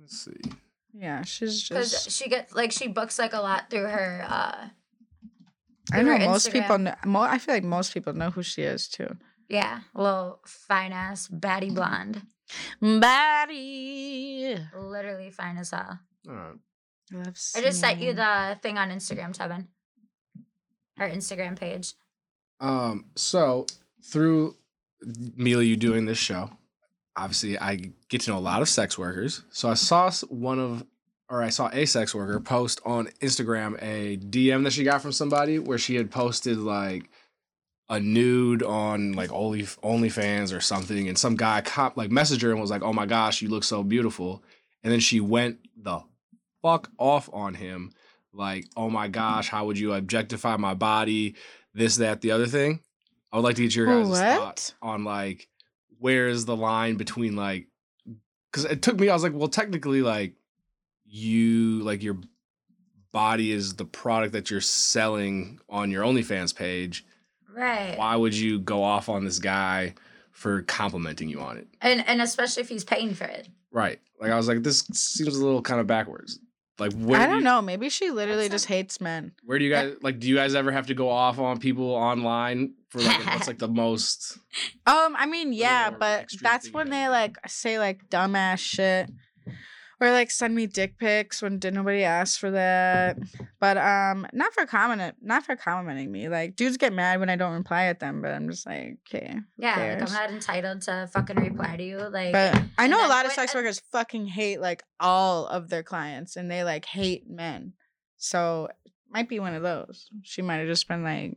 Let's 0.00 0.24
see. 0.24 0.40
Yeah, 0.94 1.22
she's 1.22 1.68
Because 1.68 1.90
just. 1.90 2.10
she 2.10 2.28
gets 2.28 2.54
like 2.54 2.72
she 2.72 2.88
books 2.88 3.18
like 3.18 3.32
a 3.32 3.40
lot 3.40 3.70
through 3.70 3.86
her 3.86 4.24
uh 4.28 4.68
I 5.92 6.02
know 6.02 6.12
her 6.12 6.18
most 6.20 6.52
people. 6.52 6.76
Instagram. 6.76 6.82
Know, 6.82 6.94
mo- 7.06 7.20
I 7.22 7.38
feel 7.38 7.54
like 7.54 7.64
most 7.64 7.92
people 7.94 8.12
know 8.12 8.30
who 8.30 8.42
she 8.42 8.62
is 8.62 8.88
too. 8.88 9.16
yeah, 9.48 9.80
little 9.94 10.40
fine 10.46 10.92
ass 10.92 11.28
baddie 11.28 11.74
blonde. 11.74 12.22
Body. 12.80 14.56
Literally 14.76 15.30
fine 15.30 15.58
as 15.58 15.70
hell. 15.70 15.98
All 16.28 16.34
right. 16.34 16.54
I 17.12 17.60
just 17.60 17.80
sent 17.80 18.00
you 18.00 18.12
the 18.12 18.58
thing 18.62 18.78
on 18.78 18.90
Instagram, 18.90 19.36
Tevin. 19.36 19.66
Her 20.96 21.08
Instagram 21.08 21.58
page. 21.58 21.94
Um, 22.60 23.06
so 23.16 23.66
through 24.04 24.56
Mila, 25.36 25.62
you 25.62 25.76
doing 25.76 26.04
this 26.04 26.18
show, 26.18 26.50
obviously 27.16 27.58
I 27.58 27.92
get 28.08 28.22
to 28.22 28.30
know 28.30 28.38
a 28.38 28.40
lot 28.40 28.62
of 28.62 28.68
sex 28.68 28.98
workers. 28.98 29.42
So 29.50 29.68
I 29.68 29.74
saw 29.74 30.10
one 30.28 30.58
of, 30.58 30.84
or 31.28 31.42
I 31.42 31.48
saw 31.48 31.70
a 31.72 31.86
sex 31.86 32.14
worker 32.14 32.38
post 32.40 32.80
on 32.84 33.06
Instagram 33.22 33.80
a 33.82 34.16
DM 34.18 34.64
that 34.64 34.72
she 34.72 34.84
got 34.84 35.00
from 35.00 35.12
somebody 35.12 35.58
where 35.58 35.78
she 35.78 35.94
had 35.94 36.10
posted 36.10 36.58
like 36.58 37.08
a 37.88 37.98
nude 37.98 38.62
on 38.62 39.12
like 39.12 39.32
Only 39.32 39.62
OnlyFans 39.62 40.56
or 40.56 40.60
something, 40.60 41.08
and 41.08 41.18
some 41.18 41.34
guy 41.36 41.60
cop 41.60 41.96
like 41.96 42.10
messaged 42.10 42.42
her 42.42 42.52
and 42.52 42.60
was 42.60 42.70
like, 42.70 42.82
"Oh 42.82 42.92
my 42.92 43.04
gosh, 43.04 43.42
you 43.42 43.48
look 43.48 43.64
so 43.64 43.82
beautiful," 43.82 44.42
and 44.84 44.92
then 44.92 45.00
she 45.00 45.18
went 45.20 45.58
the 45.76 46.00
fuck 46.62 46.90
off 46.98 47.28
on 47.32 47.54
him, 47.54 47.92
like, 48.32 48.66
"Oh 48.76 48.90
my 48.90 49.08
gosh, 49.08 49.48
how 49.48 49.66
would 49.66 49.78
you 49.78 49.92
objectify 49.94 50.56
my 50.56 50.74
body?" 50.74 51.36
this, 51.74 51.96
that, 51.96 52.20
the 52.20 52.32
other 52.32 52.46
thing. 52.46 52.80
I 53.32 53.36
would 53.36 53.44
like 53.44 53.56
to 53.56 53.62
get 53.62 53.74
your 53.74 53.86
guys' 53.86 54.08
What? 54.08 54.38
thoughts 54.38 54.74
on 54.82 55.04
like 55.04 55.48
where 55.98 56.28
is 56.28 56.46
the 56.46 56.56
line 56.56 56.96
between 56.96 57.36
like 57.36 57.68
because 58.50 58.64
it 58.64 58.82
took 58.82 58.98
me. 58.98 59.08
I 59.08 59.14
was 59.14 59.22
like, 59.22 59.34
well, 59.34 59.48
technically, 59.48 60.02
like 60.02 60.34
you 61.04 61.82
like 61.82 62.02
your 62.02 62.18
body 63.12 63.52
is 63.52 63.74
the 63.74 63.84
product 63.84 64.32
that 64.32 64.50
you're 64.50 64.60
selling 64.60 65.60
on 65.68 65.90
your 65.90 66.04
OnlyFans 66.04 66.54
page. 66.54 67.04
Right. 67.54 67.96
Why 67.96 68.16
would 68.16 68.34
you 68.34 68.58
go 68.58 68.82
off 68.82 69.08
on 69.08 69.24
this 69.24 69.38
guy 69.38 69.94
for 70.32 70.62
complimenting 70.62 71.28
you 71.28 71.40
on 71.40 71.56
it? 71.58 71.68
And 71.80 72.04
and 72.08 72.20
especially 72.20 72.62
if 72.62 72.68
he's 72.68 72.84
paying 72.84 73.14
for 73.14 73.24
it. 73.24 73.48
Right. 73.70 74.00
Like 74.20 74.32
I 74.32 74.36
was 74.36 74.48
like, 74.48 74.62
this 74.62 74.80
seems 74.92 75.36
a 75.36 75.44
little 75.44 75.62
kind 75.62 75.80
of 75.80 75.86
backwards. 75.86 76.40
Like 76.80 76.92
where 76.94 77.20
I 77.20 77.24
do 77.26 77.30
don't 77.32 77.38
you- 77.40 77.44
know. 77.44 77.62
Maybe 77.62 77.88
she 77.90 78.10
literally 78.10 78.48
That's 78.48 78.64
just 78.64 78.66
hates 78.66 79.00
men. 79.00 79.32
Where 79.44 79.58
do 79.58 79.64
you 79.64 79.70
guys 79.70 79.94
like? 80.02 80.18
Do 80.18 80.28
you 80.28 80.34
guys 80.36 80.54
ever 80.54 80.72
have 80.72 80.86
to 80.86 80.94
go 80.94 81.08
off 81.10 81.38
on 81.38 81.58
people 81.60 81.90
online 81.90 82.74
for 82.88 83.00
like 83.00 83.26
what's 83.26 83.46
like 83.46 83.58
the 83.58 83.68
most? 83.84 84.38
Um, 84.86 85.14
I 85.16 85.26
mean, 85.26 85.52
yeah, 85.52 85.90
but 85.90 86.28
that's 86.40 86.72
when 86.72 86.90
they 86.90 87.08
like 87.08 87.36
say 87.46 87.78
like 87.78 88.08
dumbass 88.08 88.58
shit. 88.58 89.10
Or 90.00 90.10
like 90.10 90.30
send 90.30 90.54
me 90.54 90.66
dick 90.66 90.96
pics 90.98 91.42
when 91.42 91.58
did 91.58 91.74
nobody 91.74 92.02
ask 92.04 92.40
for 92.40 92.50
that. 92.52 93.18
But 93.60 93.76
um, 93.76 94.26
not 94.32 94.52
for 94.54 94.64
comment, 94.66 95.14
not 95.20 95.44
for 95.44 95.56
complimenting 95.56 96.10
me. 96.10 96.28
Like 96.28 96.56
dudes 96.56 96.76
get 96.78 96.92
mad 96.92 97.20
when 97.20 97.28
I 97.28 97.36
don't 97.36 97.52
reply 97.52 97.84
at 97.84 98.00
them, 98.00 98.22
but 98.22 98.32
I'm 98.32 98.48
just 98.48 98.66
like, 98.66 98.96
okay. 99.08 99.34
who 99.34 99.40
Yeah, 99.58 99.76
like? 99.98 100.08
I'm 100.08 100.12
not 100.14 100.30
entitled 100.30 100.82
to 100.82 101.08
fucking 101.12 101.36
reply 101.36 101.76
to 101.76 101.82
you. 101.84 101.98
Like, 101.98 102.32
But 102.32 102.62
I 102.78 102.86
know 102.86 102.96
a 102.98 103.00
then 103.02 103.08
lot 103.10 103.26
of 103.26 103.32
sex 103.32 103.52
and- 103.52 103.58
workers 103.62 103.80
fucking 103.92 104.26
hate 104.26 104.60
like 104.60 104.82
all 104.98 105.46
of 105.46 105.68
their 105.68 105.82
clients, 105.82 106.36
and 106.36 106.50
they 106.50 106.64
like 106.64 106.86
hate 106.86 107.28
men. 107.28 107.74
So 108.16 108.68
might 109.10 109.28
be 109.28 109.40
one 109.40 109.54
of 109.54 109.62
those. 109.62 110.08
She 110.22 110.40
might 110.40 110.56
have 110.58 110.68
just 110.68 110.86
been 110.88 111.02
like, 111.02 111.36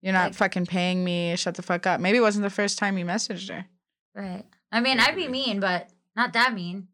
"You're 0.00 0.12
not 0.14 0.30
Like- 0.30 0.34
fucking 0.34 0.66
paying 0.66 1.04
me. 1.04 1.36
Shut 1.36 1.54
the 1.54 1.62
fuck 1.62 1.86
up." 1.86 2.00
Maybe 2.00 2.18
it 2.18 2.22
wasn't 2.22 2.42
the 2.44 2.50
first 2.50 2.78
time 2.78 2.98
you 2.98 3.04
messaged 3.04 3.50
her. 3.50 3.66
right. 4.14 4.44
I 4.72 4.80
mean, 4.80 5.00
I'd 5.00 5.16
be 5.16 5.26
mean, 5.28 5.58
but 5.60 5.90
not 6.16 6.32
that 6.32 6.54
mean. 6.54 6.88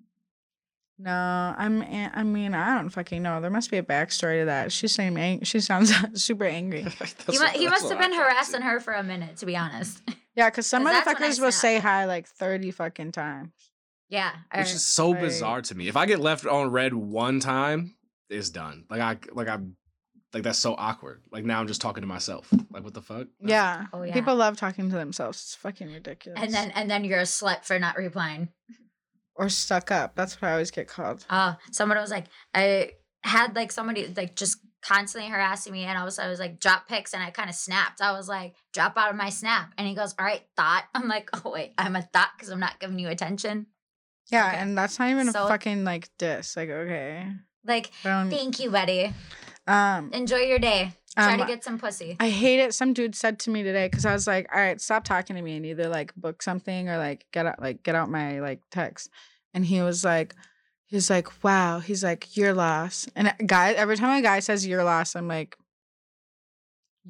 No, 0.99 1.55
I'm. 1.59 1.83
a- 1.83 2.11
I 2.15 2.23
mean, 2.23 2.55
I 2.55 2.75
don't 2.77 2.89
fucking 2.89 3.23
know. 3.23 3.41
There 3.41 3.51
must 3.51 3.71
be 3.71 3.77
a 3.77 3.83
backstory 3.83 4.41
to 4.41 4.47
that. 4.47 4.73
She's 4.73 4.93
saying 4.93 5.17
Ang- 5.19 5.43
she 5.45 5.61
sounds 5.61 5.93
super 6.23 6.45
angry. 6.45 6.83
he, 7.31 7.39
mu- 7.39 7.45
he 7.55 7.69
must 7.69 7.89
have 7.91 7.99
been 7.99 8.15
harassing 8.15 8.63
her 8.63 8.81
for 8.81 8.95
a 8.95 9.03
minute, 9.03 9.37
to 9.39 9.47
be 9.47 9.57
honest. 9.57 10.03
Yeah, 10.37 10.51
because 10.51 10.67
some 10.67 10.85
that's 10.85 11.07
when 11.07 11.17
I 11.17 11.19
motherfuckers 11.31 11.41
will 11.41 11.51
say 11.51 11.79
hi 11.79 12.05
like 12.05 12.27
thirty 12.27 12.71
fucking 12.71 13.13
times. 13.13 13.53
yeah. 14.11 14.33
or- 14.53 14.59
Which 14.61 14.73
is 14.73 14.85
so 14.85 15.09
Like- 15.11 15.21
bizarre 15.21 15.63
to 15.63 15.75
me. 15.75 15.89
If 15.89 15.97
I 15.97 16.05
get 16.05 16.21
left 16.21 16.45
on 16.47 16.71
red 16.71 16.93
one 16.93 17.41
time, 17.41 17.95
it's 18.29 18.51
done. 18.51 18.85
Like 18.91 19.01
I 19.01 19.17
like 19.33 19.49
I 19.49 19.57
like 20.35 20.43
that's 20.43 20.59
so 20.59 20.75
awkward. 20.77 21.23
Like 21.33 21.47
now 21.47 21.59
I'm 21.59 21.67
just 21.67 21.81
talking 21.81 22.03
to 22.03 22.07
myself. 22.07 22.53
Like 22.71 22.85
what 22.85 22.93
the 22.93 23.01
fuck? 23.01 23.29
Yeah. 23.41 23.87
Oh, 23.95 24.03
yeah. 24.03 24.13
People 24.13 24.37
love 24.37 24.59
talking 24.59 24.91
to 24.91 24.97
themselves. 24.97 25.39
It's 25.39 25.55
fucking 25.55 25.91
ridiculous. 25.91 26.39
and 26.43 26.53
then 26.53 26.71
and 26.75 26.91
then 26.91 27.05
you're 27.05 27.21
a 27.21 27.23
slut 27.23 27.65
for 27.65 27.79
not 27.79 27.97
replying. 27.97 28.51
Or 29.37 29.49
stuck 29.49 29.91
up. 29.91 30.15
That's 30.15 30.41
what 30.41 30.49
I 30.49 30.53
always 30.53 30.71
get 30.71 30.89
called. 30.89 31.25
Uh, 31.31 31.55
someone 31.71 31.99
was 31.99 32.11
like, 32.11 32.27
I 32.55 32.93
had 33.23 33.55
like 33.57 33.73
somebody 33.73 34.13
like 34.17 34.35
just 34.37 34.59
constantly 34.83 35.29
harassing 35.31 35.73
me, 35.73 35.83
and 35.85 35.97
all 35.99 36.05
of 36.05 36.09
a 36.09 36.11
sudden 36.13 36.29
I 36.29 36.31
was 36.31 36.41
like, 36.41 36.61
drop 36.61 36.89
pics, 36.89 37.13
and 37.13 37.23
I 37.23 37.31
kind 37.31 37.49
of 37.51 37.57
snapped. 37.57 38.01
I 38.01 38.13
was 38.13 38.29
like, 38.29 38.55
drop 38.73 38.97
out 38.97 39.11
of 39.11 39.17
my 39.17 39.31
snap, 39.31 39.73
and 39.77 39.87
he 39.87 39.95
goes, 39.95 40.15
all 40.19 40.25
right, 40.25 40.43
thought. 40.57 40.85
I'm 40.95 41.09
like, 41.09 41.29
oh 41.35 41.51
wait, 41.51 41.73
I'm 41.79 41.97
a 41.97 42.03
thought 42.03 42.31
because 42.37 42.51
I'm 42.51 42.61
not 42.61 42.79
giving 42.81 42.99
you 42.99 43.09
attention. 43.09 43.67
Yeah, 44.31 44.49
Okay. 44.49 44.57
and 44.59 44.77
that's 44.79 44.99
not 44.99 45.11
even 45.11 45.31
So- 45.33 45.45
a 45.45 45.49
fucking 45.49 45.85
like 45.85 46.09
diss. 46.19 46.57
Like, 46.57 46.69
okay. 46.71 47.29
Like, 47.65 47.91
thank 48.03 48.61
you, 48.61 48.71
buddy. 48.71 49.13
um, 49.67 50.11
Enjoy 50.13 50.37
your 50.39 50.61
day. 50.61 50.93
Try 51.17 51.33
Um, 51.35 51.41
to 51.41 51.47
get 51.47 51.65
some 51.65 51.79
pussy. 51.79 52.17
I 52.21 52.29
hate 52.29 52.61
it. 52.61 52.75
Some 52.75 52.93
dude 52.93 53.15
said 53.15 53.39
to 53.41 53.51
me 53.51 53.63
today 53.63 53.87
because 53.89 54.05
I 54.05 54.13
was 54.13 54.27
like, 54.27 54.47
"All 54.55 54.61
right, 54.61 54.79
stop 54.81 55.05
talking 55.05 55.35
to 55.37 55.43
me 55.43 55.57
and 55.57 55.65
either 55.65 55.89
like 55.89 56.15
book 56.15 56.43
something 56.43 56.89
or 56.91 56.99
like 56.99 57.25
get 57.33 57.47
out, 57.47 57.61
like 57.61 57.83
get 57.83 57.95
out 57.95 58.11
my 58.11 58.41
like 58.41 58.61
text." 58.71 59.09
And 59.55 59.65
he 59.65 59.81
was 59.81 60.05
like, 60.05 60.35
"He's 60.85 61.09
like, 61.09 61.43
wow." 61.43 61.79
He's 61.79 62.05
like, 62.05 62.37
"Your 62.37 62.53
loss." 62.53 63.09
And 63.17 63.33
guy, 63.47 63.73
every 63.73 63.97
time 63.97 64.19
a 64.19 64.23
guy 64.23 64.41
says 64.41 64.67
"your 64.67 64.85
loss," 64.85 65.17
I'm 65.17 65.27
like, 65.29 65.57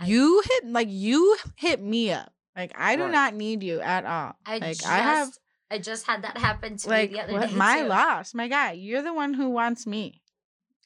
I- 0.01 0.07
"You 0.07 0.43
hit 0.45 0.67
like 0.67 0.89
you 0.91 1.37
hit 1.57 1.83
me 1.83 2.13
up. 2.13 2.33
Like 2.55 2.73
I 2.79 2.97
do 2.97 3.03
Right. 3.03 3.13
not 3.13 3.35
need 3.35 3.63
you 3.63 3.81
at 3.81 4.05
all. 4.05 4.35
I 4.47 4.59
like 4.59 4.77
just, 4.79 4.87
I 4.87 4.99
have 4.99 5.29
I 5.71 5.79
just 5.79 6.07
had 6.07 6.23
that 6.23 6.39
happen 6.39 6.77
to 6.77 6.89
like 6.89 7.11
me 7.11 7.17
the 7.17 7.23
other 7.25 7.33
what, 7.33 7.49
day. 7.51 7.57
my 7.57 7.81
too. 7.83 7.89
loss, 7.89 8.35
my 8.35 8.47
guy. 8.49 8.73
You're 8.73 9.03
the 9.03 9.13
one 9.15 9.35
who 9.35 9.51
wants 9.51 9.87
me. 9.87 10.23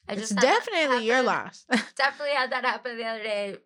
I 0.07 0.13
It's 0.13 0.29
definitely 0.29 1.05
your 1.05 1.21
loss. 1.21 1.65
Definitely 1.95 2.35
had 2.35 2.51
that 2.51 2.65
happen 2.65 2.97
the 2.97 3.05
other 3.05 3.23
day. 3.23 3.57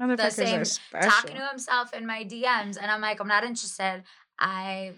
Motherfuckers 0.00 0.32
same 0.32 1.00
talking 1.02 1.36
to 1.36 1.46
himself 1.46 1.94
in 1.94 2.06
my 2.06 2.24
DMs, 2.24 2.76
and 2.80 2.90
I'm 2.90 3.00
like, 3.00 3.20
I'm 3.20 3.28
not 3.28 3.44
interested. 3.44 4.02
I 4.38 4.92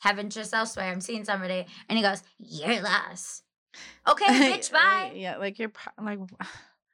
have 0.00 0.18
interest 0.18 0.52
elsewhere. 0.52 0.90
I'm 0.90 1.00
seeing 1.00 1.24
somebody, 1.24 1.66
and 1.88 1.96
he 1.96 2.02
goes, 2.02 2.22
"You're 2.38 2.82
less." 2.82 3.42
Okay, 4.06 4.26
bitch, 4.58 4.72
bye. 4.72 5.12
yeah, 5.14 5.38
like 5.38 5.58
you're 5.58 5.72
like, 6.00 6.18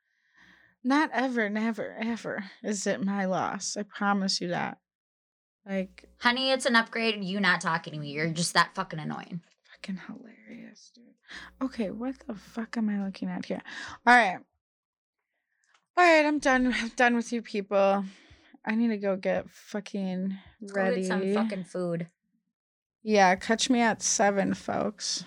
not 0.84 1.10
ever, 1.12 1.48
never, 1.48 1.96
ever 1.98 2.44
is 2.62 2.86
it 2.86 3.04
my 3.04 3.24
loss. 3.24 3.76
I 3.76 3.82
promise 3.82 4.40
you 4.40 4.48
that. 4.48 4.78
Like, 5.68 6.04
Honey, 6.18 6.52
it's 6.52 6.66
an 6.66 6.76
upgrade. 6.76 7.24
You 7.24 7.40
not 7.40 7.60
talking 7.60 7.92
to 7.92 7.98
me. 7.98 8.10
You're 8.10 8.30
just 8.30 8.54
that 8.54 8.74
fucking 8.74 9.00
annoying. 9.00 9.40
Fucking 9.76 10.00
hilarious, 10.06 10.90
dude. 10.94 11.04
Okay, 11.62 11.90
what 11.90 12.14
the 12.26 12.34
fuck 12.34 12.76
am 12.76 12.88
I 12.88 13.04
looking 13.04 13.28
at 13.28 13.46
here? 13.46 13.62
All 14.06 14.14
right, 14.14 14.38
all 15.96 16.04
right, 16.04 16.24
I'm 16.26 16.38
done. 16.38 16.72
I'm 16.74 16.88
done 16.96 17.14
with 17.16 17.32
you 17.32 17.42
people. 17.42 18.04
I 18.64 18.74
need 18.74 18.88
to 18.88 18.96
go 18.96 19.16
get 19.16 19.48
fucking 19.50 20.36
Let's 20.60 20.72
go 20.72 20.80
ready. 20.82 21.00
get 21.02 21.06
some 21.06 21.34
fucking 21.34 21.64
food. 21.64 22.08
Yeah, 23.02 23.34
catch 23.36 23.70
me 23.70 23.80
at 23.80 24.02
seven, 24.02 24.54
folks. 24.54 25.24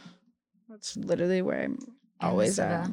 That's 0.70 0.97
literally 0.97 1.41
where 1.41 1.64
I'm 1.64 1.80
always 2.20 2.60
at. 2.60 2.89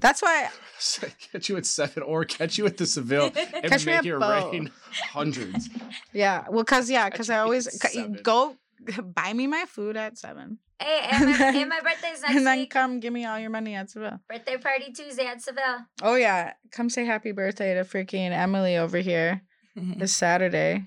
That's 0.00 0.20
why 0.20 0.48
catch 1.32 1.48
you 1.48 1.56
at 1.56 1.64
seven 1.64 2.02
or 2.02 2.24
catch 2.24 2.58
you 2.58 2.66
at 2.66 2.76
the 2.76 2.86
Seville 2.86 3.30
and 3.54 3.64
Catch 3.64 3.86
me 3.86 3.92
make 3.92 3.98
at 4.00 4.06
it 4.06 4.18
both. 4.18 4.52
rain 4.52 4.70
hundreds. 5.12 5.68
Yeah, 6.12 6.44
well, 6.50 6.64
cause 6.64 6.90
yeah, 6.90 7.08
cause 7.10 7.30
I 7.30 7.34
Catch 7.34 7.38
me 7.38 7.42
always 7.44 7.84
at 7.84 8.22
go 8.22 8.56
buy 9.14 9.32
me 9.32 9.46
my 9.46 9.64
food 9.66 9.96
at 9.96 10.18
seven, 10.18 10.58
Hey, 10.80 11.06
and 11.10 11.26
my, 11.30 11.36
then- 11.38 11.56
and 11.56 11.68
my 11.68 11.80
birthday's 11.80 12.20
next 12.22 12.34
and 12.36 12.46
then 12.46 12.58
week. 12.58 12.70
come 12.70 13.00
give 13.00 13.12
me 13.12 13.24
all 13.24 13.38
your 13.38 13.50
money 13.50 13.74
at 13.74 13.90
Seville. 13.90 14.20
Birthday 14.28 14.56
party 14.58 14.92
Tuesday 14.92 15.26
at 15.26 15.40
Seville. 15.42 15.86
Oh 16.02 16.14
yeah, 16.16 16.52
come 16.72 16.90
say 16.90 17.04
happy 17.04 17.32
birthday 17.32 17.74
to 17.74 17.80
freaking 17.84 18.30
Emily 18.32 18.76
over 18.76 18.98
here 18.98 19.42
this 19.76 20.14
Saturday, 20.14 20.84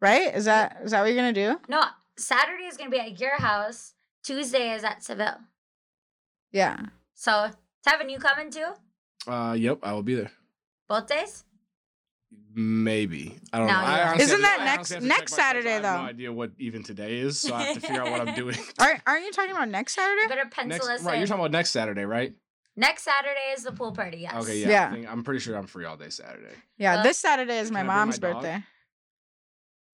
right? 0.00 0.34
Is 0.34 0.44
that 0.46 0.78
is 0.84 0.90
that 0.92 1.00
what 1.00 1.06
you're 1.08 1.16
gonna 1.16 1.32
do? 1.32 1.58
no, 1.68 1.82
Saturday 2.18 2.64
is 2.64 2.76
gonna 2.76 2.90
be 2.90 3.00
at 3.00 3.18
your 3.20 3.36
house. 3.38 3.94
Tuesday 4.22 4.72
is 4.74 4.82
at 4.84 5.02
Seville. 5.04 5.38
Yeah, 6.52 6.76
So, 7.14 7.50
Tevin, 7.86 8.10
you 8.10 8.18
coming 8.18 8.50
too? 8.50 8.72
Uh, 9.26 9.52
yep, 9.58 9.78
I 9.82 9.92
will 9.92 10.02
be 10.02 10.14
there. 10.14 10.30
Both 10.88 11.06
days? 11.08 11.44
Maybe 12.58 13.38
I 13.52 13.58
don't 13.58 13.66
No, 13.66 13.72
know. 13.74 13.80
you 13.80 13.86
I 13.86 14.14
Isn't 14.16 14.18
have 14.18 14.36
to- 14.36 14.42
that 14.42 14.58
I 14.60 14.64
next- 14.64 14.76
honestly 14.78 14.94
have 14.96 15.02
to 15.02 15.08
next 15.08 15.20
check 15.32 15.38
my. 15.38 15.42
Saturday, 15.42 15.68
I 15.70 15.72
have 15.74 15.82
though? 15.82 15.96
No 16.02 16.08
idea 16.08 16.32
what 16.32 16.50
even 16.58 16.82
today 16.82 17.18
is, 17.18 17.38
so 17.40 17.54
I 17.54 17.62
have 17.64 17.74
to 17.74 17.80
figure 17.80 18.02
out 18.02 18.10
what 18.10 18.28
I'm 18.28 18.34
doing. 18.34 18.56
aren't 18.78 19.00
aren't 19.06 19.24
you 19.26 19.32
talking 19.32 19.50
about 19.52 19.68
next 19.68 19.94
Saturday? 19.94 20.26
better 20.28 20.46
pencil 20.50 20.68
next, 20.70 20.88
us 20.88 21.02
right, 21.04 21.14
in. 21.14 21.20
you're 21.20 21.26
talking 21.26 21.40
about 21.42 21.50
next 21.52 21.70
Saturday, 21.70 22.04
right? 22.04 22.34
Next 22.78 23.02
Saturday 23.04 23.52
is 23.54 23.62
the 23.64 23.72
pool 23.72 23.92
party, 23.92 24.18
yes. 24.18 24.34
Okay, 24.42 24.58
yeah. 24.60 24.68
Yeah. 24.68 24.88
I 24.88 24.92
think, 24.92 25.10
I'm 25.10 25.22
pretty 25.24 25.40
sure 25.40 25.56
I'm 25.56 25.66
free 25.66 25.84
all 25.86 25.96
day 25.96 26.10
Saturday. 26.10 26.54
Yeah, 26.78 26.98
Uh, 26.98 27.02
this 27.02 27.18
Saturday 27.18 27.58
is 27.58 27.70
my 27.70 27.80
Can 27.80 27.90
I 27.90 27.92
bring 27.92 27.96
my 27.98 28.04
mom's 28.04 28.18
dog? 28.18 28.42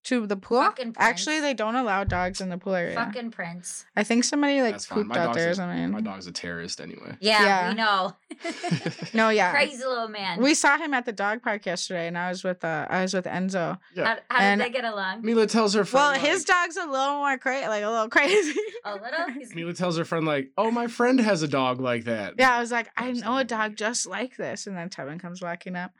Birthday. 0.02 0.20
To 0.20 0.26
the 0.26 0.36
pool? 0.36 0.60
Fucking 0.62 0.94
Actually, 0.98 1.34
Prince. 1.36 1.42
they 1.44 1.54
don't 1.54 1.76
allow 1.76 2.02
dogs 2.04 2.40
in 2.40 2.48
the 2.48 2.58
pool 2.58 2.74
area. 2.74 2.94
Fucking 2.94 3.30
Prince. 3.30 3.84
I 3.96 4.02
think 4.02 4.24
somebody 4.24 4.60
like 4.60 4.72
That's 4.74 4.86
pooped 4.86 5.08
My 5.08 5.18
out 5.18 5.26
dog's 5.26 5.36
there 5.38 5.48
or 5.48 5.50
a- 5.50 5.54
something. 5.54 5.90
My 5.92 6.00
dog's 6.00 6.26
a 6.26 6.32
terrorist 6.32 6.80
anyway. 6.80 7.16
Yeah, 7.20 7.42
Yeah. 7.44 7.68
we 7.68 7.74
know. 7.76 8.16
No, 9.14 9.28
yeah. 9.28 9.50
Crazy 9.52 9.84
little 9.84 10.08
man. 10.08 10.40
We 10.40 10.54
saw 10.54 10.78
him 10.78 10.94
at 10.94 11.04
the 11.04 11.12
dog 11.12 11.42
park 11.42 11.66
yesterday, 11.66 12.06
and 12.08 12.16
I 12.18 12.28
was 12.30 12.42
with 12.42 12.64
uh, 12.64 12.86
I 12.90 13.02
was 13.02 13.14
with 13.14 13.26
Enzo. 13.26 13.78
Yeah. 13.94 14.04
how 14.04 14.16
how 14.30 14.40
And- 14.42 14.60
did 14.60 14.68
they 14.68 14.72
get 14.72 14.84
along? 14.84 15.22
Mila 15.22 15.46
tells 15.46 15.74
her 15.74 15.86
Well, 15.92 16.10
friend. 16.12 16.26
his 16.26 16.40
like, 16.40 16.46
dog's 16.46 16.76
a 16.76 16.86
little 16.86 17.16
more 17.18 17.38
crazy, 17.38 17.66
like 17.68 17.84
a 17.84 17.90
little 17.90 18.08
crazy. 18.08 18.58
A 18.84 18.94
little? 18.94 19.28
He's- 19.34 19.50
Mila 19.54 19.72
tells 19.74 19.96
her 19.98 20.04
friend 20.04 20.26
like, 20.26 20.50
"Oh, 20.58 20.70
my 20.70 20.86
friend 20.88 21.20
has 21.20 21.42
a 21.42 21.48
dog 21.48 21.80
like 21.80 22.04
that." 22.04 22.34
yeah, 22.38 22.56
I 22.56 22.60
was 22.60 22.72
like, 22.72 22.90
I 22.96 23.08
I'm 23.08 23.14
know 23.18 23.20
a 23.20 23.22
sorry. 23.40 23.44
dog 23.44 23.76
just 23.76 24.06
like 24.06 24.36
this, 24.36 24.66
and 24.66 24.76
then 24.76 24.88
Tevin 24.88 25.20
comes 25.20 25.40
walking 25.42 25.76
up. 25.76 25.92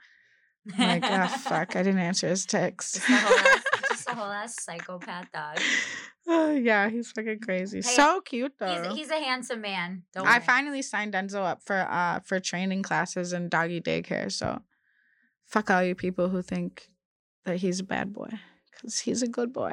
I'm 0.79 1.01
like, 1.01 1.05
ah, 1.05 1.27
fuck, 1.27 1.77
I 1.77 1.83
didn't 1.83 2.01
answer 2.01 2.29
his 2.29 2.47
text. 2.47 3.01
Whole 4.15 4.31
ass, 4.31 4.55
just 4.55 4.69
a 4.69 4.73
whole 4.73 4.83
ass 4.83 5.07
psychopath 5.07 5.33
dog. 5.33 5.59
Oh, 6.25 6.53
yeah, 6.53 6.89
he's 6.89 7.11
fucking 7.11 7.41
crazy. 7.41 7.79
Hey, 7.79 7.83
so 7.83 8.21
cute 8.21 8.53
though. 8.57 8.91
He's, 8.91 8.95
he's 8.95 9.11
a 9.11 9.19
handsome 9.21 9.61
man. 9.61 10.05
Don't 10.15 10.25
I 10.25 10.39
worry. 10.39 10.47
finally 10.47 10.83
signed 10.83 11.15
Enzo 11.15 11.45
up 11.45 11.65
for 11.65 11.77
uh 11.77 12.21
for 12.21 12.39
training 12.39 12.85
classes 12.85 13.33
and 13.33 13.51
doggy 13.51 13.81
daycare. 13.81 14.31
So, 14.31 14.63
fuck 15.45 15.69
all 15.69 15.83
you 15.83 15.97
people 15.97 16.29
who 16.29 16.41
think 16.41 16.91
that 17.45 17.57
he's 17.57 17.81
a 17.81 17.85
bad 17.85 18.13
boy, 18.13 18.31
because 18.71 19.01
he's 19.01 19.21
a 19.23 19.27
good 19.27 19.53
boy. 19.53 19.73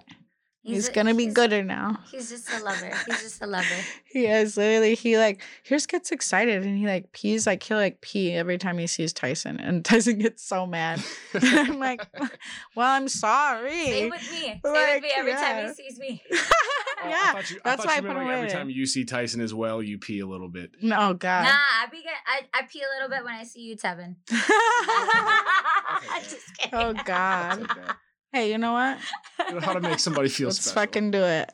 He's, 0.62 0.89
a- 0.89 0.91
gonna 0.91 1.14
be 1.16 1.24
he's- 1.24 1.34
gooder 1.34 1.64
now. 1.64 1.99
He's 2.12 2.30
just 2.30 2.51
a 2.51 2.64
lover. 2.64 2.91
He's 3.07 3.22
just 3.22 3.41
a 3.41 3.47
lover. 3.47 3.66
He 4.12 4.26
is 4.26 4.57
literally 4.57 4.95
he 4.95 5.20
like 5.20 5.43
he 5.62 5.76
just 5.76 5.88
gets 5.88 6.12
excited 6.12 6.64
and 6.64 6.76
he 6.80 6.88
like 6.88 7.12
pees 7.12 7.45
like 7.45 7.62
he'll 7.62 7.78
like 7.78 8.01
pee 8.01 8.32
every 8.34 8.57
time 8.57 8.80
he 8.80 8.88
sees 8.88 9.14
Tyson 9.14 9.60
and 9.60 9.86
Tyson 9.89 10.18
gets 10.18 10.43
so 10.43 10.66
mad. 10.66 10.99
I'm 11.36 11.78
like, 11.80 12.05
well, 12.76 12.88
I'm 12.89 13.07
sorry. 13.07 13.70
Same 13.86 14.10
with 14.10 14.32
me. 14.32 14.39
Same 14.41 14.60
Like, 14.64 14.93
with 14.95 15.03
me 15.03 15.12
every 15.16 15.34
time 15.34 15.68
he 15.68 15.74
sees 15.76 15.99
me. 15.99 16.24
Oh, 16.32 16.38
I 17.03 17.10
yeah. 17.10 17.32
thought 17.34 17.49
you, 17.51 17.60
that's 17.64 17.66
I 17.66 17.76
thought 17.76 17.86
why 17.86 17.93
I 17.93 17.95
you 17.97 18.01
put 18.01 18.07
meant, 18.07 18.20
him 18.20 18.28
like, 18.28 18.38
every 18.38 18.49
time 18.49 18.70
you 18.72 18.86
see 18.88 19.05
Tyson 19.05 19.41
as 19.41 19.53
well, 19.53 19.82
you 19.84 19.99
pee 19.99 20.20
a 20.22 20.28
little 20.28 20.49
bit. 20.49 20.72
No 20.82 20.97
oh, 21.12 21.14
God. 21.14 21.43
Nah, 21.43 21.49
I 21.51 21.86
be 21.91 22.01
get, 22.01 22.14
I, 22.26 22.41
I 22.53 22.64
pee 22.64 22.82
a 22.82 22.89
little 22.95 23.10
bit 23.16 23.24
when 23.24 23.36
I 23.36 23.43
see 23.43 23.62
you, 23.62 23.78
Tevin. 23.78 24.16
I'm 24.32 26.24
just 26.24 26.36
oh, 26.36 26.53
kidding. 26.57 26.80
oh 26.80 26.89
It's 26.89 27.03
God. 27.03 27.95
Okay. 28.34 28.44
Hey, 28.46 28.52
you 28.52 28.58
know 28.58 28.74
what? 28.74 28.98
You 29.48 29.54
know 29.56 29.60
how 29.62 29.74
to 29.74 29.82
make 29.82 30.00
somebody 30.00 30.30
feel 30.30 30.48
Let's 30.48 30.62
special. 30.62 30.82
fucking 30.82 31.12
do 31.12 31.24
it. 31.24 31.52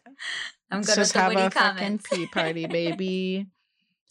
I'm 0.72 0.80
Let's 0.80 0.88
good 0.88 0.92
with 0.94 1.08
just 1.08 1.14
have 1.14 1.30
witty 1.30 1.42
a 1.42 1.50
fucking 1.52 1.76
comments. 1.78 2.10
pee 2.10 2.28
party, 2.28 2.66
baby. 2.82 3.48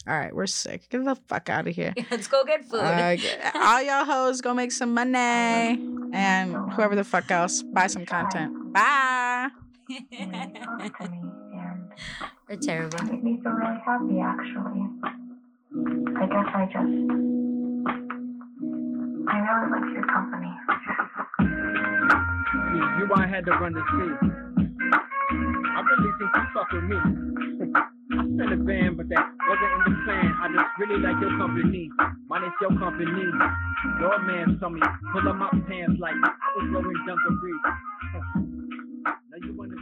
All 0.06 0.14
right, 0.18 0.34
we're 0.34 0.46
sick. 0.46 0.88
Get 0.90 1.02
the 1.04 1.16
fuck 1.28 1.48
out 1.48 1.66
of 1.66 1.74
here. 1.74 1.94
Let's 2.10 2.26
go 2.28 2.44
get 2.44 2.64
food. 2.64 2.80
Uh, 2.80 3.16
get- 3.20 3.54
all 3.56 3.82
y'all 3.82 4.04
hoes 4.04 4.40
go 4.42 4.52
make 4.54 4.70
some 4.72 4.92
money, 4.94 5.18
and 6.12 6.54
whoever 6.72 6.94
the 6.94 7.04
fuck 7.04 7.30
else 7.30 7.62
buy 7.62 7.86
some 7.86 8.04
content. 8.04 8.72
Bye. 8.72 9.48
you 9.88 10.00
know, 10.26 10.50
you 10.54 10.60
talk 10.90 10.98
to 10.98 11.08
me 11.10 11.18
and 11.54 11.90
They're 12.48 12.56
terrible. 12.58 12.98
It 12.98 13.04
made 13.12 13.24
me 13.24 13.40
feel 13.42 13.52
really 13.52 13.80
happy, 13.84 14.20
actually. 14.20 14.88
I 16.16 16.26
guess 16.26 16.48
I 16.54 16.66
just. 16.66 16.76
I 19.26 19.38
really 19.40 19.70
like 19.72 19.88
your 19.94 20.04
company. 20.06 20.52
See, 22.54 22.82
you 22.98 23.08
I 23.16 23.26
had 23.26 23.44
to 23.46 23.52
run 23.52 23.72
the 23.74 23.82
street. 23.90 24.18
I 24.22 25.80
really 25.82 26.10
think 26.18 26.30
you 26.34 26.44
fuck 26.54 26.70
with 26.72 26.84
me. 26.84 26.98
I 28.14 28.22
sent 28.38 28.52
a 28.52 28.56
band, 28.62 28.96
but 28.96 29.08
that 29.08 29.26
wasn't 29.48 29.72
in 29.74 29.92
the 29.92 29.98
plan. 30.04 30.28
I 30.38 30.46
just 30.54 30.70
really 30.78 31.00
like 31.02 31.18
your 31.20 31.36
company. 31.38 31.90
Mine 32.28 32.44
is 32.44 32.54
your 32.60 32.70
company. 32.78 33.26
Your 34.00 34.18
man 34.22 34.58
told 34.60 34.74
me 34.74 34.80
pull 35.12 35.28
up 35.28 35.36
my 35.36 35.50
pants 35.68 35.98
like 35.98 36.14
I 36.14 36.30
was 36.56 36.70
wearing 36.72 37.00
dungarees. 37.06 37.64
Now 39.30 39.38
you 39.42 39.54
wanna 39.58 39.74